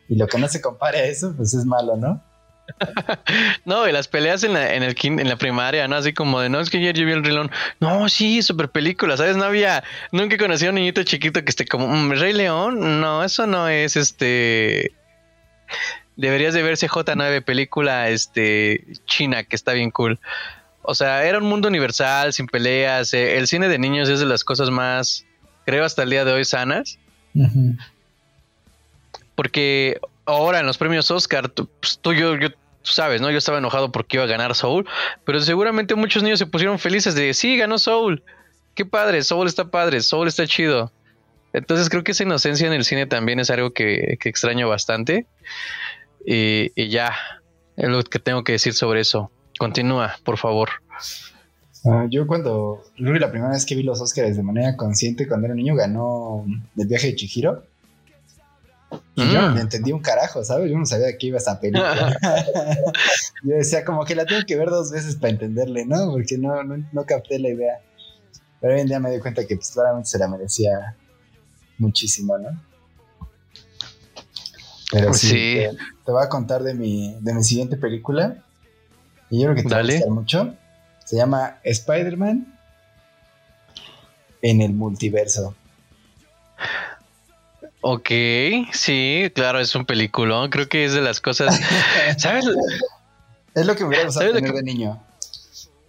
y 0.08 0.16
lo 0.16 0.28
que 0.28 0.38
no 0.38 0.48
se 0.48 0.62
compare 0.62 1.00
a 1.00 1.06
eso, 1.06 1.34
pues 1.36 1.54
es 1.54 1.66
malo, 1.66 1.98
¿no? 1.98 2.22
no, 3.66 3.88
y 3.88 3.92
las 3.92 4.08
peleas 4.08 4.44
en 4.44 4.54
la, 4.54 4.74
en, 4.74 4.84
el, 4.84 4.96
en 5.02 5.30
la 5.30 5.38
primaria, 5.38 5.88
¿no? 5.88 5.96
Así 5.96 6.14
como 6.14 6.40
de, 6.40 6.50
no, 6.50 6.60
es 6.60 6.70
que 6.70 6.78
ayer 6.78 6.96
yo 6.96 7.06
vi 7.06 7.12
el 7.12 7.24
Rey 7.24 7.34
León. 7.34 7.52
No, 7.80 8.08
sí, 8.10 8.42
super 8.42 8.70
película, 8.70 9.18
¿sabes? 9.18 9.36
No 9.36 9.44
había, 9.44 9.84
nunca 10.12 10.38
conocí 10.38 10.66
a 10.66 10.70
un 10.70 10.76
niñito 10.76 11.04
chiquito 11.04 11.44
que 11.44 11.50
esté 11.50 11.66
como, 11.66 11.88
mm, 11.88 12.12
Rey 12.12 12.34
León, 12.34 13.02
no, 13.02 13.24
eso 13.24 13.48
no 13.48 13.68
es 13.68 13.96
este... 13.96 14.94
Deberías 16.18 16.54
de 16.54 16.64
verse 16.64 16.88
J9, 16.88 17.44
película 17.44 18.10
este 18.10 18.86
china, 19.06 19.44
que 19.44 19.56
está 19.56 19.74
bien 19.74 19.92
cool. 19.92 20.20
O 20.88 20.95
sea, 20.95 21.26
era 21.26 21.39
un 21.39 21.45
mundo 21.45 21.67
universal, 21.67 22.34
sin 22.34 22.48
peleas. 22.48 23.13
Eh, 23.13 23.38
el 23.38 23.48
cine 23.48 23.67
de 23.67 23.80
niños 23.80 24.10
es 24.10 24.19
de 24.19 24.26
las 24.26 24.43
cosas 24.43 24.69
más, 24.69 25.26
creo, 25.65 25.84
hasta 25.84 26.04
el 26.04 26.10
día 26.10 26.26
de 26.26 26.34
hoy 26.34 26.45
sanas. 26.45 27.00
Porque 29.36 30.00
ahora 30.26 30.60
en 30.60 30.65
los 30.65 30.78
premios 30.78 31.10
Oscar, 31.12 31.50
tú, 31.50 31.69
pues, 31.80 32.00
tú, 32.02 32.13
yo, 32.13 32.38
yo, 32.38 32.50
sabes, 32.84 33.19
¿no? 33.21 33.32
Yo 33.32 33.38
estaba 33.38 33.58
enojado 33.58 33.91
porque 33.91 34.17
iba 34.17 34.24
a 34.24 34.28
ganar 34.28 34.56
Soul, 34.56 34.88
pero 35.26 35.39
seguramente 35.39 35.95
muchos 35.95 36.24
niños 36.24 36.39
se 36.39 36.45
pusieron 36.45 36.80
felices 36.80 37.15
de, 37.15 37.34
sí, 37.34 37.58
ganó 37.58 37.78
Soul. 37.78 38.24
Qué 38.76 38.86
padre, 38.86 39.24
Soul 39.24 39.48
está 39.48 39.65
padre, 39.69 40.02
Soul 40.02 40.28
está 40.28 40.45
chido. 40.48 40.91
Entonces 41.54 41.89
creo 41.89 42.04
que 42.04 42.12
esa 42.12 42.24
inocencia 42.24 42.67
en 42.67 42.74
el 42.74 42.84
cine 42.84 43.06
también 43.06 43.39
es 43.39 43.50
algo 43.50 43.71
que, 43.71 44.17
extraño 44.24 44.67
bastante. 44.67 45.26
Y, 46.26 46.71
y 46.76 46.89
ya, 46.89 47.13
es 47.78 47.89
lo 47.89 48.04
que 48.04 48.19
tengo 48.19 48.43
que 48.43 48.54
decir 48.54 48.74
sobre 48.74 49.02
eso. 49.02 49.32
Continúa, 49.58 50.15
por 50.24 50.38
favor. 50.38 50.70
Ah, 51.86 52.08
yo 52.10 52.26
cuando, 52.26 52.84
la 52.98 53.30
primera 53.30 53.52
vez 53.52 53.65
que 53.65 53.76
vi 53.76 53.84
los 53.84 54.02
Oscars 54.02 54.36
de 54.36 54.44
manera 54.44 54.76
consciente 54.76 55.28
cuando 55.28 55.46
era 55.46 55.56
niño 55.56 55.76
ganó 55.76 56.44
el 56.76 56.88
viaje 56.88 57.08
de 57.08 57.15
Chihiro. 57.15 57.63
Y 59.13 59.32
yo 59.32 59.52
mm. 59.52 59.58
entendí 59.58 59.91
un 59.91 60.02
carajo, 60.02 60.44
¿sabes? 60.44 60.72
Yo 60.72 60.78
no 60.78 60.86
sabía 60.86 61.08
de 61.08 61.18
qué 61.18 61.28
iba 61.28 61.38
esa 61.38 61.60
película. 61.60 62.18
yo 63.44 63.56
decía, 63.56 63.86
como 63.86 64.04
que 64.04 64.15
la 64.15 64.26
tengo 64.26 64.41
que 64.48 64.56
ver 64.56 64.70
dos 64.70 64.91
veces 64.91 65.15
para 65.15 65.32
entenderle, 65.32 65.86
¿no? 65.86 66.12
Porque 66.12 66.38
no, 66.38 66.63
no, 66.63 67.06
capté 67.06 67.39
la 67.39 67.50
idea. 67.50 67.80
Pero 68.60 68.74
hoy 68.74 68.82
en 68.82 68.88
día 68.88 69.00
me 69.00 69.12
di 69.12 69.20
cuenta 69.20 69.46
que 69.46 69.56
pues, 69.56 69.72
claramente 69.72 70.10
se 70.10 70.18
la 70.18 70.28
merecía 70.28 70.96
muchísimo, 71.78 72.38
¿no? 72.38 72.50
Pero 74.91 75.13
sí, 75.13 75.30
Te, 75.30 75.72
te, 76.06 76.12
voy 76.12 76.24
a 76.24 76.30
contar 76.30 76.63
de 76.63 76.74
mi, 76.74 77.18
de 77.22 77.34
mi 77.34 77.44
siguiente 77.44 77.78
película. 77.78 78.45
Y 79.30 79.42
yo 79.42 79.46
creo 79.46 79.56
que 79.56 79.64
te 79.64 79.74
va 79.74 79.82
a 79.82 79.84
gustar 79.84 80.10
mucho. 80.10 80.56
Se 81.04 81.16
llama 81.16 81.58
Spider-Man 81.64 82.58
en 84.42 84.62
el 84.62 84.74
multiverso. 84.74 85.56
Ok, 87.82 88.10
sí, 88.74 89.32
claro, 89.36 89.60
es 89.60 89.76
un 89.76 89.86
peliculón. 89.86 90.49
Creo 90.49 90.68
que 90.68 90.86
es 90.86 90.93
de 90.93 91.02
las 91.02 91.22
cosas. 91.22 91.60
¿Sabes? 92.18 92.45
Es 93.54 93.66
lo 93.66 93.76
que 93.76 93.84
me 93.84 93.89
hubiera 93.89 94.06
gustado 94.06 94.34
tener 94.34 94.52
de 94.52 94.64
niño. 94.64 95.02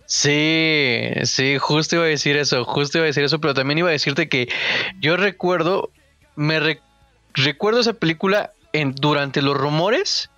Sí, 0.06 1.10
sí, 1.24 1.58
justo 1.58 1.96
iba 1.96 2.04
a 2.04 2.08
decir 2.08 2.36
eso, 2.36 2.64
justo 2.64 2.98
iba 2.98 3.06
a 3.06 3.06
decir 3.06 3.24
eso, 3.24 3.40
pero 3.40 3.54
también 3.54 3.78
iba 3.78 3.88
a 3.88 3.92
decirte 3.92 4.28
que 4.28 4.48
yo 5.00 5.16
recuerdo, 5.16 5.90
me 6.36 6.78
recuerdo 7.34 7.80
esa 7.80 7.92
película 7.92 8.52
en, 8.72 8.94
durante 8.94 9.42
los 9.42 9.56
rumores 9.56 10.30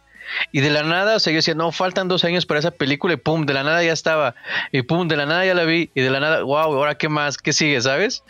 y 0.52 0.60
de 0.60 0.70
la 0.70 0.82
nada, 0.82 1.16
o 1.16 1.20
sea, 1.20 1.32
yo 1.32 1.38
decía, 1.38 1.54
no, 1.54 1.72
faltan 1.72 2.08
dos 2.08 2.24
años 2.24 2.46
para 2.46 2.60
esa 2.60 2.70
película 2.70 3.14
y 3.14 3.16
pum, 3.16 3.46
de 3.46 3.54
la 3.54 3.62
nada 3.62 3.82
ya 3.82 3.92
estaba. 3.92 4.34
Y 4.72 4.82
pum, 4.82 5.08
de 5.08 5.16
la 5.16 5.26
nada 5.26 5.44
ya 5.44 5.54
la 5.54 5.64
vi. 5.64 5.90
Y 5.94 6.00
de 6.00 6.10
la 6.10 6.20
nada, 6.20 6.42
wow, 6.42 6.56
ahora 6.56 6.96
qué 6.96 7.08
más, 7.08 7.38
qué 7.38 7.52
sigue, 7.52 7.80
¿sabes? 7.80 8.22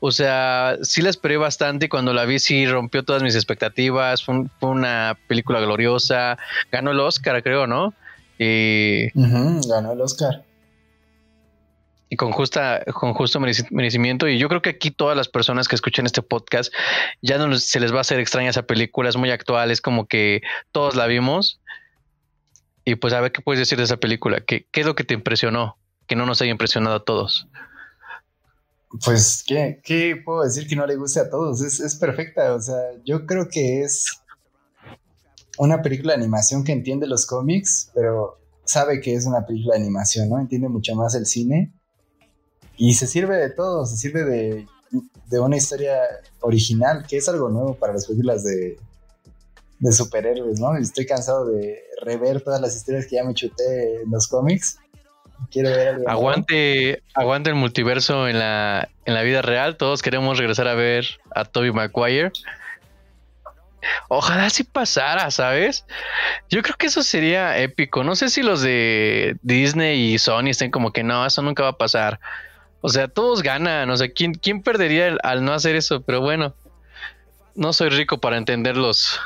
O 0.00 0.12
sea, 0.12 0.76
sí 0.82 1.02
la 1.02 1.10
esperé 1.10 1.36
bastante 1.36 1.86
y 1.86 1.88
cuando 1.88 2.12
la 2.12 2.24
vi 2.24 2.38
sí 2.38 2.66
rompió 2.66 3.02
todas 3.02 3.22
mis 3.22 3.34
expectativas. 3.34 4.22
Fue, 4.22 4.46
una 4.60 5.18
película 5.26 5.60
gloriosa. 5.60 6.38
Ganó 6.70 6.92
el 6.92 7.00
Oscar, 7.00 7.42
creo, 7.42 7.66
¿no? 7.66 7.94
Y... 8.38 9.10
ganó 9.14 9.92
el 9.92 10.00
Oscar. 10.00 10.44
Y 12.10 12.16
con 12.16 12.32
justa, 12.32 12.82
con 12.94 13.14
justo 13.14 13.40
merecimiento. 13.40 14.28
Y 14.28 14.38
yo 14.38 14.48
creo 14.48 14.62
que 14.62 14.70
aquí 14.70 14.90
todas 14.90 15.16
las 15.16 15.28
personas 15.28 15.68
que 15.68 15.74
escuchan 15.74 16.06
este 16.06 16.22
podcast 16.22 16.72
ya 17.20 17.38
no 17.38 17.56
se 17.58 17.80
les 17.80 17.92
va 17.92 17.98
a 17.98 18.00
hacer 18.00 18.18
extraña 18.20 18.50
esa 18.50 18.62
película, 18.62 19.08
es 19.08 19.16
muy 19.16 19.30
actual, 19.30 19.70
es 19.70 19.80
como 19.80 20.06
que 20.06 20.40
todos 20.72 20.94
la 20.96 21.06
vimos. 21.06 21.60
Y 22.84 22.94
pues 22.94 23.12
a 23.12 23.20
ver 23.20 23.32
qué 23.32 23.42
puedes 23.42 23.58
decir 23.58 23.76
de 23.76 23.84
esa 23.84 23.98
película, 23.98 24.40
¿Qué, 24.40 24.66
qué 24.70 24.80
es 24.80 24.86
lo 24.86 24.94
que 24.94 25.04
te 25.04 25.12
impresionó, 25.12 25.76
que 26.06 26.16
no 26.16 26.24
nos 26.24 26.40
haya 26.40 26.50
impresionado 26.50 26.96
a 26.96 27.04
todos. 27.04 27.46
Pues, 29.04 29.44
¿qué, 29.46 29.82
¿qué, 29.84 30.16
puedo 30.24 30.42
decir 30.42 30.66
que 30.66 30.74
no 30.74 30.86
le 30.86 30.96
guste 30.96 31.20
a 31.20 31.28
todos? 31.28 31.60
Es, 31.60 31.78
es 31.80 31.96
perfecta, 31.96 32.54
o 32.54 32.62
sea, 32.62 32.78
yo 33.04 33.26
creo 33.26 33.48
que 33.50 33.82
es 33.82 34.06
una 35.58 35.82
película 35.82 36.14
de 36.14 36.22
animación 36.22 36.64
que 36.64 36.72
entiende 36.72 37.06
los 37.06 37.26
cómics, 37.26 37.90
pero 37.94 38.40
sabe 38.64 39.02
que 39.02 39.12
es 39.12 39.26
una 39.26 39.44
película 39.44 39.74
de 39.74 39.82
animación, 39.82 40.30
¿no? 40.30 40.40
Entiende 40.40 40.70
mucho 40.70 40.94
más 40.94 41.14
el 41.14 41.26
cine 41.26 41.74
y 42.78 42.94
se 42.94 43.06
sirve 43.06 43.36
de 43.36 43.50
todo, 43.50 43.84
se 43.84 43.96
sirve 43.96 44.24
de, 44.24 44.66
de 45.26 45.40
una 45.40 45.56
historia 45.56 45.98
original, 46.40 47.04
que 47.06 47.18
es 47.18 47.28
algo 47.28 47.48
nuevo 47.48 47.74
para 47.74 47.92
las 47.92 48.06
películas 48.06 48.44
de, 48.44 48.78
de 49.80 49.92
superhéroes, 49.92 50.60
¿no? 50.60 50.76
Estoy 50.76 51.04
cansado 51.04 51.46
de 51.46 51.80
rever 52.02 52.40
todas 52.40 52.60
las 52.60 52.76
historias 52.76 53.06
que 53.06 53.16
ya 53.16 53.24
me 53.24 53.34
chuté 53.34 54.02
en 54.02 54.10
los 54.10 54.28
cómics. 54.28 54.78
Quiero 55.50 55.70
ver 55.70 55.88
algo 55.88 56.08
aguante, 56.08 57.02
aguante 57.14 57.50
el 57.50 57.56
multiverso 57.56 58.28
en 58.28 58.38
la, 58.38 58.88
en 59.04 59.14
la 59.14 59.22
vida 59.22 59.42
real. 59.42 59.76
Todos 59.76 60.02
queremos 60.02 60.38
regresar 60.38 60.68
a 60.68 60.74
ver 60.74 61.04
a 61.34 61.44
Toby 61.44 61.72
Maguire. 61.72 62.32
Ojalá 64.08 64.50
si 64.50 64.64
pasara, 64.64 65.30
¿sabes? 65.30 65.84
Yo 66.48 66.62
creo 66.62 66.76
que 66.76 66.86
eso 66.88 67.02
sería 67.02 67.58
épico. 67.58 68.02
No 68.02 68.16
sé 68.16 68.28
si 68.30 68.42
los 68.42 68.62
de 68.62 69.36
Disney 69.42 70.12
y 70.12 70.18
Sony 70.18 70.48
estén 70.48 70.70
como 70.70 70.92
que 70.92 71.04
no, 71.04 71.24
eso 71.24 71.42
nunca 71.42 71.62
va 71.62 71.70
a 71.70 71.78
pasar. 71.78 72.18
O 72.80 72.88
sea, 72.88 73.08
todos 73.08 73.42
ganan. 73.42 73.90
O 73.90 73.96
sea, 73.96 74.08
¿quién, 74.10 74.34
quién 74.34 74.62
perdería 74.62 75.16
al 75.22 75.44
no 75.44 75.52
hacer 75.52 75.76
eso? 75.76 76.02
Pero 76.02 76.20
bueno, 76.20 76.54
no 77.54 77.72
soy 77.72 77.88
rico 77.90 78.18
para 78.18 78.36
entender 78.38 78.76
los, 78.76 79.18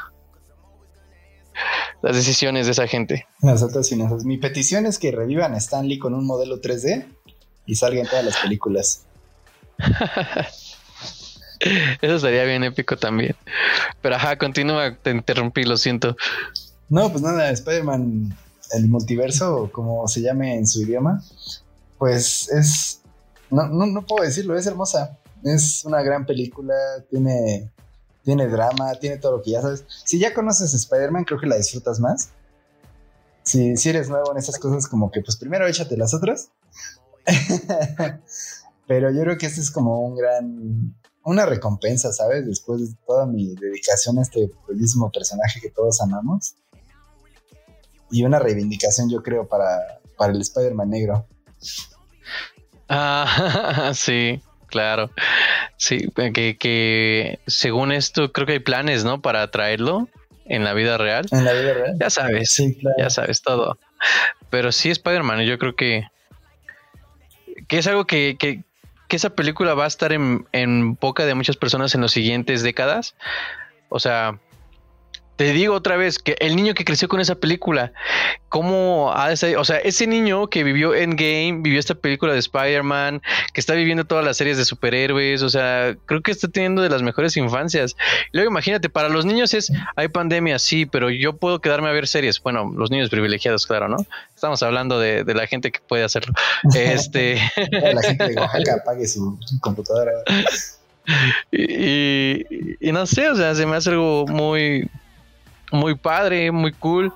las 2.02 2.16
decisiones 2.16 2.66
de 2.66 2.72
esa 2.72 2.86
gente. 2.86 3.26
Nosotros 3.40 3.90
y 3.92 3.96
nosotros. 3.96 4.24
Mi 4.24 4.38
petición 4.38 4.86
es 4.86 4.98
que 4.98 5.12
revivan 5.12 5.54
a 5.54 5.58
Stanley 5.58 5.98
con 5.98 6.14
un 6.14 6.26
modelo 6.26 6.60
3D 6.60 7.06
y 7.66 7.76
salgan 7.76 8.06
todas 8.06 8.24
las 8.24 8.38
películas. 8.38 9.04
Eso 12.00 12.18
sería 12.18 12.44
bien 12.44 12.64
épico 12.64 12.96
también. 12.96 13.36
Pero 14.00 14.16
ajá, 14.16 14.36
continúa, 14.36 14.96
te 14.96 15.10
interrumpí, 15.10 15.62
lo 15.64 15.76
siento. 15.76 16.16
No, 16.88 17.10
pues 17.10 17.22
nada, 17.22 17.50
Spider-Man, 17.50 18.36
el 18.72 18.88
multiverso, 18.88 19.70
como 19.72 20.08
se 20.08 20.22
llame 20.22 20.56
en 20.56 20.66
su 20.66 20.82
idioma, 20.82 21.22
pues 21.98 22.48
es. 22.50 23.01
No, 23.52 23.68
no, 23.68 23.84
no 23.84 24.06
puedo 24.06 24.24
decirlo, 24.24 24.56
es 24.56 24.66
hermosa. 24.66 25.18
Es 25.44 25.84
una 25.84 26.02
gran 26.02 26.24
película, 26.24 26.74
tiene, 27.10 27.70
tiene 28.24 28.48
drama, 28.48 28.94
tiene 28.94 29.18
todo 29.18 29.36
lo 29.36 29.42
que 29.42 29.50
ya 29.50 29.60
sabes. 29.60 29.84
Si 30.06 30.18
ya 30.18 30.32
conoces 30.32 30.72
Spider-Man, 30.72 31.24
creo 31.24 31.38
que 31.38 31.46
la 31.46 31.56
disfrutas 31.56 32.00
más. 32.00 32.30
Si, 33.42 33.76
si 33.76 33.90
eres 33.90 34.08
nuevo 34.08 34.32
en 34.32 34.38
esas 34.38 34.58
cosas, 34.58 34.88
como 34.88 35.10
que 35.10 35.20
pues 35.20 35.36
primero 35.36 35.66
échate 35.66 35.98
las 35.98 36.14
otras. 36.14 36.48
Pero 38.88 39.10
yo 39.10 39.20
creo 39.20 39.36
que 39.36 39.46
este 39.46 39.60
es 39.60 39.70
como 39.70 40.00
un 40.00 40.16
gran, 40.16 40.94
una 41.22 41.44
recompensa, 41.44 42.10
¿sabes? 42.10 42.46
Después 42.46 42.80
de 42.80 42.96
toda 43.06 43.26
mi 43.26 43.54
dedicación 43.54 44.18
a 44.18 44.22
este 44.22 44.50
bellísimo 44.66 45.12
personaje 45.12 45.60
que 45.60 45.70
todos 45.70 46.00
amamos. 46.00 46.54
Y 48.10 48.24
una 48.24 48.38
reivindicación, 48.38 49.10
yo 49.10 49.22
creo, 49.22 49.46
para, 49.46 50.00
para 50.16 50.32
el 50.32 50.40
Spider-Man 50.40 50.88
negro. 50.88 51.26
Ah, 52.94 53.92
sí, 53.94 54.42
claro. 54.66 55.10
Sí, 55.78 56.08
que, 56.14 56.58
que 56.58 57.38
según 57.46 57.90
esto 57.90 58.32
creo 58.32 58.46
que 58.46 58.52
hay 58.52 58.58
planes, 58.58 59.02
¿no? 59.02 59.22
Para 59.22 59.50
traerlo 59.50 60.08
en 60.44 60.62
la 60.62 60.74
vida 60.74 60.98
real. 60.98 61.26
En 61.30 61.44
la 61.46 61.52
vida 61.54 61.72
real. 61.72 61.96
Ya 61.98 62.10
sabes, 62.10 62.52
sí, 62.52 62.76
claro. 62.78 62.96
ya 62.98 63.08
sabes 63.08 63.40
todo. 63.40 63.78
Pero 64.50 64.72
sí, 64.72 64.90
Spider-Man, 64.90 65.40
yo 65.46 65.58
creo 65.58 65.74
que, 65.74 66.06
que 67.66 67.78
es 67.78 67.86
algo 67.86 68.06
que, 68.06 68.36
que, 68.38 68.62
que 69.08 69.16
esa 69.16 69.30
película 69.30 69.72
va 69.72 69.84
a 69.84 69.88
estar 69.88 70.12
en, 70.12 70.46
en 70.52 70.94
boca 70.96 71.24
de 71.24 71.34
muchas 71.34 71.56
personas 71.56 71.94
en 71.94 72.02
las 72.02 72.12
siguientes 72.12 72.62
décadas. 72.62 73.14
O 73.88 74.00
sea, 74.00 74.38
te 75.42 75.52
digo 75.52 75.74
otra 75.74 75.96
vez 75.96 76.20
que 76.20 76.36
el 76.38 76.54
niño 76.54 76.72
que 76.72 76.84
creció 76.84 77.08
con 77.08 77.18
esa 77.18 77.34
película, 77.34 77.92
cómo 78.48 79.12
ha 79.12 79.32
o 79.32 79.64
sea, 79.64 79.78
ese 79.78 80.06
niño 80.06 80.46
que 80.46 80.62
vivió 80.62 80.94
Endgame, 80.94 81.62
vivió 81.62 81.80
esta 81.80 81.96
película 81.96 82.32
de 82.32 82.38
Spider-Man, 82.38 83.20
que 83.52 83.60
está 83.60 83.74
viviendo 83.74 84.04
todas 84.04 84.24
las 84.24 84.36
series 84.36 84.56
de 84.56 84.64
superhéroes, 84.64 85.42
o 85.42 85.48
sea, 85.48 85.96
creo 86.06 86.22
que 86.22 86.30
está 86.30 86.46
teniendo 86.46 86.80
de 86.80 86.90
las 86.90 87.02
mejores 87.02 87.36
infancias. 87.36 87.96
Y 88.32 88.36
luego 88.36 88.52
imagínate, 88.52 88.88
para 88.88 89.08
los 89.08 89.26
niños 89.26 89.52
es, 89.52 89.72
hay 89.96 90.06
pandemia, 90.06 90.60
sí, 90.60 90.86
pero 90.86 91.10
yo 91.10 91.32
puedo 91.32 91.60
quedarme 91.60 91.88
a 91.88 91.92
ver 91.92 92.06
series. 92.06 92.40
Bueno, 92.40 92.72
los 92.76 92.92
niños 92.92 93.10
privilegiados, 93.10 93.66
claro, 93.66 93.88
¿no? 93.88 93.96
Estamos 94.32 94.62
hablando 94.62 95.00
de, 95.00 95.24
la 95.24 95.48
gente 95.48 95.72
que 95.72 95.80
puede 95.80 96.04
hacerlo. 96.04 96.34
Este. 96.72 97.40
la 97.56 98.00
gente 98.00 98.28
de 98.28 98.36
Oaxaca 98.36 98.74
apague 98.74 99.08
su 99.08 99.36
computadora. 99.60 100.12
Y, 101.50 102.46
y, 102.80 102.92
no 102.92 103.06
sé, 103.06 103.28
o 103.28 103.34
sea, 103.34 103.56
se 103.56 103.66
me 103.66 103.74
hace 103.74 103.90
algo 103.90 104.24
muy, 104.28 104.88
muy 105.72 105.96
padre, 105.96 106.50
muy 106.52 106.72
cool. 106.72 107.12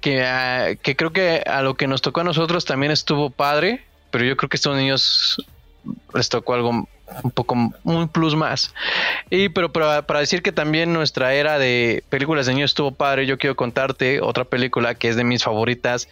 Que, 0.00 0.24
ah, 0.24 0.74
que 0.82 0.96
creo 0.96 1.12
que 1.12 1.44
a 1.46 1.62
lo 1.62 1.74
que 1.74 1.86
nos 1.86 2.02
tocó 2.02 2.22
a 2.22 2.24
nosotros 2.24 2.64
también 2.64 2.90
estuvo 2.90 3.30
padre, 3.30 3.84
pero 4.10 4.24
yo 4.24 4.36
creo 4.36 4.48
que 4.48 4.56
estos 4.56 4.76
niños 4.76 5.36
les 6.12 6.28
tocó 6.28 6.54
algo 6.54 6.88
un 7.22 7.30
poco 7.30 7.56
un 7.84 8.08
plus 8.08 8.34
más. 8.34 8.74
Y 9.30 9.48
pero 9.50 9.72
para, 9.72 10.02
para, 10.06 10.20
decir 10.20 10.42
que 10.42 10.50
también 10.50 10.92
nuestra 10.92 11.34
era 11.34 11.58
de 11.58 12.02
películas 12.08 12.46
de 12.46 12.54
niños 12.54 12.72
estuvo 12.72 12.92
padre, 12.92 13.26
yo 13.26 13.38
quiero 13.38 13.54
contarte 13.54 14.20
otra 14.20 14.44
película 14.44 14.94
que 14.94 15.08
es 15.08 15.16
de 15.16 15.24
mis 15.24 15.44
favoritas, 15.44 16.08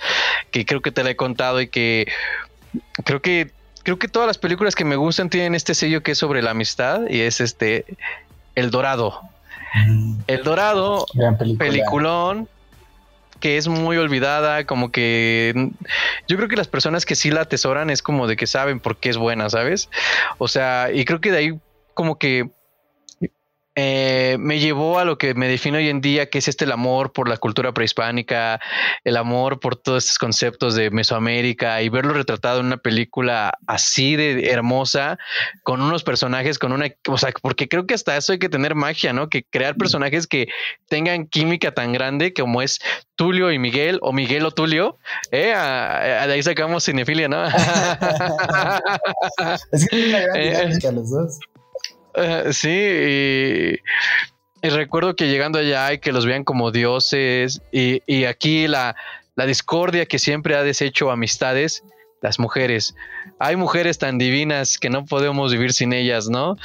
que 0.51 0.65
creo 0.65 0.83
que 0.83 0.93
te 0.93 1.03
la 1.03 1.11
he 1.11 1.17
contado 1.17 1.61
y 1.61 1.69
que 1.69 2.07
creo 3.05 3.21
que 3.21 3.51
creo 3.83 3.99
que 3.99 4.09
todas 4.09 4.27
las 4.27 4.39
películas 4.39 4.75
que 4.75 4.85
me 4.85 4.97
gustan 4.97 5.31
tienen 5.31 5.55
este 5.55 5.75
sello 5.75 6.03
que 6.03 6.13
es 6.13 6.19
sobre 6.19 6.43
la 6.43 6.51
amistad 6.51 7.03
y 7.09 7.21
es 7.21 7.41
este 7.41 7.85
El 8.55 8.71
Dorado. 8.71 9.21
El 10.27 10.43
Dorado, 10.43 11.07
peliculón, 11.59 12.49
que 13.41 13.57
es 13.57 13.69
muy 13.69 13.97
olvidada, 13.97 14.65
como 14.67 14.93
que 14.93 15.71
yo 16.29 16.37
creo 16.37 16.49
que 16.49 16.57
las 16.57 16.69
personas 16.69 17.07
que 17.07 17.15
sí 17.15 17.31
la 17.31 17.43
atesoran 17.43 17.91
es 17.91 18.03
como 18.03 18.27
de 18.27 18.37
que 18.37 18.47
saben 18.47 18.81
por 18.81 18.97
qué 18.97 19.11
es 19.11 19.17
buena, 19.17 19.49
¿sabes? 19.51 19.89
O 20.39 20.49
sea, 20.49 20.91
y 20.93 21.05
creo 21.05 21.21
que 21.21 21.33
de 21.33 21.39
ahí 21.39 21.61
como 21.95 22.19
que 22.19 22.51
eh, 23.83 24.37
me 24.39 24.59
llevó 24.59 24.99
a 24.99 25.07
lo 25.07 25.17
que 25.17 25.33
me 25.33 25.49
define 25.49 25.79
hoy 25.79 25.89
en 25.89 26.03
día, 26.03 26.29
que 26.29 26.37
es 26.37 26.49
este 26.49 26.67
el 26.67 26.73
amor 26.73 27.15
por 27.15 27.31
la 27.31 27.39
cultura 27.39 27.73
prehispánica, 27.73 28.61
el 29.05 29.17
amor 29.17 29.59
por 29.59 29.75
todos 29.75 30.05
estos 30.05 30.19
conceptos 30.19 30.75
de 30.75 30.91
Mesoamérica 30.91 31.81
y 31.81 31.89
verlo 31.89 32.13
retratado 32.13 32.61
en 32.61 32.67
una 32.67 32.77
película 32.77 33.55
así 33.67 34.17
de 34.17 34.51
hermosa, 34.51 35.19
con 35.63 35.81
unos 35.81 36.05
personajes, 36.05 36.59
con 36.59 36.73
una, 36.73 36.93
o 37.09 37.17
sea, 37.17 37.33
porque 37.41 37.69
creo 37.69 37.87
que 37.87 37.95
hasta 37.95 38.19
eso 38.19 38.33
hay 38.33 38.39
que 38.39 38.51
tener 38.51 38.75
magia, 38.75 39.15
¿no? 39.15 39.31
Que 39.31 39.45
crear 39.45 39.77
personajes 39.77 40.27
que 40.27 40.49
tengan 40.89 41.27
química 41.27 41.73
tan 41.73 41.95
grande 41.95 42.35
como 42.35 42.61
es 42.61 42.81
Tulio 43.17 43.51
y 43.51 43.59
Miguel, 43.59 43.99
o 44.03 44.13
Miguel 44.13 44.45
o 44.45 44.51
Tulio, 44.51 44.99
¿eh? 45.33 45.55
de 45.55 46.33
ahí 46.33 46.43
sacamos 46.43 46.85
cinefilia, 46.85 47.29
¿no? 47.29 47.47
es 49.73 49.89
que 49.89 50.07
una 50.07 50.21
gran 50.21 50.37
eh, 50.41 50.51
dinámica 50.51 50.93
los 50.93 51.11
dos. 51.11 51.39
Eh, 52.15 52.53
sí, 52.53 53.81
y, 54.63 54.69
recuerdo 54.69 55.17
que 55.17 55.29
llegando 55.29 55.59
allá 55.59 55.87
hay 55.87 55.99
que 55.99 56.13
los 56.13 56.27
vean 56.27 56.45
como 56.45 56.71
dioses 56.71 57.63
y, 57.73 58.25
aquí 58.25 58.69
la, 58.69 58.97
discordia 59.47 60.05
que 60.05 60.19
siempre 60.19 60.55
ha 60.55 60.63
deshecho 60.63 61.11
amistades, 61.11 61.83
las 62.21 62.39
mujeres. 62.39 62.95
Hay 63.39 63.57
mujeres 63.57 63.97
tan 63.99 64.19
divinas 64.19 64.77
que 64.77 64.91
no 64.91 65.07
podemos 65.07 65.53
vivir 65.53 65.73
sin 65.73 65.95
ellas, 65.95 66.29
¿no? 66.29 66.57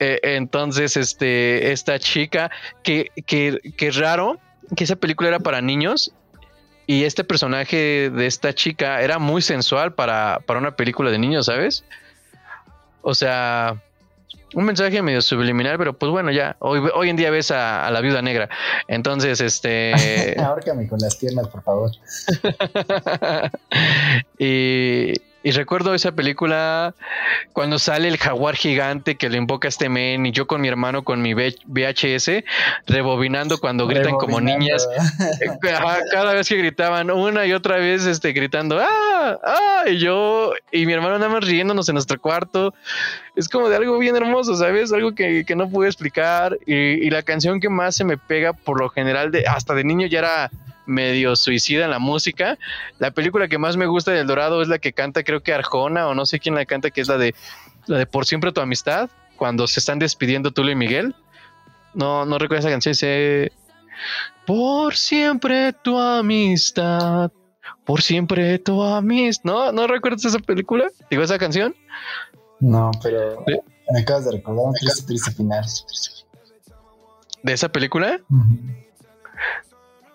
Eh, 0.00 0.18
entonces, 0.24 0.96
este, 0.96 1.70
esta 1.70 2.00
chica, 2.00 2.50
que, 2.82 3.12
que, 3.24 3.60
que 3.76 3.90
raro 3.92 4.40
que 4.76 4.84
esa 4.84 4.96
película 4.96 5.28
era 5.28 5.38
para 5.38 5.60
niños 5.60 6.12
y 6.86 7.04
este 7.04 7.22
personaje 7.22 8.10
de 8.10 8.26
esta 8.26 8.54
chica 8.54 9.02
era 9.02 9.18
muy 9.18 9.42
sensual 9.42 9.92
para, 9.92 10.40
para 10.46 10.58
una 10.58 10.74
película 10.74 11.10
de 11.10 11.18
niños, 11.18 11.46
¿sabes? 11.46 11.84
O 13.02 13.14
sea, 13.14 13.76
un 14.54 14.64
mensaje 14.64 15.02
medio 15.02 15.20
subliminal, 15.20 15.76
pero 15.78 15.92
pues 15.92 16.10
bueno, 16.10 16.30
ya 16.30 16.56
hoy, 16.60 16.80
hoy 16.94 17.10
en 17.10 17.16
día 17.16 17.30
ves 17.30 17.50
a, 17.50 17.90
la 17.90 18.00
viuda 18.00 18.22
negra. 18.22 18.48
Entonces, 18.86 19.40
este. 19.40 20.34
Ahórcame 20.38 20.88
con 20.88 20.98
las 21.00 21.16
piernas, 21.16 21.48
por 21.48 21.62
favor. 21.62 21.90
y, 24.38 25.12
y 25.48 25.50
recuerdo 25.50 25.94
esa 25.94 26.12
película 26.12 26.94
cuando 27.54 27.78
sale 27.78 28.08
el 28.08 28.18
jaguar 28.18 28.54
gigante 28.54 29.16
que 29.16 29.30
le 29.30 29.38
invoca 29.38 29.66
a 29.66 29.70
este 29.70 29.88
men 29.88 30.26
y 30.26 30.30
yo 30.30 30.46
con 30.46 30.60
mi 30.60 30.68
hermano 30.68 31.04
con 31.04 31.22
mi 31.22 31.32
VHS 31.32 32.44
rebobinando 32.86 33.56
cuando 33.56 33.86
gritan 33.86 34.16
como 34.16 34.42
niñas. 34.42 34.86
Cada 36.12 36.34
vez 36.34 36.50
que 36.50 36.56
gritaban 36.56 37.10
una 37.10 37.46
y 37.46 37.54
otra 37.54 37.78
vez 37.78 38.04
este, 38.04 38.32
gritando, 38.32 38.78
¡ah! 38.78 39.38
¡ah! 39.42 39.84
Y 39.88 39.96
yo 39.96 40.52
y 40.70 40.84
mi 40.84 40.92
hermano 40.92 41.18
nada 41.18 41.32
más 41.32 41.46
riéndonos 41.46 41.88
en 41.88 41.94
nuestro 41.94 42.20
cuarto. 42.20 42.74
Es 43.34 43.48
como 43.48 43.70
de 43.70 43.76
algo 43.76 43.98
bien 43.98 44.16
hermoso, 44.16 44.54
¿sabes? 44.54 44.92
Algo 44.92 45.14
que, 45.14 45.46
que 45.46 45.56
no 45.56 45.70
pude 45.70 45.86
explicar. 45.86 46.58
Y, 46.66 46.74
y 46.74 47.08
la 47.08 47.22
canción 47.22 47.58
que 47.58 47.70
más 47.70 47.96
se 47.96 48.04
me 48.04 48.18
pega 48.18 48.52
por 48.52 48.78
lo 48.78 48.90
general, 48.90 49.30
de, 49.30 49.46
hasta 49.46 49.72
de 49.72 49.84
niño 49.84 50.06
ya 50.08 50.18
era 50.18 50.50
medio 50.88 51.36
suicida 51.36 51.84
en 51.84 51.90
la 51.90 51.98
música. 51.98 52.58
La 52.98 53.12
película 53.12 53.46
que 53.46 53.58
más 53.58 53.76
me 53.76 53.86
gusta 53.86 54.10
del 54.10 54.26
Dorado 54.26 54.62
es 54.62 54.68
la 54.68 54.78
que 54.78 54.92
canta, 54.92 55.22
creo 55.22 55.42
que 55.42 55.52
Arjona 55.52 56.08
o 56.08 56.14
no 56.14 56.26
sé 56.26 56.40
quién 56.40 56.54
la 56.54 56.64
canta, 56.64 56.90
que 56.90 57.00
es 57.00 57.08
la 57.08 57.18
de 57.18 57.34
la 57.86 57.98
de 57.98 58.06
Por 58.06 58.26
siempre 58.26 58.52
tu 58.52 58.60
amistad, 58.60 59.08
cuando 59.36 59.66
se 59.66 59.80
están 59.80 59.98
despidiendo 59.98 60.50
Tulio 60.50 60.72
y 60.72 60.76
Miguel. 60.76 61.14
No, 61.94 62.24
no 62.24 62.38
recuerdo 62.38 62.60
esa 62.60 62.70
canción, 62.70 62.92
dice 62.92 63.52
Por 64.46 64.96
siempre 64.96 65.72
tu 65.72 65.98
amistad. 65.98 67.30
Por 67.84 68.02
siempre 68.02 68.58
tu 68.58 68.82
amistad. 68.82 69.44
¿No? 69.44 69.72
¿No 69.72 69.86
recuerdas 69.86 70.24
esa 70.24 70.38
película? 70.38 70.88
Digo, 71.10 71.22
esa 71.22 71.38
canción. 71.38 71.74
No, 72.60 72.90
pero 73.02 73.44
me 73.90 74.00
acabas 74.00 74.26
de 74.26 74.32
recordar 74.32 74.66
un 74.66 74.74
triste, 74.74 75.06
triste 75.06 75.30
final. 75.32 75.64
¿De 77.42 77.52
esa 77.52 77.68
película? 77.68 78.20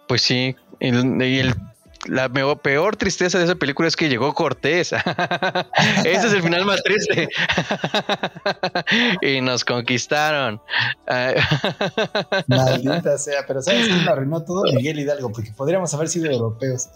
Pues 0.08 0.22
sí, 0.22 0.56
y 0.84 1.40
el, 1.40 1.56
la 2.08 2.30
peor 2.30 2.96
tristeza 2.96 3.38
de 3.38 3.46
esa 3.46 3.56
película 3.56 3.88
es 3.88 3.96
que 3.96 4.10
llegó 4.10 4.34
Cortés. 4.34 4.94
Ese 6.04 6.28
es 6.28 6.34
el 6.34 6.42
final 6.42 6.66
más 6.66 6.84
triste. 6.84 7.30
y 9.22 9.42
nos 9.42 9.64
conquistaron. 9.64 10.62
Maldita 12.48 13.18
sea, 13.18 13.46
pero 13.48 13.62
¿sabes 13.62 13.88
quién 13.88 14.08
arruinó 14.08 14.44
todo? 14.44 14.64
Miguel 14.74 15.00
Hidalgo, 15.00 15.32
porque 15.32 15.52
podríamos 15.52 15.94
haber 15.94 16.10
sido 16.10 16.30
europeos. 16.30 16.90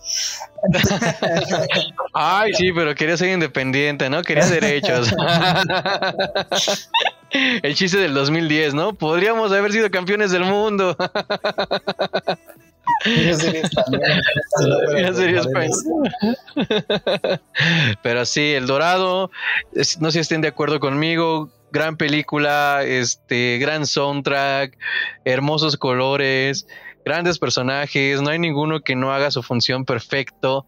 Ay, 2.14 2.54
sí, 2.54 2.72
pero 2.74 2.94
quería 2.96 3.16
ser 3.16 3.30
independiente, 3.30 4.10
¿no? 4.10 4.24
Quería 4.24 4.46
derechos. 4.48 5.14
el 7.32 7.76
chiste 7.76 7.98
del 7.98 8.14
2010, 8.14 8.74
¿no? 8.74 8.94
Podríamos 8.94 9.52
haber 9.52 9.72
sido 9.72 9.90
campeones 9.90 10.32
del 10.32 10.44
mundo. 10.44 10.98
Pero 18.04 18.26
sí, 18.26 18.54
El 18.54 18.68
Dorado, 18.68 19.32
no 20.00 20.12
sé 20.12 20.14
si 20.18 20.20
estén 20.20 20.42
de 20.42 20.50
acuerdo 20.50 20.80
conmigo, 20.80 21.50
gran 21.72 21.98
película, 21.98 22.84
este, 22.84 23.58
gran 23.60 23.86
soundtrack, 23.86 24.78
hermosos 25.26 25.78
colores, 25.78 26.68
grandes 27.06 27.40
personajes, 27.40 28.22
no 28.22 28.30
hay 28.30 28.40
ninguno 28.40 28.82
que 28.82 28.96
no 28.96 29.14
haga 29.14 29.32
su 29.32 29.44
función 29.44 29.86
perfecto. 29.86 30.66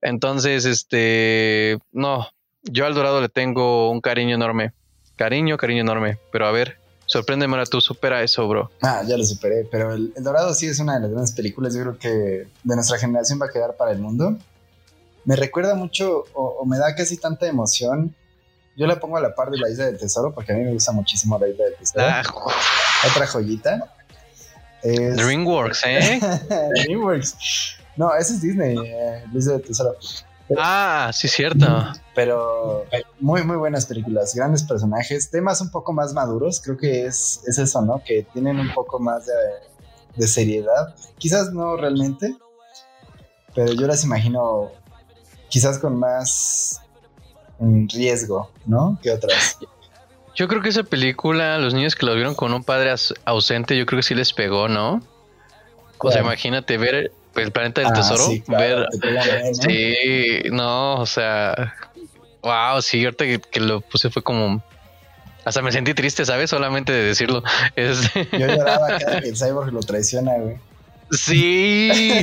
Entonces, 0.00 0.64
este, 0.64 1.78
no, 1.92 2.28
yo 2.62 2.86
al 2.86 2.94
Dorado 2.94 3.20
le 3.20 3.28
tengo 3.28 3.90
un 3.90 4.00
cariño 4.00 4.34
enorme. 4.34 4.72
Cariño, 5.16 5.56
cariño 5.56 5.82
enorme. 5.82 6.18
Pero 6.32 6.46
a 6.46 6.52
ver, 6.52 6.78
Sorpréndeme 7.08 7.54
ahora 7.54 7.64
tú, 7.64 7.80
supera 7.80 8.22
eso, 8.22 8.46
bro. 8.46 8.70
Ah, 8.82 9.02
ya 9.06 9.16
lo 9.16 9.24
superé, 9.24 9.66
pero 9.70 9.94
el, 9.94 10.12
Dorado 10.18 10.52
sí 10.52 10.66
es 10.66 10.78
una 10.78 10.96
de 10.96 11.00
las 11.00 11.10
grandes 11.10 11.32
películas, 11.32 11.74
yo 11.74 11.80
creo 11.80 11.98
que 11.98 12.08
de 12.62 12.74
nuestra 12.76 12.98
generación 12.98 13.40
va 13.40 13.46
a 13.46 13.48
quedar 13.48 13.76
para 13.76 13.92
el 13.92 13.98
mundo. 13.98 14.36
Me 15.24 15.34
recuerda 15.34 15.74
mucho 15.74 16.26
o, 16.34 16.66
me 16.66 16.76
da 16.76 16.94
casi 16.94 17.16
tanta 17.16 17.46
emoción. 17.46 18.14
Yo 18.76 18.86
la 18.86 19.00
pongo 19.00 19.16
a 19.16 19.22
la 19.22 19.34
par 19.34 19.50
de 19.50 19.58
la 19.58 19.70
Isla 19.70 19.86
del 19.86 19.98
Tesoro 19.98 20.34
porque 20.34 20.52
a 20.52 20.54
mí 20.54 20.64
me 20.64 20.72
gusta 20.72 20.92
muchísimo 20.92 21.38
la 21.38 21.48
Isla 21.48 21.64
del 21.64 21.74
Tesoro. 21.76 22.04
Ah. 22.06 22.22
Otra 23.10 23.26
joyita. 23.26 23.94
DreamWorks, 24.82 25.82
¿eh? 25.86 26.20
DreamWorks. 26.84 27.36
No, 27.96 28.14
ese 28.14 28.34
es 28.34 28.42
Disney, 28.42 28.76
eh, 28.76 29.24
la 29.32 29.38
Isla 29.38 29.54
del 29.54 29.62
Tesoro 29.62 29.96
ah, 30.56 31.10
sí, 31.12 31.28
cierto. 31.28 31.66
Pero 32.14 32.86
muy, 33.20 33.44
muy 33.44 33.56
buenas 33.56 33.86
películas, 33.86 34.34
grandes 34.34 34.62
personajes, 34.62 35.30
temas 35.30 35.60
un 35.60 35.70
poco 35.70 35.92
más 35.92 36.12
maduros, 36.12 36.60
creo 36.60 36.76
que 36.76 37.06
es, 37.06 37.42
es 37.46 37.58
eso, 37.58 37.82
¿no? 37.82 38.02
Que 38.04 38.26
tienen 38.32 38.58
un 38.58 38.72
poco 38.72 38.98
más 38.98 39.26
de, 39.26 40.26
seriedad. 40.26 40.94
Quizás 41.18 41.52
no 41.52 41.76
realmente, 41.76 42.36
pero 43.54 43.72
yo 43.72 43.86
las 43.86 44.02
imagino 44.04 44.72
quizás 45.48 45.78
con 45.78 45.96
más 45.96 46.80
riesgo, 47.60 48.50
¿no? 48.66 48.98
Que 49.00 49.12
otras. 49.12 49.58
Yo 50.34 50.48
creo 50.48 50.62
que 50.62 50.68
esa 50.68 50.82
película, 50.82 51.58
los 51.58 51.74
niños 51.74 51.94
que 51.94 52.06
lo 52.06 52.14
vieron 52.14 52.34
con 52.34 52.52
un 52.52 52.64
padre 52.64 52.94
ausente, 53.24 53.76
yo 53.76 53.86
creo 53.86 53.98
que 53.98 54.04
sí 54.04 54.14
les 54.14 54.32
pegó, 54.32 54.68
¿no? 54.68 55.02
O 55.98 56.12
sea, 56.12 56.22
imagínate 56.22 56.78
ver 56.78 57.12
el 57.42 57.52
planeta 57.52 57.80
del 57.80 57.90
ah, 57.90 57.94
tesoro. 57.94 58.24
Sí, 58.24 58.42
ver, 58.46 58.86
sí, 59.52 60.42
no, 60.50 60.96
o 60.96 61.06
sea, 61.06 61.74
wow, 62.42 62.80
sí, 62.82 63.04
ahorita 63.04 63.24
que, 63.50 63.60
lo 63.60 63.80
puse 63.80 64.10
fue 64.10 64.22
como 64.22 64.62
hasta 65.44 65.62
me 65.62 65.72
sentí 65.72 65.94
triste, 65.94 66.24
¿sabes? 66.26 66.50
Solamente 66.50 66.92
de 66.92 67.02
decirlo. 67.04 67.42
Yo 67.76 68.46
lloraba 68.46 68.98
cada 68.98 69.20
que 69.20 69.28
el 69.28 69.36
cyborg 69.36 69.72
lo 69.72 69.80
traiciona, 69.80 70.32
güey. 70.34 70.56
Sí, 71.10 72.22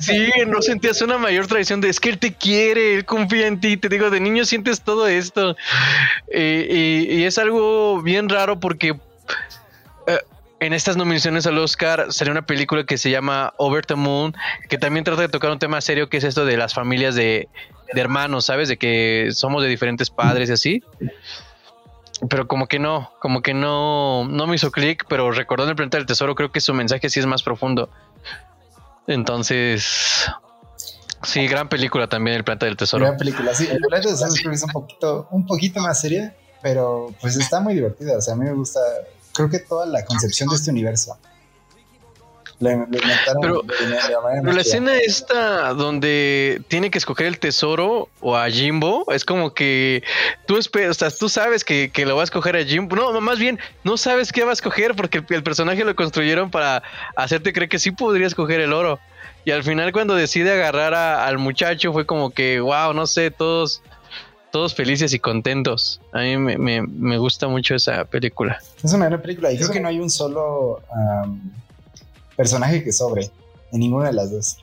sí, 0.00 0.30
no 0.46 0.62
sentías 0.62 1.02
una 1.02 1.18
mayor 1.18 1.48
traición 1.48 1.80
de 1.80 1.88
es 1.88 1.98
que 1.98 2.10
él 2.10 2.18
te 2.18 2.32
quiere, 2.32 2.94
él 2.94 3.04
confía 3.04 3.48
en 3.48 3.60
ti. 3.60 3.76
Te 3.76 3.88
digo, 3.88 4.10
de 4.10 4.20
niño 4.20 4.44
sientes 4.44 4.82
todo 4.82 5.08
esto. 5.08 5.56
y, 6.32 7.24
es 7.24 7.38
algo 7.38 8.00
bien 8.00 8.28
raro 8.28 8.60
porque 8.60 8.94
en 10.62 10.72
estas 10.72 10.96
nominaciones 10.96 11.46
al 11.46 11.58
Oscar 11.58 12.12
salió 12.12 12.30
una 12.30 12.46
película 12.46 12.84
que 12.84 12.96
se 12.96 13.10
llama 13.10 13.52
Over 13.58 13.84
the 13.84 13.96
Moon, 13.96 14.34
que 14.68 14.78
también 14.78 15.04
trata 15.04 15.22
de 15.22 15.28
tocar 15.28 15.50
un 15.50 15.58
tema 15.58 15.80
serio 15.80 16.08
que 16.08 16.18
es 16.18 16.24
esto 16.24 16.44
de 16.44 16.56
las 16.56 16.72
familias 16.72 17.16
de, 17.16 17.48
hermanos, 17.88 18.44
¿sabes? 18.46 18.68
De 18.68 18.78
que 18.78 19.30
somos 19.32 19.62
de 19.62 19.68
diferentes 19.68 20.10
padres 20.10 20.50
y 20.50 20.52
así. 20.52 20.82
Pero 22.28 22.46
como 22.46 22.68
que 22.68 22.78
no, 22.78 23.12
como 23.18 23.42
que 23.42 23.54
no, 23.54 24.24
no 24.28 24.46
me 24.46 24.54
hizo 24.54 24.70
clic, 24.70 25.04
pero 25.08 25.32
recordando 25.32 25.70
el 25.70 25.76
planeta 25.76 25.98
del 25.98 26.06
tesoro, 26.06 26.36
creo 26.36 26.52
que 26.52 26.60
su 26.60 26.72
mensaje 26.72 27.10
sí 27.10 27.18
es 27.18 27.26
más 27.26 27.42
profundo. 27.42 27.90
Entonces, 29.08 30.30
sí, 31.24 31.48
gran 31.48 31.68
película 31.68 32.06
también, 32.06 32.36
El 32.36 32.44
planeta 32.44 32.66
del 32.66 32.76
tesoro. 32.76 33.06
Gran 33.06 33.18
película, 33.18 33.52
sí. 33.52 33.66
El 33.68 33.80
planeta 33.80 34.08
del 34.10 34.18
tesoro 34.18 34.52
es 34.52 34.62
un 34.62 34.70
poquito, 34.70 35.28
un 35.32 35.44
poquito 35.44 35.80
más 35.80 36.00
seria, 36.00 36.36
pero 36.62 37.12
pues 37.20 37.36
está 37.36 37.58
muy 37.58 37.74
divertida. 37.74 38.16
O 38.16 38.20
sea, 38.20 38.34
a 38.34 38.36
mí 38.36 38.44
me 38.44 38.52
gusta 38.52 38.78
creo 39.32 39.48
que 39.48 39.58
toda 39.58 39.86
la 39.86 40.04
concepción 40.04 40.48
de 40.48 40.56
este 40.56 40.70
universo. 40.70 41.16
pero, 42.60 43.62
la 44.44 44.60
escena 44.60 44.96
esta 44.96 45.74
donde 45.74 46.62
tiene 46.68 46.90
que 46.90 46.98
escoger 46.98 47.26
el 47.26 47.38
tesoro 47.38 48.08
o 48.20 48.36
a 48.36 48.48
Jimbo 48.50 49.04
es 49.12 49.24
como 49.24 49.52
que 49.52 50.04
tú 50.46 50.58
esperas, 50.58 50.90
o 50.90 50.94
sea, 50.98 51.10
tú 51.10 51.28
sabes 51.28 51.64
que, 51.64 51.90
lo 52.06 52.14
va 52.16 52.22
a 52.22 52.24
escoger 52.24 52.56
a 52.56 52.64
Jimbo. 52.64 52.94
No, 52.96 53.20
más 53.20 53.38
bien, 53.38 53.58
no 53.84 53.96
sabes 53.96 54.32
qué 54.32 54.44
va 54.44 54.50
a 54.50 54.54
escoger 54.54 54.94
porque 54.94 55.24
el, 55.28 55.42
personaje 55.42 55.84
lo 55.84 55.96
construyeron 55.96 56.50
para 56.50 56.82
hacerte 57.16 57.52
creer 57.52 57.68
que 57.68 57.78
sí 57.78 57.90
podría 57.90 58.26
escoger 58.26 58.60
el 58.60 58.72
oro. 58.72 59.00
Y 59.44 59.50
al 59.50 59.64
final, 59.64 59.90
cuando 59.90 60.14
decide 60.14 60.52
agarrar 60.52 60.94
al 60.94 61.38
muchacho, 61.38 61.92
fue 61.92 62.06
como 62.06 62.30
que, 62.30 62.60
wow, 62.60 62.94
no 62.94 63.08
sé, 63.08 63.32
todos 63.32 63.82
todos 64.52 64.74
felices 64.74 65.12
y 65.12 65.18
contentos. 65.18 66.00
A 66.12 66.20
mí 66.20 66.36
me, 66.36 67.18
gusta 67.18 67.48
mucho 67.48 67.74
esa 67.74 68.04
película. 68.04 68.60
Es 68.84 68.92
una 68.92 69.06
gran 69.06 69.20
película 69.20 69.50
y 69.50 69.56
creo 69.56 69.70
que 69.70 69.80
no 69.80 69.88
hay 69.88 69.98
un 69.98 70.10
solo 70.10 70.80
personaje 72.36 72.84
que 72.84 72.92
sobre 72.92 73.30
en 73.72 73.80
ninguna 73.80 74.08
de 74.08 74.12
las 74.12 74.30
dos. 74.30 74.58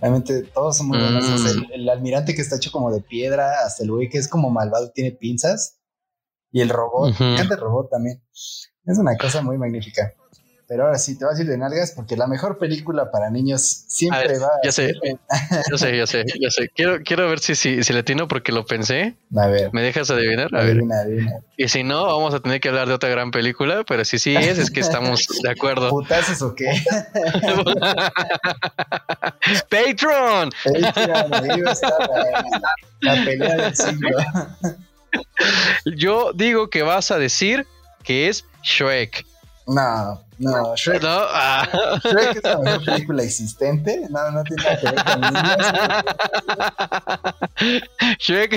Realmente 0.00 0.42
todos 0.42 0.76
son 0.76 0.88
muy 0.88 0.98
buenos. 0.98 1.24
Mm. 1.28 1.72
El, 1.72 1.88
almirante 1.88 2.34
que 2.34 2.40
está 2.42 2.56
hecho 2.56 2.72
como 2.72 2.90
de 2.90 3.00
piedra, 3.00 3.64
hasta 3.64 3.84
el 3.84 3.92
güey 3.92 4.08
que 4.08 4.18
es 4.18 4.26
como 4.26 4.50
malvado, 4.50 4.90
tiene 4.90 5.12
pinzas. 5.12 5.78
Y 6.50 6.60
el 6.60 6.70
robot, 6.70 7.14
el 7.20 7.48
robot 7.48 7.90
también. 7.90 8.20
Es 8.32 8.98
una 8.98 9.16
cosa 9.16 9.42
muy 9.42 9.58
magnífica. 9.58 10.12
Pero 10.72 10.84
ahora 10.84 10.98
sí, 10.98 11.18
te 11.18 11.26
vas 11.26 11.38
a 11.38 11.42
ir 11.42 11.48
de 11.48 11.58
nalgas 11.58 11.92
porque 11.94 12.16
la 12.16 12.26
mejor 12.26 12.56
película 12.56 13.10
para 13.10 13.28
niños 13.28 13.84
siempre 13.88 14.38
va. 14.38 14.52
Ya 14.64 14.72
sé, 14.72 14.94
yo 15.70 15.76
sé, 15.76 15.94
ya 15.98 16.06
sé, 16.06 16.24
ya 16.40 16.50
sé. 16.50 16.70
Quiero, 16.74 17.02
quiero 17.04 17.28
ver 17.28 17.40
si, 17.40 17.54
si, 17.54 17.84
si 17.84 17.92
le 17.92 17.98
atino 17.98 18.26
porque 18.26 18.52
lo 18.52 18.64
pensé. 18.64 19.14
A 19.36 19.48
ver. 19.48 19.68
¿Me 19.74 19.82
dejas 19.82 20.10
adivinar? 20.10 20.48
A 20.54 20.60
adivina, 20.60 21.04
ver. 21.04 21.06
Adivina. 21.08 21.32
Y 21.58 21.68
si 21.68 21.84
no, 21.84 22.06
vamos 22.06 22.32
a 22.32 22.40
tener 22.40 22.58
que 22.62 22.70
hablar 22.70 22.88
de 22.88 22.94
otra 22.94 23.10
gran 23.10 23.32
película, 23.32 23.84
pero 23.86 24.02
si 24.06 24.18
sí 24.18 24.34
es, 24.34 24.56
es 24.56 24.70
que 24.70 24.80
estamos 24.80 25.28
de 25.42 25.50
acuerdo. 25.50 25.90
¿Putazos 25.90 26.40
o 26.40 26.54
qué? 26.54 26.72
Patreon. 29.68 30.52
Patreon, 30.64 31.30
la 33.02 33.24
pelea 33.26 33.56
del 33.56 33.76
siglo. 33.76 34.16
Yo 35.96 36.32
digo 36.32 36.70
que 36.70 36.80
vas 36.80 37.10
a 37.10 37.18
decir 37.18 37.66
que 38.04 38.30
es 38.30 38.46
Shrek. 38.62 39.26
No, 39.66 40.24
No, 40.42 40.74
Shrek. 40.76 41.02
No, 41.02 41.08
ah. 41.28 41.68
Shrek 42.02 42.36
es 42.36 42.42
la 42.42 42.58
mejor 42.58 42.84
película 42.84 43.22
existente. 43.22 44.06
No, 44.10 44.30
no 44.32 44.42
tiene 44.42 44.62
nada 44.64 44.76
que 44.80 44.86
ver 44.90 45.04
con 45.04 45.20
niños. 45.20 45.56
Shrek. 48.18 48.52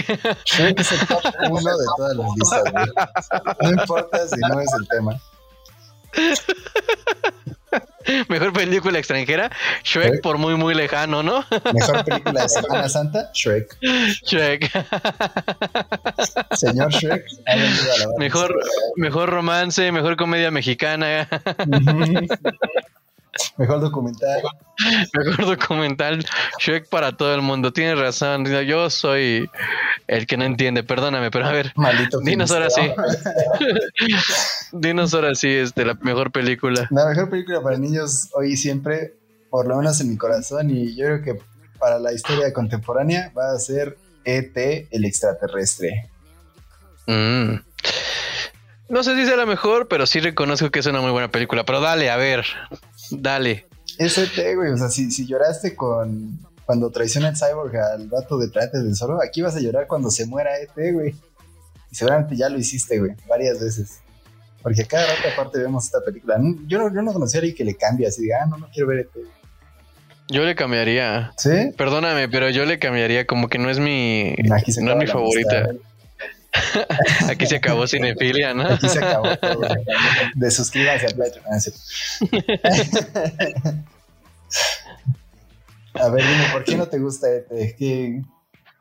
Shrek 0.45 0.79
es 0.79 0.91
el 0.91 1.07
top 1.07 1.23
uno 1.49 1.77
de 1.77 1.86
todas 1.97 2.15
las 2.17 2.27
listas. 2.36 2.63
No 3.61 3.69
importa 3.69 4.27
si 4.27 4.39
no 4.41 4.59
es 4.59 4.73
el 4.73 4.88
tema. 4.88 5.21
Mejor 8.30 8.53
película 8.53 8.99
extranjera, 8.99 9.49
Shrek 9.84 10.05
Shrek. 10.05 10.22
por 10.22 10.38
muy 10.38 10.55
muy 10.55 10.76
lejano, 10.76 11.24
¿no? 11.24 11.43
Mejor 11.74 12.05
película 12.09 12.43
de 12.43 12.49
Semana 12.49 12.88
Santa, 12.88 13.32
Shrek. 13.34 13.76
Shrek. 14.26 14.72
Señor 16.51 16.91
Shrek. 16.91 17.26
ha 17.47 17.53
a 17.53 17.57
la. 17.57 18.07
Mejor, 18.20 18.55
mejor 18.95 19.30
romance, 19.30 19.91
mejor 19.91 20.18
comedia 20.18 20.51
mexicana. 20.51 21.28
Mejor 23.57 23.81
documental. 23.81 24.41
mejor 25.13 25.45
documental, 25.45 26.25
Shrek 26.59 26.89
para 26.89 27.15
todo 27.15 27.33
el 27.33 27.41
mundo. 27.41 27.71
Tienes 27.73 27.97
razón, 27.99 28.45
yo 28.45 28.89
soy 28.89 29.49
el 30.07 30.27
que 30.27 30.38
no 30.38 30.45
entiende, 30.45 30.83
perdóname, 30.83 31.31
pero 31.31 31.45
a 31.45 31.51
ver, 31.51 31.71
Maldito. 31.75 32.19
dinos 32.19 32.51
ahora 32.51 32.69
sí. 32.69 32.81
Dinos 34.71 35.13
ahora 35.13 35.36
sí, 35.36 35.49
este, 35.49 35.86
la 35.86 35.93
mejor 35.95 36.31
película. 36.31 36.88
La 36.91 37.07
mejor 37.07 37.29
película 37.29 37.61
para 37.61 37.77
niños 37.77 38.29
hoy 38.33 38.53
y 38.53 38.57
siempre, 38.57 39.13
por 39.49 39.67
lo 39.67 39.77
menos 39.77 39.99
en 40.01 40.09
mi 40.09 40.17
corazón, 40.17 40.69
y 40.69 40.95
yo 40.95 41.05
creo 41.05 41.21
que 41.21 41.39
para 41.79 41.99
la 41.99 42.13
historia 42.13 42.51
contemporánea 42.53 43.31
va 43.38 43.51
a 43.51 43.59
ser 43.59 43.97
E.T. 44.25 44.88
el 44.91 45.05
extraterrestre. 45.05 46.09
Mm. 47.07 47.55
No 48.88 49.03
sé 49.03 49.15
si 49.15 49.25
sea 49.25 49.36
la 49.36 49.45
mejor, 49.45 49.88
pero 49.88 50.05
sí 50.05 50.19
reconozco 50.19 50.69
que 50.69 50.79
es 50.79 50.86
una 50.86 51.01
muy 51.01 51.11
buena 51.11 51.29
película. 51.29 51.65
Pero 51.65 51.81
dale, 51.81 52.11
a 52.11 52.17
ver, 52.17 52.45
dale. 53.12 53.68
Es 53.97 54.18
E.T., 54.18 54.56
güey. 54.56 54.72
O 54.72 54.78
sea, 54.78 54.89
si, 54.89 55.12
si 55.12 55.26
lloraste 55.26 55.76
con 55.76 56.39
cuando 56.66 56.89
traiciona 56.89 57.30
el 57.30 57.38
cyborg 57.38 57.76
al 57.78 58.08
vato 58.08 58.38
de 58.38 58.47
Planetas 58.47 58.84
del 58.84 58.95
Zorro, 58.95 59.22
aquí 59.22 59.41
vas 59.41 59.56
a 59.56 59.60
llorar 59.60 59.88
cuando 59.88 60.10
se 60.10 60.26
muera 60.26 60.58
E.T., 60.60 60.91
güey. 60.93 61.16
Y 61.91 61.95
seguramente 61.95 62.36
ya 62.36 62.49
lo 62.49 62.58
hiciste, 62.58 62.99
güey, 62.99 63.12
varias 63.28 63.60
veces. 63.60 63.99
Porque 64.64 64.82
a 64.82 64.86
cada 64.86 65.06
rato 65.06 65.30
aparte 65.32 65.60
vemos 65.60 65.86
esta 65.86 66.01
película. 66.01 66.38
Yo 66.66 66.80
no, 66.80 66.93
yo 66.93 67.01
no 67.03 67.14
conocía 67.14 67.39
a 67.39 67.41
alguien 67.41 67.56
que 67.56 67.64
le 67.64 67.76
cambie 67.76 68.08
así, 68.08 68.24
diga, 68.24 68.39
ah, 68.41 68.47
no, 68.47 68.58
no 68.58 68.68
quiero 68.74 68.88
ver 68.88 68.99
E.T. 68.99 69.20
Yo 70.28 70.43
le 70.43 70.56
cambiaría. 70.56 71.34
¿Sí? 71.38 71.72
Perdóname, 71.78 72.28
pero 72.30 72.49
yo 72.49 72.66
le 72.66 72.80
cambiaría 72.80 73.28
como 73.28 73.47
que 73.47 73.60
no 73.60 73.70
es 73.70 73.78
mi, 73.78 74.34
no 74.43 74.56
es 74.56 74.78
mi 74.97 75.08
favorita. 75.08 75.66
amistad. 75.66 75.86
Aquí 77.30 77.45
se 77.45 77.58
acabó 77.58 77.88
Cinefilia, 77.88 78.53
¿no? 78.53 78.68
Aquí 78.68 78.89
se 78.89 78.99
acabó 78.99 79.36
todo. 79.38 79.68
De 80.36 80.51
suscríbanse 80.51 81.08
al 81.08 81.16
Patreon. 81.16 81.45
Ah. 81.51 81.60
A 85.95 86.10
ver, 86.10 86.24
dime, 86.24 86.45
¿por 86.51 86.64
qué 86.64 86.76
no 86.76 86.88
te 86.88 86.99
gusta 86.99 87.28
ET? 87.30 87.47
¿Qué 87.78 88.22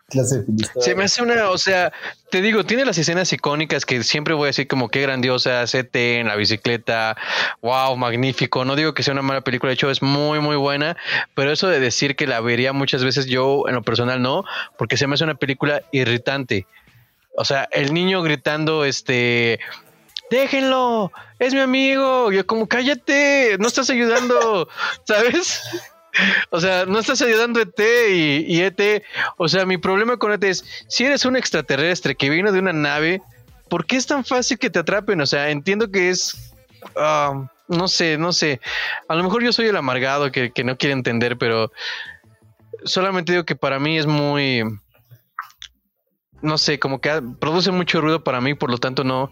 clase 0.08 0.38
de 0.38 0.44
filisteo? 0.44 0.82
Se 0.82 0.94
me 0.94 1.04
hace 1.04 1.22
una, 1.22 1.50
o 1.50 1.58
sea, 1.58 1.92
te 2.30 2.42
digo, 2.42 2.64
tiene 2.64 2.84
las 2.84 2.98
escenas 2.98 3.32
icónicas 3.32 3.86
que 3.86 4.02
siempre 4.02 4.34
voy 4.34 4.44
a 4.44 4.46
decir 4.48 4.66
como 4.66 4.88
qué 4.88 5.00
grandiosa, 5.02 5.64
CT 5.64 5.94
en 5.94 6.26
la 6.26 6.36
bicicleta, 6.36 7.16
wow, 7.62 7.96
magnífico. 7.96 8.64
No 8.64 8.74
digo 8.74 8.94
que 8.94 9.04
sea 9.04 9.12
una 9.12 9.22
mala 9.22 9.42
película, 9.42 9.70
de 9.70 9.74
hecho 9.74 9.90
es 9.90 10.02
muy, 10.02 10.40
muy 10.40 10.56
buena, 10.56 10.96
pero 11.34 11.52
eso 11.52 11.68
de 11.68 11.78
decir 11.78 12.16
que 12.16 12.26
la 12.26 12.40
vería 12.40 12.72
muchas 12.72 13.04
veces 13.04 13.26
yo 13.26 13.64
en 13.68 13.74
lo 13.74 13.82
personal 13.82 14.20
no, 14.20 14.44
porque 14.76 14.96
se 14.96 15.06
me 15.06 15.14
hace 15.14 15.24
una 15.24 15.36
película 15.36 15.82
irritante. 15.92 16.66
O 17.36 17.44
sea, 17.44 17.68
el 17.72 17.92
niño 17.92 18.22
gritando, 18.22 18.84
este, 18.84 19.58
déjenlo, 20.30 21.12
es 21.38 21.54
mi 21.54 21.60
amigo. 21.60 22.30
Yo 22.32 22.46
como, 22.46 22.68
cállate, 22.68 23.56
no 23.58 23.66
estás 23.66 23.90
ayudando, 23.90 24.68
¿sabes? 25.04 25.60
O 26.50 26.60
sea, 26.60 26.86
no 26.86 27.00
estás 27.00 27.20
ayudando 27.22 27.58
a 27.58 27.64
ET 27.64 27.80
y, 28.10 28.44
y 28.46 28.60
ET, 28.62 29.02
o 29.36 29.48
sea, 29.48 29.66
mi 29.66 29.78
problema 29.78 30.16
con 30.16 30.32
ET 30.32 30.44
es, 30.44 30.64
si 30.88 31.04
eres 31.04 31.24
un 31.24 31.36
extraterrestre 31.36 32.14
que 32.14 32.30
vino 32.30 32.52
de 32.52 32.60
una 32.60 32.72
nave, 32.72 33.20
¿por 33.68 33.84
qué 33.84 33.96
es 33.96 34.06
tan 34.06 34.24
fácil 34.24 34.58
que 34.58 34.70
te 34.70 34.78
atrapen? 34.78 35.20
O 35.20 35.26
sea, 35.26 35.50
entiendo 35.50 35.90
que 35.90 36.10
es, 36.10 36.54
ah, 36.94 37.50
no 37.66 37.88
sé, 37.88 38.16
no 38.16 38.32
sé, 38.32 38.60
a 39.08 39.16
lo 39.16 39.24
mejor 39.24 39.42
yo 39.42 39.52
soy 39.52 39.66
el 39.66 39.76
amargado 39.76 40.30
que, 40.30 40.52
que 40.52 40.62
no 40.62 40.78
quiere 40.78 40.92
entender, 40.92 41.36
pero 41.36 41.72
solamente 42.84 43.32
digo 43.32 43.44
que 43.44 43.56
para 43.56 43.80
mí 43.80 43.98
es 43.98 44.06
muy, 44.06 44.62
no 46.44 46.58
sé, 46.58 46.78
como 46.78 47.00
que 47.00 47.22
produce 47.40 47.70
mucho 47.70 48.00
ruido 48.00 48.22
para 48.22 48.40
mí, 48.40 48.54
por 48.54 48.70
lo 48.70 48.78
tanto 48.78 49.02
no, 49.04 49.30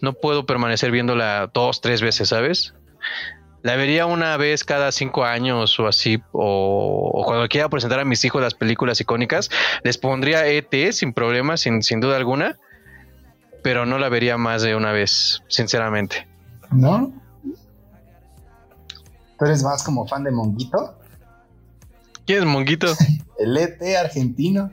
no 0.00 0.12
puedo 0.12 0.44
permanecer 0.44 0.90
viéndola 0.90 1.50
dos, 1.52 1.80
tres 1.80 2.02
veces, 2.02 2.28
¿sabes? 2.28 2.74
La 3.62 3.76
vería 3.76 4.06
una 4.06 4.36
vez 4.36 4.64
cada 4.64 4.90
cinco 4.90 5.24
años 5.24 5.78
o 5.78 5.86
así, 5.86 6.20
o, 6.32 7.10
o 7.14 7.24
cuando 7.24 7.48
quiera 7.48 7.68
presentar 7.68 8.00
a 8.00 8.04
mis 8.04 8.24
hijos 8.24 8.42
las 8.42 8.54
películas 8.54 9.00
icónicas, 9.00 9.50
les 9.84 9.98
pondría 9.98 10.46
ET 10.46 10.92
sin 10.92 11.12
problema, 11.12 11.56
sin, 11.56 11.82
sin 11.82 12.00
duda 12.00 12.16
alguna, 12.16 12.58
pero 13.62 13.86
no 13.86 13.98
la 13.98 14.08
vería 14.08 14.36
más 14.36 14.62
de 14.62 14.74
una 14.74 14.92
vez, 14.92 15.42
sinceramente. 15.48 16.26
¿No? 16.72 17.12
¿Tú 19.38 19.44
eres 19.44 19.62
más 19.62 19.82
como 19.82 20.06
fan 20.06 20.24
de 20.24 20.30
Monguito? 20.30 20.98
¿Quién 22.26 22.40
es 22.40 22.44
Monguito? 22.44 22.92
El 23.38 23.56
ET 23.56 23.80
argentino. 23.96 24.70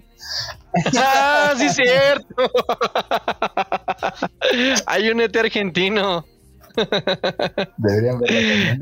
¡Ah, 0.97 1.53
sí, 1.57 1.69
cierto! 1.69 2.35
Hay 4.87 5.09
un 5.09 5.21
ET 5.21 5.35
argentino. 5.35 6.25
Deberían 7.77 8.19
verlo 8.19 8.37
también. 8.37 8.79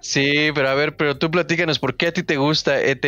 Sí, 0.00 0.50
pero 0.54 0.68
a 0.68 0.74
ver, 0.74 0.96
pero 0.96 1.18
tú 1.18 1.30
platícanos, 1.30 1.78
¿por 1.78 1.96
qué 1.96 2.08
a 2.08 2.12
ti 2.12 2.22
te 2.22 2.36
gusta 2.36 2.80
ET? 2.80 3.04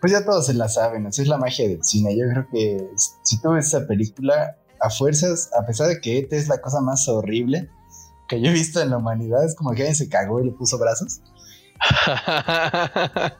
Pues 0.00 0.12
ya 0.12 0.24
todos 0.24 0.46
se 0.46 0.54
la 0.54 0.68
saben, 0.68 1.06
así 1.06 1.22
es 1.22 1.28
la 1.28 1.38
magia 1.38 1.68
del 1.68 1.84
cine. 1.84 2.16
Yo 2.16 2.24
creo 2.30 2.46
que 2.50 2.88
si 3.22 3.40
tú 3.40 3.52
ves 3.52 3.66
esa 3.66 3.86
película, 3.86 4.56
a 4.80 4.90
fuerzas, 4.90 5.50
a 5.58 5.64
pesar 5.64 5.88
de 5.88 6.00
que 6.00 6.18
ET 6.18 6.32
es 6.32 6.48
la 6.48 6.60
cosa 6.60 6.80
más 6.80 7.08
horrible 7.08 7.68
que 8.28 8.40
yo 8.40 8.50
he 8.50 8.52
visto 8.52 8.80
en 8.80 8.90
la 8.90 8.96
humanidad, 8.96 9.44
es 9.44 9.54
como 9.54 9.70
que 9.72 9.82
alguien 9.82 9.94
se 9.94 10.08
cagó 10.08 10.40
y 10.40 10.46
le 10.46 10.52
puso 10.52 10.78
brazos, 10.78 11.20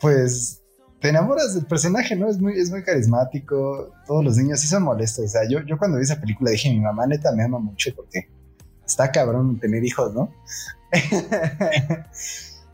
pues 0.00 0.60
te 1.00 1.10
enamoras 1.10 1.54
del 1.54 1.66
personaje, 1.66 2.16
¿no? 2.16 2.28
Es 2.28 2.38
muy, 2.38 2.58
es 2.58 2.70
muy 2.70 2.82
carismático, 2.82 3.92
todos 4.06 4.24
los 4.24 4.36
niños 4.36 4.60
sí 4.60 4.66
son 4.66 4.84
molestos. 4.84 5.26
O 5.26 5.28
sea, 5.28 5.48
yo, 5.48 5.60
yo 5.66 5.76
cuando 5.76 5.98
vi 5.98 6.04
esa 6.04 6.20
película 6.20 6.50
dije, 6.50 6.70
mi 6.70 6.80
mamá 6.80 7.06
neta 7.06 7.32
me 7.32 7.42
ama 7.42 7.58
mucho 7.58 7.90
porque 7.94 8.28
está 8.86 9.10
cabrón 9.12 9.58
tener 9.60 9.84
hijos, 9.84 10.14
¿no? 10.14 10.32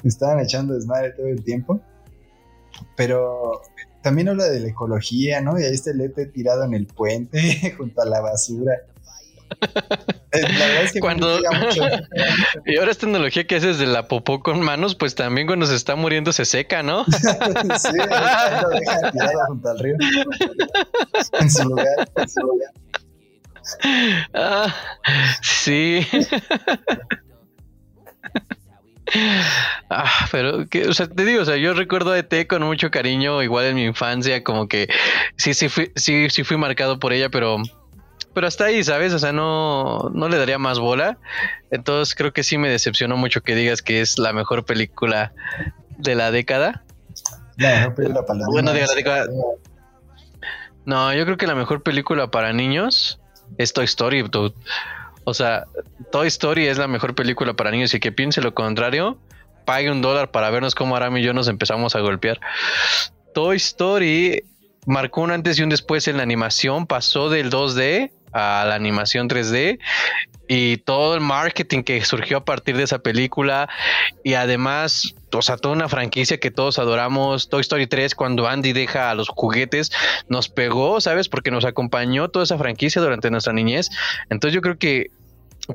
Me 0.02 0.08
Estaban 0.08 0.40
echando 0.40 0.74
desmadre 0.74 1.10
todo 1.10 1.26
el 1.26 1.42
tiempo. 1.44 1.80
Pero 2.96 3.60
también 4.02 4.28
habla 4.28 4.44
de 4.44 4.60
la 4.60 4.68
ecología, 4.68 5.40
¿no? 5.40 5.58
Y 5.58 5.64
ahí 5.64 5.74
está 5.74 5.90
el 5.90 6.00
ET 6.00 6.32
tirado 6.32 6.64
en 6.64 6.74
el 6.74 6.86
puente 6.86 7.74
junto 7.76 8.00
a 8.00 8.06
la 8.06 8.20
basura. 8.20 8.72
Eh, 10.32 10.42
La 10.42 10.66
verdad 10.66 10.84
es 10.84 10.92
que 10.92 11.00
Cuando- 11.00 11.40
mucho. 11.60 11.82
y 12.66 12.76
ahora 12.78 12.92
esta 12.92 13.00
tecnología 13.06 13.48
que 13.48 13.56
haces 13.56 13.78
de 13.80 13.86
la 13.86 14.06
popó 14.06 14.40
con 14.44 14.60
manos, 14.60 14.94
pues 14.94 15.16
también 15.16 15.48
cuando 15.48 15.66
se 15.66 15.74
está 15.74 15.96
muriendo 15.96 16.32
se 16.32 16.44
seca, 16.44 16.84
¿no? 16.84 17.04
sí, 17.06 17.96
lo 17.98 18.68
dejan 18.70 19.10
tirado 19.12 19.46
junto 19.48 19.70
al 19.70 19.78
río. 19.80 19.96
En 21.40 21.50
su 21.50 21.64
lugar, 21.68 22.08
en 22.14 22.28
su 22.28 22.40
lugar. 22.42 22.70
Ah, 24.32 24.72
sí. 25.42 26.06
Ah, 29.88 30.28
pero 30.30 30.68
que, 30.68 30.86
o 30.86 30.92
sea, 30.94 31.08
te 31.08 31.24
digo, 31.24 31.42
o 31.42 31.44
sea, 31.44 31.56
yo 31.56 31.74
recuerdo 31.74 32.12
a 32.12 32.18
ET 32.18 32.46
con 32.46 32.62
mucho 32.62 32.90
cariño, 32.92 33.42
igual 33.42 33.64
en 33.66 33.74
mi 33.74 33.84
infancia, 33.84 34.44
como 34.44 34.68
que 34.68 34.88
sí, 35.36 35.52
sí 35.54 35.68
fui, 35.68 35.90
sí, 35.96 36.28
sí 36.30 36.44
fui 36.44 36.56
marcado 36.56 37.00
por 37.00 37.12
ella, 37.12 37.28
pero, 37.28 37.56
pero 38.34 38.46
hasta 38.46 38.66
ahí, 38.66 38.84
¿sabes? 38.84 39.12
O 39.12 39.18
sea, 39.18 39.32
no, 39.32 40.10
no 40.14 40.28
le 40.28 40.38
daría 40.38 40.58
más 40.58 40.78
bola. 40.78 41.18
Entonces 41.70 42.14
creo 42.14 42.32
que 42.32 42.42
sí 42.42 42.58
me 42.58 42.68
decepcionó 42.68 43.16
mucho 43.16 43.42
que 43.42 43.54
digas 43.54 43.82
que 43.82 44.00
es 44.00 44.18
la 44.18 44.32
mejor 44.32 44.64
película 44.64 45.32
de 45.98 46.14
la 46.14 46.30
década. 46.30 46.84
La 47.56 47.76
mejor 47.76 47.94
película 47.94 48.26
para 48.26 48.38
los 48.38 48.48
Bueno, 48.48 48.72
diga, 48.72 48.86
diga. 48.96 49.24
No, 50.84 51.12
yo 51.12 51.24
creo 51.24 51.36
que 51.36 51.46
la 51.46 51.54
mejor 51.54 51.82
película 51.82 52.30
para 52.30 52.52
niños 52.52 53.20
es 53.58 53.72
Toy 53.72 53.84
Story, 53.84 54.22
dude. 54.22 54.54
O 55.24 55.34
sea, 55.34 55.66
Toy 56.10 56.28
Story 56.28 56.66
es 56.66 56.78
la 56.78 56.88
mejor 56.88 57.14
película 57.14 57.54
para 57.54 57.70
niños 57.70 57.92
y 57.94 58.00
que 58.00 58.12
piense 58.12 58.40
lo 58.40 58.54
contrario, 58.54 59.18
pague 59.64 59.90
un 59.90 60.02
dólar 60.02 60.30
para 60.30 60.50
vernos 60.50 60.74
cómo 60.74 60.96
Aram 60.96 61.16
y 61.16 61.22
yo 61.22 61.34
nos 61.34 61.48
empezamos 61.48 61.94
a 61.94 62.00
golpear. 62.00 62.40
Toy 63.34 63.56
Story 63.56 64.44
marcó 64.86 65.20
un 65.20 65.30
antes 65.30 65.58
y 65.58 65.62
un 65.62 65.68
después 65.68 66.08
en 66.08 66.16
la 66.16 66.22
animación, 66.22 66.86
pasó 66.86 67.28
del 67.28 67.50
2D 67.50 68.10
a 68.32 68.64
la 68.66 68.74
animación 68.74 69.28
3D 69.28 69.78
y 70.48 70.78
todo 70.78 71.14
el 71.14 71.20
marketing 71.20 71.82
que 71.82 72.04
surgió 72.04 72.38
a 72.38 72.44
partir 72.44 72.76
de 72.76 72.82
esa 72.82 72.98
película 72.98 73.68
y 74.24 74.34
además, 74.34 75.14
o 75.32 75.42
sea, 75.42 75.56
toda 75.56 75.74
una 75.74 75.88
franquicia 75.88 76.40
que 76.40 76.50
todos 76.50 76.78
adoramos, 76.78 77.48
Toy 77.48 77.60
Story 77.60 77.86
3 77.86 78.14
cuando 78.14 78.48
Andy 78.48 78.72
deja 78.72 79.10
a 79.10 79.14
los 79.14 79.28
juguetes 79.28 79.92
nos 80.28 80.48
pegó, 80.48 81.00
¿sabes? 81.00 81.28
Porque 81.28 81.50
nos 81.50 81.64
acompañó 81.64 82.28
toda 82.28 82.44
esa 82.44 82.58
franquicia 82.58 83.00
durante 83.00 83.30
nuestra 83.30 83.52
niñez. 83.52 83.90
Entonces 84.28 84.54
yo 84.54 84.60
creo 84.60 84.76
que 84.76 85.10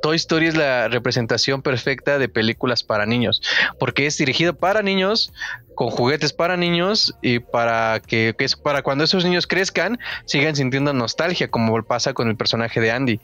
Toy 0.01 0.15
Story 0.15 0.47
es 0.47 0.55
la 0.55 0.87
representación 0.87 1.61
perfecta 1.61 2.17
de 2.17 2.29
películas 2.29 2.83
para 2.83 3.05
niños, 3.05 3.41
porque 3.79 4.05
es 4.05 4.17
dirigido 4.17 4.55
para 4.55 4.81
niños, 4.81 5.33
con 5.75 5.89
juguetes 5.89 6.33
para 6.33 6.57
niños 6.57 7.13
y 7.21 7.39
para 7.39 8.01
que, 8.05 8.35
es 8.39 8.55
para 8.55 8.81
cuando 8.81 9.03
esos 9.03 9.23
niños 9.25 9.47
crezcan 9.47 9.99
sigan 10.25 10.55
sintiendo 10.55 10.93
nostalgia, 10.93 11.49
como 11.49 11.81
pasa 11.83 12.13
con 12.13 12.29
el 12.29 12.37
personaje 12.37 12.79
de 12.79 12.91
Andy. 12.91 13.19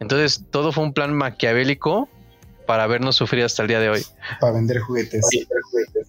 Entonces 0.00 0.44
todo 0.50 0.72
fue 0.72 0.84
un 0.84 0.92
plan 0.92 1.14
maquiavélico 1.14 2.08
para 2.66 2.86
vernos 2.86 3.16
sufrir 3.16 3.44
hasta 3.44 3.62
el 3.62 3.68
día 3.68 3.80
de 3.80 3.88
hoy. 3.88 4.02
Para 4.40 4.52
vender 4.52 4.80
juguetes. 4.80 5.24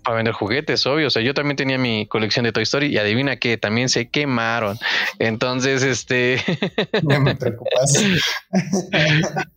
Para 0.03 0.17
vender 0.17 0.33
juguetes, 0.33 0.85
obvio. 0.87 1.07
O 1.07 1.09
sea, 1.09 1.21
yo 1.21 1.33
también 1.33 1.55
tenía 1.55 1.77
mi 1.77 2.07
colección 2.07 2.43
de 2.43 2.51
Toy 2.51 2.63
Story 2.63 2.87
y 2.87 2.97
adivina 2.97 3.37
que 3.37 3.57
también 3.57 3.87
se 3.87 4.09
quemaron. 4.09 4.77
Entonces, 5.19 5.83
este. 5.83 6.43
No 7.03 7.19
me 7.19 7.35
preocupas. 7.35 8.03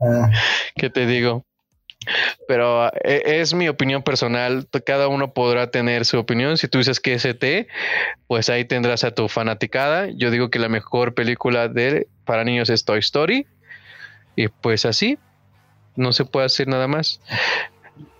Ah. 0.00 0.30
¿Qué 0.76 0.90
te 0.90 1.06
digo? 1.06 1.44
Pero 2.48 2.88
eh, 3.04 3.22
es 3.40 3.54
mi 3.54 3.68
opinión 3.68 4.02
personal. 4.02 4.66
Cada 4.84 5.08
uno 5.08 5.32
podrá 5.32 5.70
tener 5.70 6.06
su 6.06 6.18
opinión. 6.18 6.56
Si 6.56 6.68
tú 6.68 6.78
dices 6.78 6.98
que 6.98 7.14
es 7.14 7.24
ET, 7.24 7.68
pues 8.26 8.48
ahí 8.48 8.64
tendrás 8.64 9.04
a 9.04 9.14
tu 9.14 9.28
fanaticada. 9.28 10.08
Yo 10.14 10.30
digo 10.30 10.50
que 10.50 10.58
la 10.58 10.68
mejor 10.68 11.14
película 11.14 11.68
de 11.68 12.08
para 12.24 12.44
niños 12.44 12.70
es 12.70 12.84
Toy 12.84 13.00
Story. 13.00 13.46
Y 14.34 14.48
pues 14.48 14.86
así, 14.86 15.18
no 15.96 16.12
se 16.12 16.24
puede 16.24 16.46
hacer 16.46 16.68
nada 16.68 16.88
más. 16.88 17.20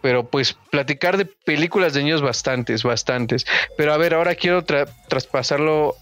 Pero 0.03 0.29
pues 0.29 0.57
platicar 0.71 1.17
de 1.17 1.25
películas 1.25 1.95
de 1.95 2.03
niños 2.03 2.23
bastantes, 2.23 2.83
bastantes. 2.83 3.47
Pero 3.77 3.93
a 3.93 3.97
ver, 3.97 4.15
ahora 4.15 4.35
quiero 4.35 4.65
traspasarlo 4.65 5.97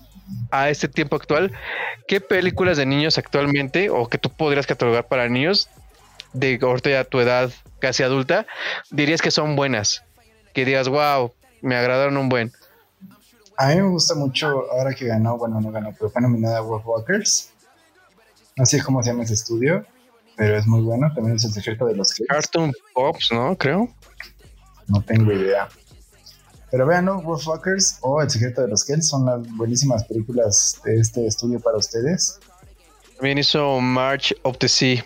a 0.51 0.71
este 0.71 0.89
tiempo 0.89 1.17
actual. 1.17 1.53
¿Qué 2.07 2.21
películas 2.21 2.77
de 2.77 2.87
niños 2.87 3.19
actualmente 3.19 3.91
o 3.91 4.09
que 4.09 4.19
tú 4.19 4.31
podrías 4.31 4.67
catalogar 4.67 5.07
para 5.09 5.29
niños 5.29 5.69
de 6.33 6.59
ahorita 6.61 7.01
a 7.01 7.05
tu 7.05 7.21
edad 7.21 7.51
casi 7.81 8.03
adulta, 8.03 8.47
dirías 8.91 9.23
que 9.23 9.31
son 9.31 9.57
buenas? 9.57 10.05
Que 10.55 10.65
digas, 10.65 10.89
wow, 10.89 11.33
me 11.63 11.77
agradaron 11.77 12.17
un 12.17 12.29
buen. 12.29 12.53
A 13.57 13.69
mí 13.69 13.77
me 13.77 13.89
gusta 13.89 14.15
mucho, 14.15 14.71
ahora 14.71 14.95
que 14.95 15.07
ganó, 15.07 15.37
bueno, 15.37 15.61
no 15.61 15.73
ganó, 15.73 15.93
pero 15.93 16.11
fue 16.11 16.23
nominada 16.23 16.61
Wolf 16.61 16.87
Walkers. 16.87 17.53
No 18.57 18.67
sé 18.67 18.83
cómo 18.83 19.03
se 19.03 19.11
llama 19.11 19.25
ese 19.25 19.35
estudio, 19.35 19.85
pero 20.37 20.57
es 20.57 20.67
muy 20.67 20.81
bueno. 20.81 21.13
También 21.15 21.37
es 21.37 21.45
el 21.45 21.53
secreto 21.53 21.87
de 21.87 21.97
los 21.97 22.13
Cartoon 22.29 22.73
Pops, 22.95 23.33
¿no? 23.33 23.57
Creo. 23.57 23.89
No 24.87 25.03
tengo 25.03 25.33
idea. 25.33 25.69
Pero 26.71 26.87
vean, 26.87 27.07
¿no? 27.07 27.23
Wolfwalkers 27.23 27.99
o 28.03 28.21
El 28.21 28.31
secreto 28.31 28.63
de 28.63 28.69
los 28.69 28.85
Kells 28.85 29.09
son 29.09 29.25
las 29.27 29.57
buenísimas 29.57 30.05
películas 30.05 30.81
de 30.85 31.01
este 31.01 31.27
estudio 31.27 31.61
para 31.61 31.79
ustedes. 31.79 32.39
También 33.17 33.39
hizo 33.39 33.81
March 33.81 34.35
of 34.43 34.59
the 34.59 34.69
Sea. 34.69 35.05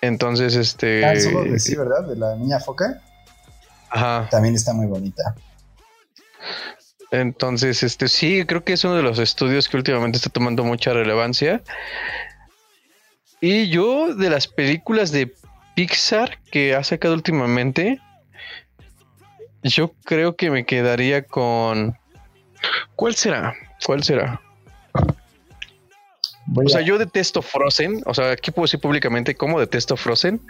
Entonces, 0.00 0.56
este. 0.56 1.04
Ah, 1.04 1.18
solo 1.18 1.44
de 1.44 1.58
sí, 1.58 1.76
¿verdad? 1.76 2.06
De 2.06 2.16
la 2.16 2.34
niña 2.34 2.58
foca. 2.58 3.00
Ajá. 3.90 4.28
También 4.30 4.54
está 4.54 4.72
muy 4.72 4.86
bonita. 4.86 5.34
Entonces, 7.12 7.82
este 7.82 8.08
sí, 8.08 8.44
creo 8.46 8.64
que 8.64 8.72
es 8.72 8.84
uno 8.84 8.96
de 8.96 9.02
los 9.02 9.18
estudios 9.18 9.68
que 9.68 9.76
últimamente 9.76 10.16
está 10.16 10.30
tomando 10.30 10.64
mucha 10.64 10.92
relevancia. 10.92 11.62
Y 13.40 13.68
yo, 13.68 14.14
de 14.14 14.30
las 14.30 14.48
películas 14.48 15.12
de 15.12 15.34
Pixar 15.74 16.38
que 16.50 16.74
ha 16.74 16.82
sacado 16.82 17.14
últimamente, 17.14 18.00
yo 19.62 19.92
creo 20.04 20.36
que 20.36 20.50
me 20.50 20.64
quedaría 20.64 21.22
con. 21.22 21.96
¿Cuál 22.96 23.14
será? 23.14 23.54
¿Cuál 23.84 24.02
será? 24.02 24.40
o 26.54 26.68
sea, 26.68 26.80
yo 26.80 26.98
detesto 26.98 27.40
Frozen. 27.40 28.02
O 28.06 28.14
sea, 28.14 28.32
aquí 28.32 28.50
puedo 28.50 28.64
decir 28.64 28.80
públicamente 28.80 29.34
cómo 29.34 29.60
detesto 29.60 29.96
Frozen. 29.96 30.40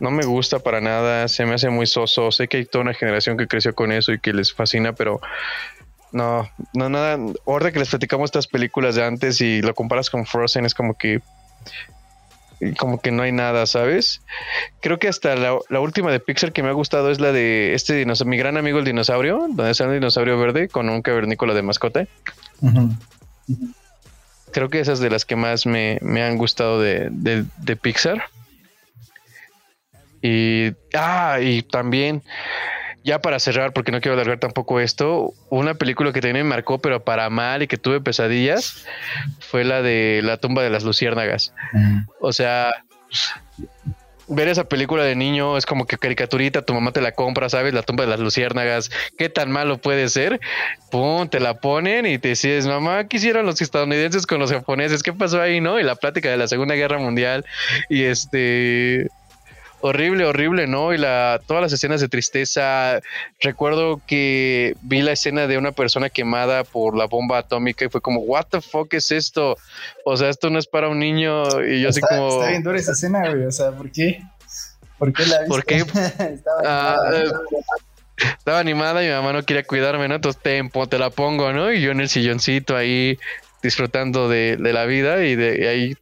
No 0.00 0.10
me 0.10 0.24
gusta 0.24 0.58
para 0.60 0.80
nada. 0.80 1.28
Se 1.28 1.44
me 1.44 1.54
hace 1.54 1.68
muy 1.70 1.86
soso. 1.86 2.30
Sé 2.30 2.48
que 2.48 2.58
hay 2.58 2.64
toda 2.64 2.82
una 2.82 2.94
generación 2.94 3.36
que 3.36 3.48
creció 3.48 3.74
con 3.74 3.92
eso 3.92 4.12
y 4.12 4.20
que 4.20 4.32
les 4.32 4.52
fascina, 4.52 4.92
pero 4.92 5.20
no, 6.12 6.48
no, 6.72 6.88
nada. 6.88 7.18
Ahora 7.46 7.72
que 7.72 7.78
les 7.78 7.88
platicamos 7.88 8.28
estas 8.28 8.46
películas 8.46 8.94
de 8.94 9.04
antes 9.04 9.40
y 9.40 9.60
lo 9.60 9.74
comparas 9.74 10.10
con 10.10 10.24
Frozen, 10.24 10.64
es 10.64 10.74
como 10.74 10.94
que 10.94 11.20
como 12.78 13.00
que 13.00 13.10
no 13.10 13.22
hay 13.22 13.32
nada, 13.32 13.66
¿sabes? 13.66 14.22
Creo 14.80 14.98
que 14.98 15.08
hasta 15.08 15.36
la, 15.36 15.80
última 15.80 16.10
de 16.10 16.20
Pixar 16.20 16.52
que 16.52 16.62
me 16.62 16.68
ha 16.68 16.72
gustado 16.72 17.10
es 17.10 17.20
la 17.20 17.32
de 17.32 17.74
este 17.74 17.94
dinosaurio, 17.94 18.30
mi 18.30 18.36
gran 18.36 18.56
amigo 18.56 18.78
el 18.78 18.84
dinosaurio, 18.84 19.46
donde 19.54 19.74
sale 19.74 19.90
un 19.90 19.96
dinosaurio 19.96 20.38
verde 20.38 20.68
con 20.68 20.88
un 20.88 21.02
cavernícola 21.02 21.54
de 21.54 21.62
mascota. 21.62 22.06
Creo 24.52 24.70
que 24.70 24.80
esas 24.80 25.00
de 25.00 25.10
las 25.10 25.24
que 25.24 25.36
más 25.36 25.66
me, 25.66 25.98
han 26.02 26.36
gustado 26.36 26.80
de, 26.80 27.08
de, 27.10 27.76
Pixar. 27.76 28.24
Y, 30.20 30.72
ah, 30.94 31.38
y 31.40 31.62
también 31.62 32.22
ya 33.08 33.20
para 33.20 33.38
cerrar, 33.38 33.72
porque 33.72 33.90
no 33.90 34.00
quiero 34.02 34.14
alargar 34.14 34.38
tampoco 34.38 34.80
esto, 34.80 35.32
una 35.48 35.74
película 35.74 36.12
que 36.12 36.20
también 36.20 36.46
me 36.46 36.50
marcó, 36.50 36.78
pero 36.78 37.02
para 37.02 37.30
mal 37.30 37.62
y 37.62 37.66
que 37.66 37.78
tuve 37.78 38.02
pesadillas, 38.02 38.84
fue 39.40 39.64
la 39.64 39.80
de 39.80 40.20
La 40.22 40.36
tumba 40.36 40.62
de 40.62 40.68
las 40.68 40.84
luciérnagas. 40.84 41.54
O 42.20 42.32
sea, 42.34 42.70
ver 44.28 44.48
esa 44.48 44.64
película 44.64 45.04
de 45.04 45.16
niño 45.16 45.56
es 45.56 45.64
como 45.64 45.86
que 45.86 45.96
caricaturita, 45.96 46.60
tu 46.60 46.74
mamá 46.74 46.92
te 46.92 47.00
la 47.00 47.12
compra, 47.12 47.48
¿sabes? 47.48 47.72
La 47.72 47.82
tumba 47.82 48.04
de 48.04 48.10
las 48.10 48.20
luciérnagas, 48.20 48.90
¿qué 49.16 49.30
tan 49.30 49.50
malo 49.50 49.78
puede 49.78 50.10
ser? 50.10 50.38
Pum, 50.90 51.28
te 51.28 51.40
la 51.40 51.54
ponen 51.54 52.04
y 52.04 52.18
te 52.18 52.28
dices, 52.28 52.66
mamá, 52.66 53.08
¿qué 53.08 53.16
hicieron 53.16 53.46
los 53.46 53.62
estadounidenses 53.62 54.26
con 54.26 54.38
los 54.38 54.52
japoneses? 54.52 55.02
¿Qué 55.02 55.14
pasó 55.14 55.40
ahí, 55.40 55.62
no? 55.62 55.80
Y 55.80 55.82
la 55.82 55.96
plática 55.96 56.28
de 56.28 56.36
la 56.36 56.46
Segunda 56.46 56.74
Guerra 56.74 56.98
Mundial 56.98 57.46
y 57.88 58.02
este 58.02 59.08
horrible, 59.80 60.24
horrible, 60.24 60.66
¿no? 60.66 60.92
Y 60.92 60.98
la, 60.98 61.40
todas 61.46 61.62
las 61.62 61.72
escenas 61.72 62.00
de 62.00 62.08
tristeza. 62.08 63.00
Recuerdo 63.40 64.00
que 64.06 64.74
vi 64.82 65.02
la 65.02 65.12
escena 65.12 65.46
de 65.46 65.58
una 65.58 65.72
persona 65.72 66.10
quemada 66.10 66.64
por 66.64 66.96
la 66.96 67.06
bomba 67.06 67.38
atómica 67.38 67.84
y 67.84 67.88
fue 67.88 68.00
como, 68.00 68.20
¿What 68.20 68.46
the 68.50 68.60
fuck 68.60 68.92
es 68.94 69.10
esto? 69.10 69.56
O 70.04 70.16
sea, 70.16 70.28
esto 70.28 70.50
no 70.50 70.58
es 70.58 70.66
para 70.66 70.88
un 70.88 70.98
niño. 70.98 71.44
Y 71.64 71.80
yo 71.80 71.88
así 71.90 72.00
como. 72.00 72.28
Está 72.28 72.50
bien 72.50 72.62
dura 72.62 72.78
esa 72.78 72.92
escena, 72.92 73.20
güey. 73.30 73.44
O 73.44 73.52
sea, 73.52 73.70
¿por 73.72 73.90
qué? 73.90 74.22
¿Por 74.98 75.12
qué 75.12 75.26
la 75.26 75.40
viste? 75.40 75.48
¿Por 75.48 75.64
qué? 75.64 75.76
estaba, 76.32 76.62
ah, 76.64 76.96
animada. 77.06 77.40
estaba 78.38 78.58
animada 78.58 79.04
y 79.04 79.06
mi 79.06 79.12
mamá 79.12 79.32
no 79.32 79.42
quería 79.44 79.62
cuidarme, 79.62 80.08
¿no? 80.08 80.16
Entonces, 80.16 80.42
tempo, 80.42 80.88
te 80.88 80.98
la 80.98 81.10
pongo, 81.10 81.52
¿no? 81.52 81.72
Y 81.72 81.80
yo 81.80 81.92
en 81.92 82.00
el 82.00 82.08
silloncito 82.08 82.76
ahí 82.76 83.18
disfrutando 83.62 84.28
de, 84.28 84.56
de 84.56 84.72
la 84.72 84.86
vida 84.86 85.24
y 85.24 85.34
de 85.34 85.58
y 85.60 85.66
ahí 85.66 85.96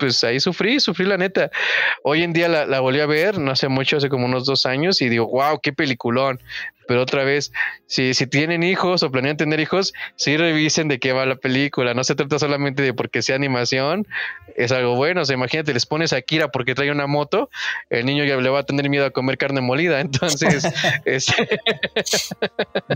pues 0.00 0.24
ahí 0.24 0.40
sufrí, 0.40 0.80
sufrí 0.80 1.04
la 1.04 1.18
neta. 1.18 1.50
Hoy 2.02 2.22
en 2.22 2.32
día 2.32 2.48
la, 2.48 2.66
la, 2.66 2.80
volví 2.80 3.00
a 3.00 3.06
ver, 3.06 3.38
no 3.38 3.52
hace 3.52 3.68
mucho, 3.68 3.98
hace 3.98 4.08
como 4.08 4.24
unos 4.24 4.46
dos 4.46 4.66
años, 4.66 5.00
y 5.02 5.08
digo, 5.08 5.28
wow, 5.28 5.60
qué 5.62 5.72
peliculón. 5.72 6.40
Pero 6.90 7.02
otra 7.02 7.22
vez, 7.22 7.52
si, 7.86 8.14
si 8.14 8.26
tienen 8.26 8.64
hijos 8.64 9.04
o 9.04 9.12
planean 9.12 9.36
tener 9.36 9.60
hijos, 9.60 9.92
sí 10.16 10.36
revisen 10.36 10.88
de 10.88 10.98
qué 10.98 11.12
va 11.12 11.24
la 11.24 11.36
película. 11.36 11.94
No 11.94 12.02
se 12.02 12.16
trata 12.16 12.40
solamente 12.40 12.82
de 12.82 12.92
porque 12.92 13.22
sea 13.22 13.36
animación, 13.36 14.08
es 14.56 14.72
algo 14.72 14.96
bueno. 14.96 15.20
O 15.20 15.24
sea, 15.24 15.36
imagínate, 15.36 15.72
les 15.72 15.86
pones 15.86 16.12
a 16.12 16.20
Kira 16.20 16.48
porque 16.48 16.74
trae 16.74 16.90
una 16.90 17.06
moto, 17.06 17.48
el 17.90 18.06
niño 18.06 18.24
ya 18.24 18.36
le 18.38 18.48
va 18.48 18.58
a 18.58 18.62
tener 18.64 18.90
miedo 18.90 19.06
a 19.06 19.10
comer 19.10 19.38
carne 19.38 19.60
molida. 19.60 20.00
Entonces, 20.10 20.64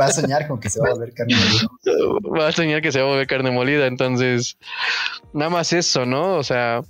va 0.00 0.06
a 0.06 0.10
soñar 0.10 0.48
con 0.48 0.58
que 0.58 0.70
se 0.70 0.80
va 0.80 0.88
a 0.88 0.94
volver 0.94 1.14
carne 1.14 1.36
molida. 1.36 1.68
Va 2.36 2.48
a 2.48 2.52
soñar 2.52 2.82
que 2.82 2.90
se 2.90 2.98
va 3.00 3.06
a 3.06 3.10
volver 3.10 3.28
carne 3.28 3.52
molida. 3.52 3.86
Entonces, 3.86 4.58
nada 5.32 5.50
más 5.52 5.72
eso, 5.72 6.04
¿no? 6.04 6.34
O 6.34 6.42
sea, 6.42 6.82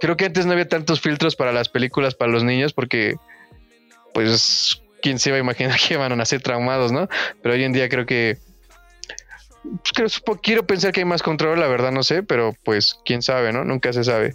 creo 0.00 0.16
que 0.16 0.26
antes 0.26 0.46
no 0.46 0.52
había 0.52 0.68
tantos 0.68 1.00
filtros 1.00 1.36
para 1.36 1.52
las 1.52 1.68
películas 1.68 2.14
para 2.14 2.30
los 2.30 2.44
niños 2.44 2.72
porque, 2.72 3.16
pues, 4.14 4.82
quién 5.02 5.18
se 5.18 5.30
iba 5.30 5.36
a 5.36 5.40
imaginar 5.40 5.76
que 5.88 5.94
iban 5.94 6.12
a 6.12 6.16
nacer 6.16 6.42
traumados, 6.42 6.92
¿no? 6.92 7.08
Pero 7.42 7.54
hoy 7.54 7.64
en 7.64 7.72
día 7.72 7.88
creo 7.88 8.06
que, 8.06 8.38
pues, 9.96 10.22
quiero 10.42 10.66
pensar 10.66 10.92
que 10.92 11.00
hay 11.00 11.06
más 11.06 11.22
control, 11.22 11.60
la 11.60 11.68
verdad 11.68 11.92
no 11.92 12.02
sé, 12.02 12.22
pero 12.22 12.54
pues, 12.64 12.98
quién 13.04 13.22
sabe, 13.22 13.52
¿no? 13.52 13.64
Nunca 13.64 13.92
se 13.92 14.04
sabe. 14.04 14.34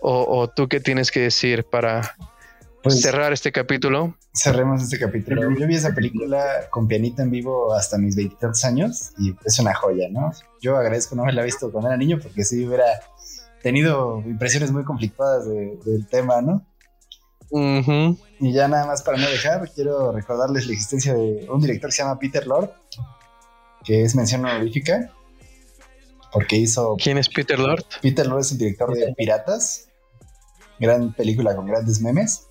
O, 0.00 0.48
tú 0.48 0.68
qué 0.68 0.80
tienes 0.80 1.10
que 1.10 1.20
decir 1.20 1.64
para 1.64 2.14
pues, 2.82 3.00
cerrar 3.00 3.32
este 3.32 3.52
capítulo. 3.52 4.16
Cerremos 4.34 4.82
este 4.82 4.98
capítulo. 4.98 5.42
Yo 5.58 5.66
vi 5.66 5.74
esa 5.74 5.94
película 5.94 6.42
con 6.70 6.88
pianito 6.88 7.22
en 7.22 7.30
vivo 7.30 7.74
hasta 7.74 7.98
mis 7.98 8.16
veintitantos 8.16 8.64
años 8.64 9.12
y 9.18 9.34
es 9.44 9.58
una 9.58 9.74
joya, 9.74 10.08
¿no? 10.10 10.32
Yo 10.60 10.76
agradezco 10.76 11.14
no 11.14 11.22
haberla 11.22 11.42
visto 11.42 11.70
cuando 11.70 11.90
era 11.90 11.98
niño 11.98 12.18
porque 12.20 12.42
si 12.44 12.66
hubiera 12.66 12.84
tenido 13.62 14.22
impresiones 14.26 14.72
muy 14.72 14.84
conflictuadas 14.84 15.46
del 15.48 16.06
tema, 16.08 16.40
¿no? 16.42 16.66
Y 18.40 18.52
ya 18.52 18.66
nada 18.68 18.86
más 18.86 19.02
para 19.02 19.18
no 19.18 19.28
dejar, 19.28 19.70
quiero 19.72 20.10
recordarles 20.12 20.66
la 20.66 20.72
existencia 20.72 21.14
de 21.14 21.46
un 21.50 21.60
director 21.60 21.90
que 21.90 21.96
se 21.96 22.02
llama 22.02 22.18
Peter 22.18 22.46
Lord, 22.46 22.70
que 23.84 24.02
es 24.02 24.14
mención 24.14 24.44
honorífica. 24.44 25.10
porque 26.32 26.56
hizo... 26.56 26.96
¿Quién 26.96 27.18
es 27.18 27.28
Peter 27.28 27.58
Lord? 27.58 27.84
Peter 28.00 28.26
Lord 28.26 28.40
es 28.40 28.52
el 28.52 28.58
director 28.58 28.92
de 28.94 29.14
Piratas, 29.14 29.88
gran 30.80 31.12
película 31.12 31.54
con 31.54 31.66
grandes 31.66 32.00
memes. 32.00 32.48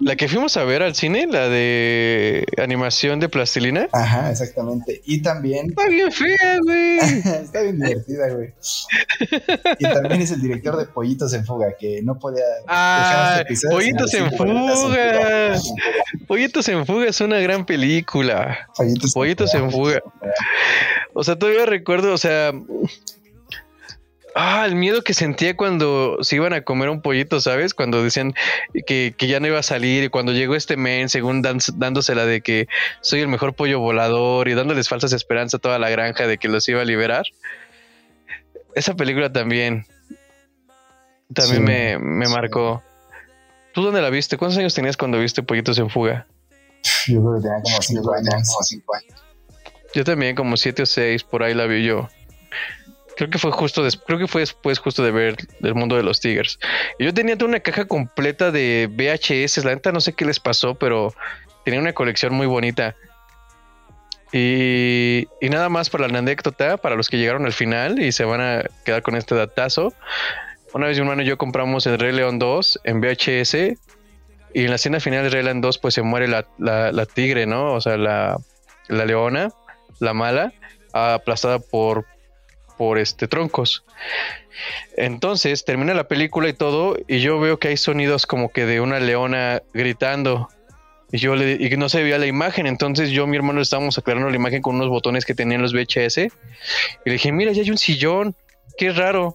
La 0.00 0.16
que 0.16 0.28
fuimos 0.28 0.56
a 0.56 0.64
ver 0.64 0.82
al 0.82 0.94
cine, 0.94 1.26
la 1.26 1.48
de 1.48 2.46
animación 2.56 3.20
de 3.20 3.28
plastilina. 3.28 3.88
Ajá, 3.92 4.30
exactamente. 4.30 5.02
Y 5.04 5.20
también. 5.20 5.68
Está 5.68 5.86
bien 5.88 6.10
fea, 6.10 6.58
güey. 6.62 6.98
Está 7.44 7.60
bien 7.62 7.78
divertida, 7.78 8.30
güey. 8.30 8.54
Y 9.78 9.84
también 9.84 10.22
es 10.22 10.30
el 10.30 10.40
director 10.40 10.78
de 10.78 10.86
Pollitos 10.86 11.34
en 11.34 11.44
Fuga, 11.44 11.74
que 11.78 12.00
no 12.02 12.18
podía. 12.18 12.44
Ah, 12.66 13.42
este 13.46 13.68
Pollitos 13.68 14.14
en 14.14 14.32
Fuga. 14.32 15.58
Pollitos 16.26 16.68
en 16.68 16.86
Fuga 16.86 17.06
es 17.08 17.20
una 17.20 17.38
gran 17.40 17.66
película. 17.66 18.70
Pollitos, 19.12 19.54
en 19.54 19.70
Fuga. 19.70 20.00
O 21.12 21.22
sea, 21.22 21.38
todavía 21.38 21.66
recuerdo, 21.66 22.14
o 22.14 22.18
sea, 22.18 22.52
Ah, 24.34 24.64
el 24.66 24.76
miedo 24.76 25.02
que 25.02 25.14
sentía 25.14 25.56
cuando 25.56 26.18
se 26.22 26.36
iban 26.36 26.52
a 26.52 26.62
comer 26.62 26.88
un 26.88 27.00
pollito, 27.02 27.40
¿sabes? 27.40 27.74
Cuando 27.74 28.02
decían 28.02 28.34
que, 28.86 29.14
ya 29.18 29.40
no 29.40 29.48
iba 29.48 29.58
a 29.58 29.64
salir 29.64 30.04
y 30.04 30.08
cuando 30.08 30.32
llegó 30.32 30.54
este 30.54 30.76
men, 30.76 31.08
según 31.08 31.42
dándosela 31.42 32.24
de 32.24 32.40
que 32.40 32.68
soy 33.00 33.20
el 33.20 33.28
mejor 33.28 33.54
pollo 33.54 33.80
volador 33.80 34.48
y 34.48 34.54
dándoles 34.54 34.88
falsas 34.88 35.12
esperanzas 35.12 35.58
a 35.58 35.62
toda 35.62 35.78
la 35.78 35.90
granja 35.90 36.26
de 36.26 36.38
que 36.38 36.48
los 36.48 36.68
iba 36.68 36.80
a 36.80 36.84
liberar. 36.84 37.24
Esa 38.74 38.94
película 38.94 39.32
también, 39.32 39.86
también 41.34 41.64
me, 41.64 41.98
me 41.98 42.28
marcó. 42.28 42.82
¿Tú 43.72 43.82
dónde 43.82 44.00
la 44.00 44.10
viste? 44.10 44.36
¿Cuántos 44.36 44.58
años 44.58 44.74
tenías 44.74 44.96
cuando 44.96 45.18
viste 45.18 45.42
Pollitos 45.42 45.78
en 45.78 45.90
Fuga? 45.90 46.26
Yo 47.06 47.20
creo 47.20 47.34
que 47.36 47.42
tenía 47.42 47.62
como 47.62 47.82
cinco 47.82 48.94
años. 48.94 49.24
Yo 49.92 50.04
también, 50.04 50.36
como 50.36 50.56
siete 50.56 50.82
o 50.82 50.86
seis, 50.86 51.24
por 51.24 51.42
ahí 51.42 51.54
la 51.54 51.66
vi 51.66 51.84
yo. 51.84 52.08
Creo 53.20 53.28
que 53.28 53.36
fue 53.38 53.50
justo 53.50 53.86
creo 54.06 54.18
que 54.18 54.26
fue 54.26 54.40
después 54.40 54.78
justo 54.78 55.02
de 55.02 55.10
ver 55.10 55.36
el 55.62 55.74
mundo 55.74 55.94
de 55.94 56.02
los 56.02 56.20
Tigers. 56.20 56.58
yo 56.98 57.12
tenía 57.12 57.36
una 57.44 57.60
caja 57.60 57.84
completa 57.84 58.50
de 58.50 58.88
VHS, 58.90 59.62
la 59.62 59.74
neta 59.74 59.92
no 59.92 60.00
sé 60.00 60.14
qué 60.14 60.24
les 60.24 60.40
pasó, 60.40 60.74
pero 60.76 61.12
tenía 61.66 61.80
una 61.80 61.92
colección 61.92 62.32
muy 62.32 62.46
bonita. 62.46 62.96
Y, 64.32 65.28
nada 65.42 65.68
más 65.68 65.90
para 65.90 66.08
la 66.08 66.20
anécdota, 66.20 66.78
para 66.78 66.96
los 66.96 67.10
que 67.10 67.18
llegaron 67.18 67.44
al 67.44 67.52
final 67.52 68.00
y 68.00 68.10
se 68.10 68.24
van 68.24 68.40
a 68.40 68.62
quedar 68.86 69.02
con 69.02 69.16
este 69.16 69.34
datazo. 69.34 69.92
Una 70.72 70.86
vez 70.86 70.96
mi 70.96 71.02
hermano 71.02 71.20
y 71.20 71.26
yo 71.26 71.36
compramos 71.36 71.86
el 71.86 71.98
Rey 71.98 72.12
León 72.12 72.38
2 72.38 72.80
en 72.84 73.02
VHS 73.02 73.54
y 74.54 74.64
en 74.64 74.70
la 74.70 74.76
escena 74.76 74.98
final 74.98 75.24
de 75.24 75.28
Rey 75.28 75.42
León 75.42 75.60
2 75.60 75.76
pues 75.76 75.92
se 75.92 76.00
muere 76.00 76.26
la, 76.26 76.46
la 76.56 77.04
tigre, 77.04 77.44
¿no? 77.44 77.74
O 77.74 77.82
sea, 77.82 77.98
la, 77.98 78.38
la 78.88 79.04
leona, 79.04 79.50
la 79.98 80.14
mala, 80.14 80.54
aplastada 80.94 81.58
por, 81.58 82.06
por 82.80 82.96
este 82.96 83.28
troncos. 83.28 83.84
Entonces 84.96 85.66
termina 85.66 85.92
la 85.92 86.04
película 86.04 86.48
y 86.48 86.54
todo, 86.54 86.96
y 87.06 87.20
yo 87.20 87.38
veo 87.38 87.58
que 87.58 87.68
hay 87.68 87.76
sonidos 87.76 88.24
como 88.24 88.52
que 88.52 88.64
de 88.64 88.80
una 88.80 88.98
leona 88.98 89.60
gritando. 89.74 90.48
Y 91.12 91.18
yo 91.18 91.36
le 91.36 91.58
y 91.60 91.76
no 91.76 91.90
se 91.90 92.02
veía 92.02 92.16
la 92.16 92.24
imagen. 92.24 92.66
Entonces 92.66 93.10
yo 93.10 93.24
y 93.24 93.26
mi 93.26 93.36
hermano 93.36 93.60
estábamos 93.60 93.98
aclarando 93.98 94.30
la 94.30 94.36
imagen 94.36 94.62
con 94.62 94.76
unos 94.76 94.88
botones 94.88 95.26
que 95.26 95.34
tenían 95.34 95.60
los 95.60 95.74
VHS. 95.74 96.16
Y 96.16 96.30
le 97.04 97.12
dije, 97.12 97.30
mira, 97.32 97.52
ya 97.52 97.60
hay 97.60 97.70
un 97.70 97.76
sillón. 97.76 98.34
Qué 98.78 98.92
raro. 98.92 99.34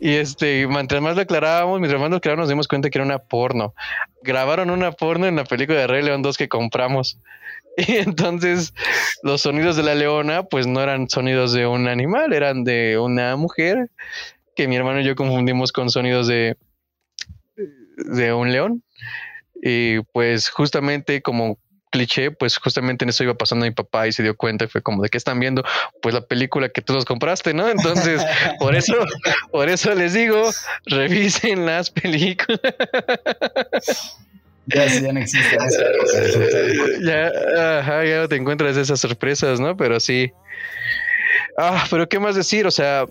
Y 0.00 0.14
este, 0.14 0.66
mientras 0.66 1.02
más 1.02 1.14
lo 1.14 1.20
aclarábamos, 1.20 1.78
mis 1.78 1.90
hermanos 1.90 2.20
claro 2.20 2.38
nos 2.38 2.48
dimos 2.48 2.68
cuenta 2.68 2.88
que 2.88 2.96
era 2.96 3.04
una 3.04 3.18
porno. 3.18 3.74
Grabaron 4.22 4.70
una 4.70 4.92
porno 4.92 5.26
en 5.26 5.36
la 5.36 5.44
película 5.44 5.78
de 5.78 5.88
Rey 5.88 6.02
León 6.02 6.22
2 6.22 6.38
que 6.38 6.48
compramos. 6.48 7.18
Y 7.88 7.96
entonces 7.96 8.74
los 9.22 9.42
sonidos 9.42 9.76
de 9.76 9.82
la 9.82 9.94
leona, 9.94 10.44
pues 10.44 10.66
no 10.66 10.82
eran 10.82 11.08
sonidos 11.08 11.52
de 11.52 11.66
un 11.66 11.88
animal, 11.88 12.32
eran 12.32 12.64
de 12.64 12.98
una 12.98 13.36
mujer 13.36 13.90
que 14.54 14.68
mi 14.68 14.76
hermano 14.76 15.00
y 15.00 15.04
yo 15.04 15.16
confundimos 15.16 15.72
con 15.72 15.90
sonidos 15.90 16.26
de, 16.26 16.56
de 17.96 18.32
un 18.32 18.52
león. 18.52 18.82
Y 19.62 20.00
pues 20.12 20.50
justamente 20.50 21.22
como 21.22 21.58
cliché, 21.90 22.30
pues 22.30 22.56
justamente 22.56 23.04
en 23.04 23.10
eso 23.10 23.22
iba 23.22 23.34
pasando 23.34 23.66
mi 23.66 23.70
papá 23.70 24.08
y 24.08 24.12
se 24.12 24.22
dio 24.22 24.36
cuenta 24.36 24.64
y 24.64 24.68
fue 24.68 24.82
como 24.82 25.02
de 25.02 25.10
que 25.10 25.18
están 25.18 25.38
viendo, 25.38 25.62
pues 26.00 26.14
la 26.14 26.22
película 26.22 26.70
que 26.70 26.80
tú 26.80 26.94
nos 26.94 27.04
compraste, 27.04 27.54
¿no? 27.54 27.68
Entonces, 27.68 28.24
por 28.58 28.74
eso, 28.74 28.94
por 29.52 29.68
eso 29.68 29.94
les 29.94 30.14
digo, 30.14 30.50
revisen 30.86 31.66
las 31.66 31.90
películas. 31.90 32.60
Ya, 34.66 34.86
ya 34.86 35.12
no 35.12 35.20
existe 35.20 35.56
ya, 37.02 37.80
ajá, 37.80 38.04
ya 38.04 38.28
te 38.28 38.36
encuentras 38.36 38.76
esas 38.76 39.00
sorpresas, 39.00 39.58
¿no? 39.58 39.76
Pero 39.76 39.98
sí. 39.98 40.32
Ah, 41.58 41.84
pero 41.90 42.08
¿qué 42.08 42.18
más 42.18 42.36
decir? 42.36 42.66
O 42.66 42.70
sea, 42.70 43.06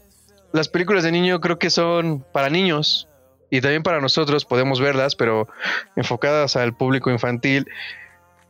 las 0.54 0.70
películas 0.70 1.04
de 1.04 1.12
niño 1.12 1.42
creo 1.42 1.60
que 1.60 1.70
son 1.70 2.26
para 2.32 2.50
niños 2.50 3.08
y 3.50 3.62
también 3.62 3.84
para 3.84 4.00
nosotros 4.00 4.46
podemos 4.46 4.80
verlas, 4.80 5.16
pero 5.16 5.48
enfocadas 5.96 6.56
al 6.56 6.74
público 6.74 7.12
infantil. 7.12 7.68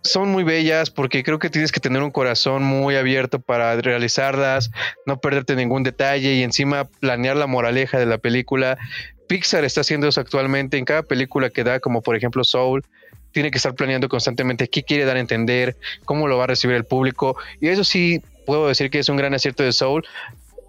Son 0.04 0.30
muy 0.30 0.44
bellas 0.44 0.90
porque 0.90 1.24
creo 1.24 1.38
que 1.38 1.50
tienes 1.50 1.72
que 1.72 1.80
tener 1.80 2.02
un 2.02 2.10
corazón 2.10 2.64
muy 2.64 2.96
abierto 2.96 3.40
para 3.40 3.76
realizarlas, 3.76 4.72
no 5.06 5.20
perderte 5.20 5.56
ningún 5.56 5.84
detalle 5.84 6.34
y 6.34 6.44
encima 6.44 6.86
planear 6.86 7.36
la 7.36 7.46
moraleja 7.46 8.00
de 8.00 8.08
la 8.08 8.18
película 8.18 8.80
Pixar 9.32 9.64
está 9.64 9.80
haciendo 9.80 10.10
eso 10.10 10.20
actualmente 10.20 10.78
en 10.78 10.84
cada 10.84 11.04
película 11.04 11.50
que 11.50 11.64
da, 11.64 11.80
como 11.80 12.02
por 12.02 12.18
ejemplo 12.18 12.44
Soul, 12.44 12.84
tiene 13.32 13.50
que 13.50 13.60
estar 13.60 13.74
planeando 13.74 14.10
constantemente 14.10 14.68
qué 14.68 14.84
quiere 14.84 15.06
dar 15.06 15.16
a 15.16 15.22
entender, 15.22 15.78
cómo 16.04 16.28
lo 16.28 16.38
va 16.38 16.44
a 16.44 16.48
recibir 16.48 16.76
el 16.76 16.84
público. 16.84 17.38
Y 17.62 17.70
eso 17.70 17.86
sí, 17.86 18.22
puedo 18.46 18.68
decir 18.68 18.90
que 18.90 19.00
es 19.00 19.08
un 19.08 19.16
gran 19.16 19.34
acierto 19.34 19.64
de 19.64 19.72
Soul, 19.72 20.06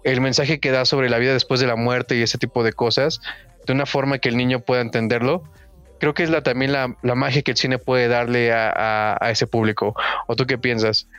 el 0.05 0.21
mensaje 0.21 0.61
que 0.61 0.71
da 0.71 0.85
sobre 0.85 1.09
la 1.09 1.17
vida 1.17 1.33
después 1.33 1.59
de 1.59 1.67
la 1.67 1.75
muerte 1.75 2.15
y 2.15 2.21
ese 2.21 2.37
tipo 2.37 2.63
de 2.63 2.71
cosas, 2.71 3.19
de 3.67 3.73
una 3.73 3.85
forma 3.85 4.19
que 4.19 4.29
el 4.29 4.37
niño 4.37 4.61
pueda 4.61 4.79
entenderlo. 4.79 5.43
Creo 5.99 6.13
que 6.13 6.23
es 6.23 6.29
la, 6.29 6.41
también 6.41 6.71
la, 6.71 6.87
magia 7.15 7.41
que 7.41 7.51
el 7.51 7.57
cine 7.57 7.79
puede 7.79 8.07
darle 8.07 8.53
a, 8.53 9.17
a 9.19 9.29
ese 9.29 9.45
público. 9.45 9.93
¿O 10.27 10.37
tú 10.37 10.47
qué 10.47 10.57
piensas? 10.57 11.09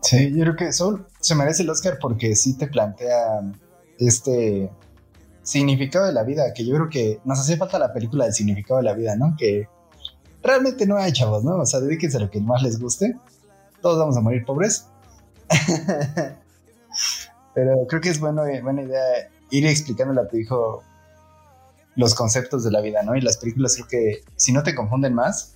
Sí, 0.00 0.32
yo 0.34 0.44
creo 0.44 0.56
que 0.56 0.72
Soul 0.72 1.06
se 1.20 1.34
merece 1.34 1.64
el 1.64 1.68
Oscar 1.68 1.98
porque 2.00 2.34
sí 2.34 2.56
te 2.56 2.66
plantea 2.66 3.42
este 3.98 4.70
significado 5.44 6.06
de 6.06 6.12
la 6.12 6.24
vida, 6.24 6.52
que 6.52 6.66
yo 6.66 6.74
creo 6.74 6.88
que 6.88 7.20
nos 7.24 7.38
hace 7.38 7.56
falta 7.56 7.78
la 7.78 7.92
película 7.92 8.24
del 8.24 8.34
significado 8.34 8.78
de 8.78 8.84
la 8.84 8.94
vida, 8.94 9.14
¿no? 9.14 9.36
Que 9.38 9.68
realmente 10.42 10.86
no 10.86 10.96
hay 10.96 11.12
chavos, 11.12 11.44
¿no? 11.44 11.58
O 11.58 11.66
sea, 11.66 11.80
dedíquense 11.80 12.16
a 12.16 12.20
lo 12.20 12.30
que 12.30 12.40
más 12.40 12.62
les 12.62 12.80
guste. 12.80 13.16
Todos 13.80 13.98
vamos 13.98 14.16
a 14.16 14.20
morir 14.20 14.44
pobres. 14.44 14.88
Pero 17.54 17.86
creo 17.86 18.00
que 18.00 18.08
es 18.08 18.18
bueno, 18.18 18.42
buena 18.62 18.82
idea 18.82 19.30
ir 19.50 19.66
explicándole 19.66 20.22
a 20.22 20.28
tu 20.28 20.36
hijo 20.36 20.82
los 21.94 22.14
conceptos 22.14 22.64
de 22.64 22.72
la 22.72 22.80
vida, 22.80 23.02
¿no? 23.02 23.14
Y 23.14 23.20
las 23.20 23.36
películas 23.36 23.74
creo 23.74 23.86
que 23.86 24.24
si 24.36 24.52
no 24.52 24.62
te 24.62 24.74
confunden 24.74 25.14
más, 25.14 25.54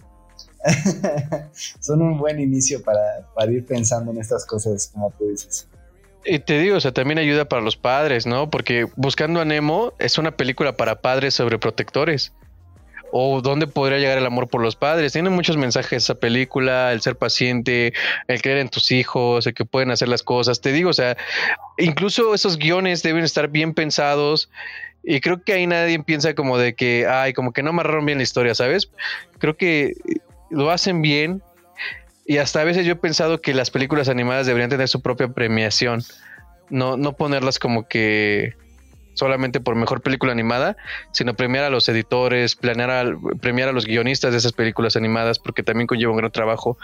son 1.80 2.02
un 2.02 2.18
buen 2.18 2.38
inicio 2.38 2.82
para, 2.82 3.26
para 3.34 3.50
ir 3.50 3.66
pensando 3.66 4.12
en 4.12 4.18
estas 4.18 4.44
cosas, 4.44 4.90
como 4.92 5.10
tú 5.12 5.28
dices. 5.28 5.66
Y 6.24 6.40
te 6.40 6.58
digo, 6.58 6.76
o 6.76 6.80
sea, 6.80 6.92
también 6.92 7.18
ayuda 7.18 7.46
para 7.46 7.62
los 7.62 7.76
padres, 7.76 8.26
¿no? 8.26 8.50
Porque 8.50 8.86
Buscando 8.96 9.40
a 9.40 9.44
Nemo 9.44 9.94
es 9.98 10.18
una 10.18 10.32
película 10.32 10.76
para 10.76 11.00
padres 11.00 11.34
sobre 11.34 11.58
protectores. 11.58 12.32
O 13.10 13.40
dónde 13.40 13.66
podría 13.66 13.98
llegar 13.98 14.18
el 14.18 14.26
amor 14.26 14.48
por 14.48 14.60
los 14.60 14.76
padres. 14.76 15.14
Tiene 15.14 15.30
muchos 15.30 15.56
mensajes 15.56 16.04
esa 16.04 16.16
película, 16.16 16.92
el 16.92 17.00
ser 17.00 17.16
paciente, 17.16 17.94
el 18.26 18.42
creer 18.42 18.58
en 18.58 18.68
tus 18.68 18.90
hijos, 18.90 19.46
el 19.46 19.54
que 19.54 19.64
pueden 19.64 19.90
hacer 19.90 20.08
las 20.08 20.22
cosas. 20.22 20.60
Te 20.60 20.72
digo, 20.72 20.90
o 20.90 20.92
sea, 20.94 21.16
incluso 21.78 22.34
esos 22.34 22.58
guiones 22.58 23.02
deben 23.02 23.24
estar 23.24 23.48
bien 23.48 23.72
pensados. 23.72 24.50
Y 25.02 25.20
creo 25.20 25.42
que 25.42 25.54
ahí 25.54 25.66
nadie 25.66 25.98
piensa 26.00 26.34
como 26.34 26.58
de 26.58 26.74
que, 26.74 27.06
ay, 27.06 27.32
como 27.32 27.52
que 27.52 27.62
no 27.62 27.70
amarraron 27.70 28.04
bien 28.04 28.18
la 28.18 28.24
historia, 28.24 28.54
¿sabes? 28.54 28.90
Creo 29.38 29.56
que 29.56 29.94
lo 30.50 30.70
hacen 30.70 31.00
bien 31.00 31.42
y 32.28 32.36
hasta 32.36 32.60
a 32.60 32.64
veces 32.64 32.84
yo 32.84 32.92
he 32.92 32.96
pensado 32.96 33.40
que 33.40 33.54
las 33.54 33.70
películas 33.70 34.10
animadas 34.10 34.46
deberían 34.46 34.68
tener 34.68 34.86
su 34.86 35.00
propia 35.00 35.28
premiación. 35.28 36.02
No, 36.68 36.98
no 36.98 37.14
ponerlas 37.14 37.58
como 37.58 37.88
que 37.88 38.52
solamente 39.14 39.60
por 39.60 39.74
mejor 39.76 40.02
película 40.02 40.30
animada, 40.30 40.76
sino 41.10 41.32
premiar 41.32 41.64
a 41.64 41.70
los 41.70 41.88
editores, 41.88 42.54
planear 42.54 43.16
premiar 43.40 43.70
a 43.70 43.72
los 43.72 43.86
guionistas 43.86 44.32
de 44.32 44.38
esas 44.38 44.52
películas 44.52 44.94
animadas, 44.94 45.38
porque 45.38 45.62
también 45.62 45.86
conlleva 45.86 46.12
un 46.12 46.18
gran 46.18 46.30
trabajo. 46.30 46.76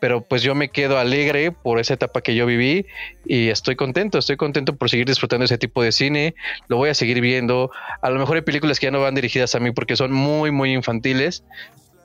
Pero 0.00 0.22
pues 0.22 0.40
yo 0.40 0.54
me 0.54 0.70
quedo 0.70 0.98
alegre 0.98 1.52
por 1.52 1.78
esa 1.78 1.92
etapa 1.92 2.22
que 2.22 2.34
yo 2.34 2.46
viví 2.46 2.86
y 3.26 3.48
estoy 3.48 3.76
contento, 3.76 4.16
estoy 4.16 4.38
contento 4.38 4.76
por 4.76 4.88
seguir 4.88 5.06
disfrutando 5.06 5.44
ese 5.44 5.58
tipo 5.58 5.82
de 5.82 5.92
cine, 5.92 6.34
lo 6.68 6.78
voy 6.78 6.88
a 6.88 6.94
seguir 6.94 7.20
viendo. 7.20 7.70
A 8.00 8.08
lo 8.08 8.18
mejor 8.18 8.36
hay 8.36 8.42
películas 8.42 8.80
que 8.80 8.86
ya 8.86 8.90
no 8.90 9.02
van 9.02 9.14
dirigidas 9.14 9.54
a 9.54 9.60
mí 9.60 9.72
porque 9.72 9.94
son 9.96 10.10
muy, 10.10 10.50
muy 10.50 10.72
infantiles, 10.72 11.44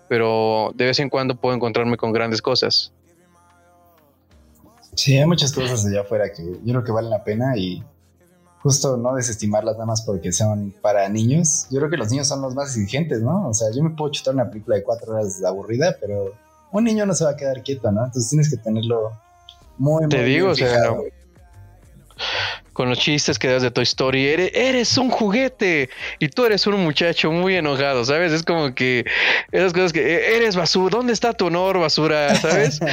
pero 0.07 0.71
de 0.75 0.85
vez 0.85 0.99
en 0.99 1.09
cuando 1.09 1.35
puedo 1.35 1.55
encontrarme 1.55 1.97
con 1.97 2.11
grandes 2.11 2.41
cosas. 2.41 2.91
Sí, 4.95 5.17
hay 5.17 5.25
muchas 5.25 5.51
cosas 5.51 5.85
allá 5.85 6.01
afuera 6.01 6.31
que 6.31 6.43
yo 6.43 6.73
creo 6.73 6.83
que 6.83 6.91
valen 6.91 7.09
la 7.09 7.23
pena 7.23 7.57
y 7.57 7.83
justo 8.65 8.97
no 8.97 9.13
desestimarlas 9.15 9.75
nada 9.75 9.85
más 9.85 10.01
porque 10.01 10.31
son 10.31 10.73
para 10.81 11.07
niños. 11.09 11.67
Yo 11.69 11.79
creo 11.79 11.89
que 11.89 11.97
los 11.97 12.09
niños 12.09 12.27
son 12.27 12.41
los 12.41 12.55
más 12.55 12.75
exigentes, 12.75 13.21
¿no? 13.21 13.49
O 13.49 13.53
sea, 13.53 13.67
yo 13.75 13.83
me 13.83 13.91
puedo 13.91 14.11
chutar 14.11 14.33
una 14.33 14.49
película 14.49 14.77
de 14.77 14.83
cuatro 14.83 15.13
horas 15.13 15.43
aburrida, 15.43 15.95
pero 15.99 16.33
un 16.71 16.83
niño 16.83 17.05
no 17.05 17.13
se 17.13 17.25
va 17.25 17.31
a 17.31 17.35
quedar 17.35 17.61
quieto, 17.61 17.91
¿no? 17.91 18.05
Entonces 18.05 18.29
tienes 18.29 18.49
que 18.49 18.57
tenerlo 18.57 19.11
muy, 19.77 20.01
muy 20.01 20.09
Te 20.09 20.23
digo, 20.23 20.49
o 20.49 20.55
sea, 20.55 20.95
con 22.75 22.89
los 22.89 22.99
chistes 22.99 23.39
que 23.39 23.47
das 23.47 23.63
de 23.63 23.71
Toy 23.71 23.83
Story. 23.83 24.27
Eres, 24.27 24.51
eres, 24.53 24.97
un 24.97 25.09
juguete 25.09 25.89
y 26.19 26.27
tú 26.27 26.45
eres 26.45 26.67
un 26.67 26.83
muchacho 26.83 27.31
muy 27.31 27.55
enojado, 27.55 28.03
¿sabes? 28.03 28.33
Es 28.33 28.43
como 28.43 28.75
que 28.75 29.05
esas 29.53 29.71
cosas 29.71 29.93
que 29.93 30.01
e, 30.01 30.35
eres 30.35 30.57
basura. 30.57 30.97
¿Dónde 30.97 31.13
está 31.13 31.31
tu 31.31 31.47
honor, 31.47 31.79
basura? 31.79 32.35
¿Sabes? 32.35 32.79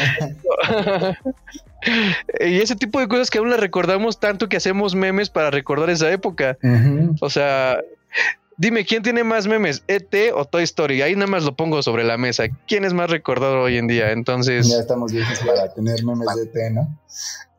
y 2.40 2.60
ese 2.60 2.76
tipo 2.76 3.00
de 3.00 3.08
cosas 3.08 3.28
que 3.28 3.38
aún 3.38 3.50
las 3.50 3.58
recordamos 3.58 4.20
tanto 4.20 4.48
que 4.48 4.56
hacemos 4.56 4.94
memes 4.94 5.30
para 5.30 5.50
recordar 5.50 5.90
esa 5.90 6.10
época. 6.12 6.56
O 7.20 7.28
sea, 7.28 7.80
Dime, 8.58 8.84
¿quién 8.84 9.02
tiene 9.02 9.24
más 9.24 9.46
memes? 9.46 9.82
¿ET 9.88 10.32
o 10.34 10.44
Toy 10.44 10.64
Story? 10.64 11.00
Ahí 11.02 11.14
nada 11.14 11.26
más 11.26 11.44
lo 11.44 11.56
pongo 11.56 11.82
sobre 11.82 12.04
la 12.04 12.18
mesa. 12.18 12.44
¿Quién 12.66 12.84
es 12.84 12.92
más 12.92 13.10
recordado 13.10 13.62
hoy 13.62 13.78
en 13.78 13.86
día? 13.86 14.12
Entonces. 14.12 14.68
Ya 14.68 14.78
estamos 14.78 15.12
viejos 15.12 15.38
para 15.40 15.72
tener 15.72 16.04
memes 16.04 16.28
de 16.36 16.42
ET, 16.42 16.72
¿no? 16.72 16.98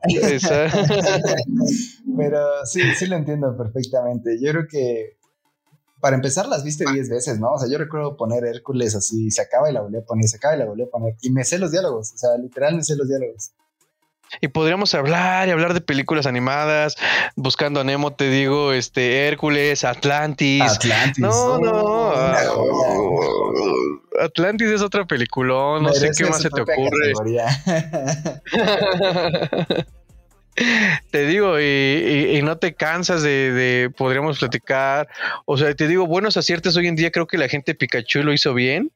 Pero 2.16 2.66
sí, 2.66 2.82
sí 2.96 3.06
lo 3.06 3.16
entiendo 3.16 3.56
perfectamente. 3.56 4.38
Yo 4.40 4.52
creo 4.52 4.68
que 4.68 5.16
para 6.00 6.16
empezar 6.16 6.46
las 6.46 6.62
viste 6.62 6.84
10 6.90 7.08
veces, 7.08 7.40
¿no? 7.40 7.52
O 7.52 7.58
sea, 7.58 7.66
yo 7.66 7.78
recuerdo 7.78 8.14
poner 8.16 8.44
Hércules 8.44 8.94
así, 8.94 9.30
se 9.30 9.40
acaba 9.40 9.70
y 9.70 9.72
la 9.72 9.80
volví 9.80 9.96
a 9.96 10.04
poner, 10.04 10.28
se 10.28 10.36
acaba 10.36 10.54
y 10.54 10.58
la 10.58 10.66
volví 10.66 10.82
a 10.82 10.90
poner. 10.90 11.16
Y 11.22 11.30
me 11.30 11.44
sé 11.44 11.58
los 11.58 11.72
diálogos, 11.72 12.12
o 12.12 12.18
sea, 12.18 12.36
literal 12.36 12.76
me 12.76 12.84
sé 12.84 12.94
los 12.94 13.08
diálogos. 13.08 13.54
Y 14.40 14.48
podríamos 14.48 14.94
hablar 14.94 15.48
y 15.48 15.52
hablar 15.52 15.74
de 15.74 15.80
películas 15.80 16.26
animadas, 16.26 16.96
buscando 17.36 17.80
a 17.80 17.84
Nemo, 17.84 18.12
te 18.12 18.28
digo, 18.30 18.72
este 18.72 19.28
Hércules, 19.28 19.84
Atlantis. 19.84 20.62
Atlantis. 20.62 21.18
No, 21.18 21.58
no. 21.58 22.12
Atlantis 24.20 24.68
es 24.68 24.82
otra 24.82 25.04
película, 25.06 25.78
no 25.80 25.92
sé 25.92 26.10
qué 26.16 26.24
más 26.26 26.42
se 26.42 26.50
te 26.50 26.60
ocurre. 26.60 27.12
te 31.10 31.26
digo, 31.26 31.60
y, 31.60 32.40
no 32.44 32.58
te 32.58 32.74
cansas 32.74 33.22
de, 33.22 33.52
de, 33.52 33.90
podríamos 33.90 34.38
platicar. 34.38 35.08
O 35.46 35.56
sea, 35.56 35.74
te 35.74 35.88
digo, 35.88 36.06
buenos 36.06 36.36
aciertos 36.36 36.76
hoy 36.76 36.86
en 36.86 36.96
día 36.96 37.10
creo 37.10 37.26
que 37.26 37.38
la 37.38 37.48
gente 37.48 37.74
Pikachu 37.74 38.22
lo 38.22 38.32
hizo 38.32 38.54
bien. 38.54 38.92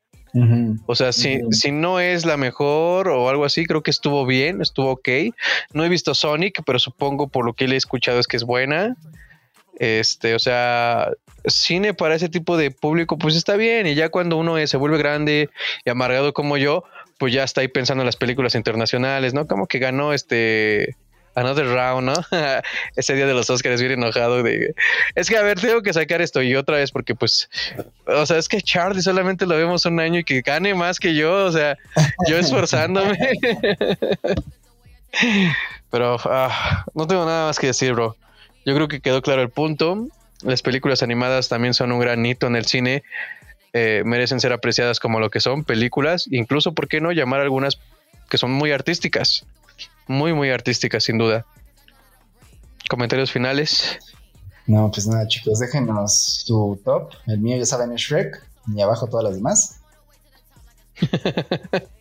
O 0.86 0.94
sea, 0.94 1.12
si, 1.12 1.40
si 1.50 1.72
no 1.72 2.00
es 2.00 2.24
la 2.24 2.36
mejor 2.36 3.08
o 3.08 3.28
algo 3.28 3.44
así, 3.44 3.66
creo 3.66 3.82
que 3.82 3.90
estuvo 3.90 4.26
bien, 4.26 4.60
estuvo 4.60 4.92
ok. 4.92 5.08
No 5.72 5.84
he 5.84 5.88
visto 5.88 6.14
Sonic, 6.14 6.62
pero 6.64 6.78
supongo 6.78 7.28
por 7.28 7.44
lo 7.44 7.54
que 7.54 7.68
le 7.68 7.74
he 7.74 7.78
escuchado 7.78 8.18
es 8.18 8.26
que 8.26 8.36
es 8.36 8.44
buena. 8.44 8.96
Este, 9.78 10.34
o 10.34 10.38
sea, 10.38 11.10
cine 11.46 11.94
para 11.94 12.14
ese 12.14 12.28
tipo 12.28 12.56
de 12.56 12.70
público, 12.70 13.16
pues 13.16 13.36
está 13.36 13.56
bien. 13.56 13.86
Y 13.86 13.94
ya 13.94 14.08
cuando 14.10 14.36
uno 14.36 14.64
se 14.66 14.76
vuelve 14.76 14.98
grande 14.98 15.50
y 15.84 15.90
amargado 15.90 16.32
como 16.32 16.56
yo, 16.56 16.84
pues 17.18 17.32
ya 17.32 17.44
está 17.44 17.60
ahí 17.60 17.68
pensando 17.68 18.02
en 18.02 18.06
las 18.06 18.16
películas 18.16 18.54
internacionales, 18.54 19.34
¿no? 19.34 19.46
Como 19.46 19.66
que 19.66 19.78
ganó 19.78 20.12
este 20.12 20.96
Another 21.38 21.66
Round, 21.66 22.06
¿no? 22.06 22.14
Ese 22.96 23.14
día 23.14 23.26
de 23.26 23.34
los 23.34 23.48
Oscars 23.50 23.80
bien 23.80 23.92
enojado 23.92 24.42
de... 24.42 24.74
Es 25.14 25.28
que, 25.28 25.36
a 25.36 25.42
ver, 25.42 25.60
tengo 25.60 25.82
que 25.82 25.92
sacar 25.92 26.20
esto 26.20 26.42
y 26.42 26.56
otra 26.56 26.76
vez 26.76 26.90
porque 26.90 27.14
pues... 27.14 27.48
O 28.06 28.26
sea, 28.26 28.38
es 28.38 28.48
que 28.48 28.60
Charlie 28.60 29.02
solamente 29.02 29.46
lo 29.46 29.56
vemos 29.56 29.84
un 29.86 30.00
año 30.00 30.20
y 30.20 30.24
que 30.24 30.40
gane 30.40 30.74
más 30.74 30.98
que 30.98 31.14
yo, 31.14 31.46
o 31.46 31.52
sea, 31.52 31.76
yo 32.28 32.38
esforzándome. 32.38 33.18
Pero 35.90 36.16
ah, 36.24 36.84
no 36.94 37.06
tengo 37.06 37.24
nada 37.24 37.46
más 37.46 37.58
que 37.58 37.68
decir, 37.68 37.92
bro. 37.92 38.16
Yo 38.66 38.74
creo 38.74 38.88
que 38.88 39.00
quedó 39.00 39.22
claro 39.22 39.42
el 39.42 39.50
punto. 39.50 40.08
Las 40.42 40.62
películas 40.62 41.02
animadas 41.02 41.48
también 41.48 41.74
son 41.74 41.92
un 41.92 42.00
gran 42.00 42.24
hito 42.24 42.46
en 42.46 42.56
el 42.56 42.66
cine. 42.66 43.02
Eh, 43.72 44.02
merecen 44.04 44.40
ser 44.40 44.52
apreciadas 44.52 45.00
como 45.00 45.20
lo 45.20 45.30
que 45.30 45.40
son, 45.40 45.64
películas. 45.64 46.26
Incluso, 46.30 46.72
¿por 46.72 46.88
qué 46.88 47.00
no 47.00 47.12
llamar 47.12 47.40
algunas 47.40 47.78
que 48.28 48.38
son 48.38 48.50
muy 48.50 48.72
artísticas? 48.72 49.46
Muy, 50.08 50.32
muy 50.32 50.50
artística, 50.50 51.00
sin 51.00 51.18
duda. 51.18 51.46
¿Comentarios 52.88 53.30
finales? 53.30 53.98
No, 54.66 54.90
pues 54.90 55.06
nada, 55.06 55.26
chicos, 55.28 55.60
déjenos 55.60 56.42
su 56.46 56.80
top. 56.84 57.12
El 57.26 57.38
mío 57.38 57.56
ya 57.56 57.64
saben 57.64 57.92
es 57.92 58.02
Shrek 58.02 58.42
y 58.74 58.80
abajo 58.80 59.06
todas 59.06 59.24
las 59.24 59.36
demás. 59.36 59.80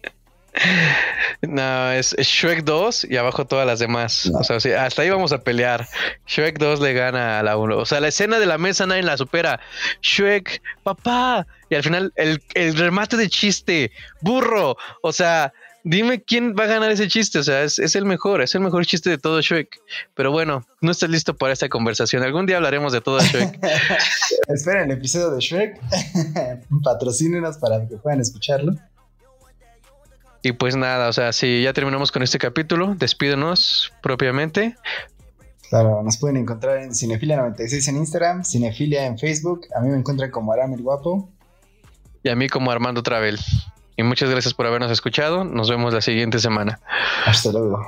no, 1.41 1.91
es 1.91 2.16
Shrek 2.18 2.64
2 2.64 3.08
y 3.10 3.18
abajo 3.18 3.45
todas 3.45 3.66
las 3.66 3.80
demás. 3.80 4.32
O 4.34 4.43
sea, 4.43 4.86
hasta 4.86 5.01
ahí 5.01 5.10
vamos 5.10 5.32
a 5.32 5.39
pelear. 5.39 5.88
Shrek 6.26 6.58
2 6.58 6.80
le 6.82 6.93
gana 6.93 7.39
a 7.39 7.43
la 7.43 7.58
1. 7.58 7.78
O 7.78 7.86
sea, 7.86 7.99
la 7.99 8.10
escena 8.10 8.39
de 8.39 8.45
la 8.45 8.58
mesa 8.58 8.86
nadie 8.86 9.03
la 9.03 9.18
supera. 9.18 9.60
Shrek, 10.01 10.62
papá. 10.84 11.47
Y 11.70 11.76
al 11.76 11.84
final 11.84 12.12
el, 12.16 12.41
el 12.53 12.78
remate 12.78 13.18
de 13.18 13.30
chiste, 13.30 13.91
burro. 14.22 14.78
O 15.01 15.14
sea, 15.14 15.53
dime 15.88 16.21
quién 16.21 16.53
va 16.57 16.65
a 16.65 16.67
ganar 16.67 16.91
ese 16.91 17.07
chiste. 17.07 17.39
O 17.39 17.43
sea, 17.43 17.63
es, 17.63 17.95
el 17.95 18.05
mejor, 18.05 18.41
es 18.41 18.53
el 18.55 18.61
mejor 18.61 18.85
chiste 18.85 19.09
de 19.09 19.17
todo 19.17 19.41
Shrek. 19.41 19.79
Pero 20.13 20.31
bueno, 20.31 20.65
no 20.81 20.91
estás 20.91 21.09
listo 21.09 21.35
para 21.35 21.53
esta 21.53 21.69
conversación. 21.69 22.23
Algún 22.23 22.45
día 22.45 22.57
hablaremos 22.57 22.93
de 22.93 23.01
todo 23.01 23.19
Shrek. 23.19 23.59
Esperen 24.47 24.91
el 24.91 24.97
episodio 24.97 25.31
de 25.31 25.39
Shrek. 25.39 25.79
Patrocínenos 26.83 27.57
para 27.57 27.88
que 27.88 27.97
puedan 27.97 28.19
escucharlo. 28.19 28.73
Y 30.43 30.51
pues 30.51 30.75
nada, 30.75 31.09
o 31.09 31.13
sea, 31.13 31.33
si 31.33 31.63
ya 31.63 31.73
terminamos 31.73 32.11
con 32.11 32.21
este 32.21 32.38
capítulo, 32.38 32.95
despídenos 32.95 33.91
propiamente. 34.03 34.75
Claro, 35.69 36.01
nos 36.03 36.17
pueden 36.17 36.38
encontrar 36.38 36.77
en 36.77 36.91
Cinefilia96 36.91 37.89
en 37.89 37.97
Instagram, 37.97 38.43
Cinefilia 38.45 39.05
en 39.05 39.17
Facebook. 39.17 39.61
A 39.75 39.81
mí 39.81 39.89
me 39.89 39.97
encuentran 39.97 40.31
como 40.31 40.53
Aram 40.53 40.73
el 40.73 40.81
Guapo. 40.83 41.29
Y 42.23 42.29
a 42.29 42.35
mí 42.35 42.47
como 42.47 42.71
Armando 42.71 43.03
Travel. 43.03 43.38
Y 43.97 44.03
muchas 44.03 44.29
gracias 44.29 44.53
por 44.53 44.67
habernos 44.67 44.91
escuchado. 44.91 45.43
Nos 45.43 45.69
vemos 45.69 45.93
la 45.93 46.01
siguiente 46.01 46.39
semana. 46.39 46.79
Hasta 47.25 47.51
luego. 47.51 47.85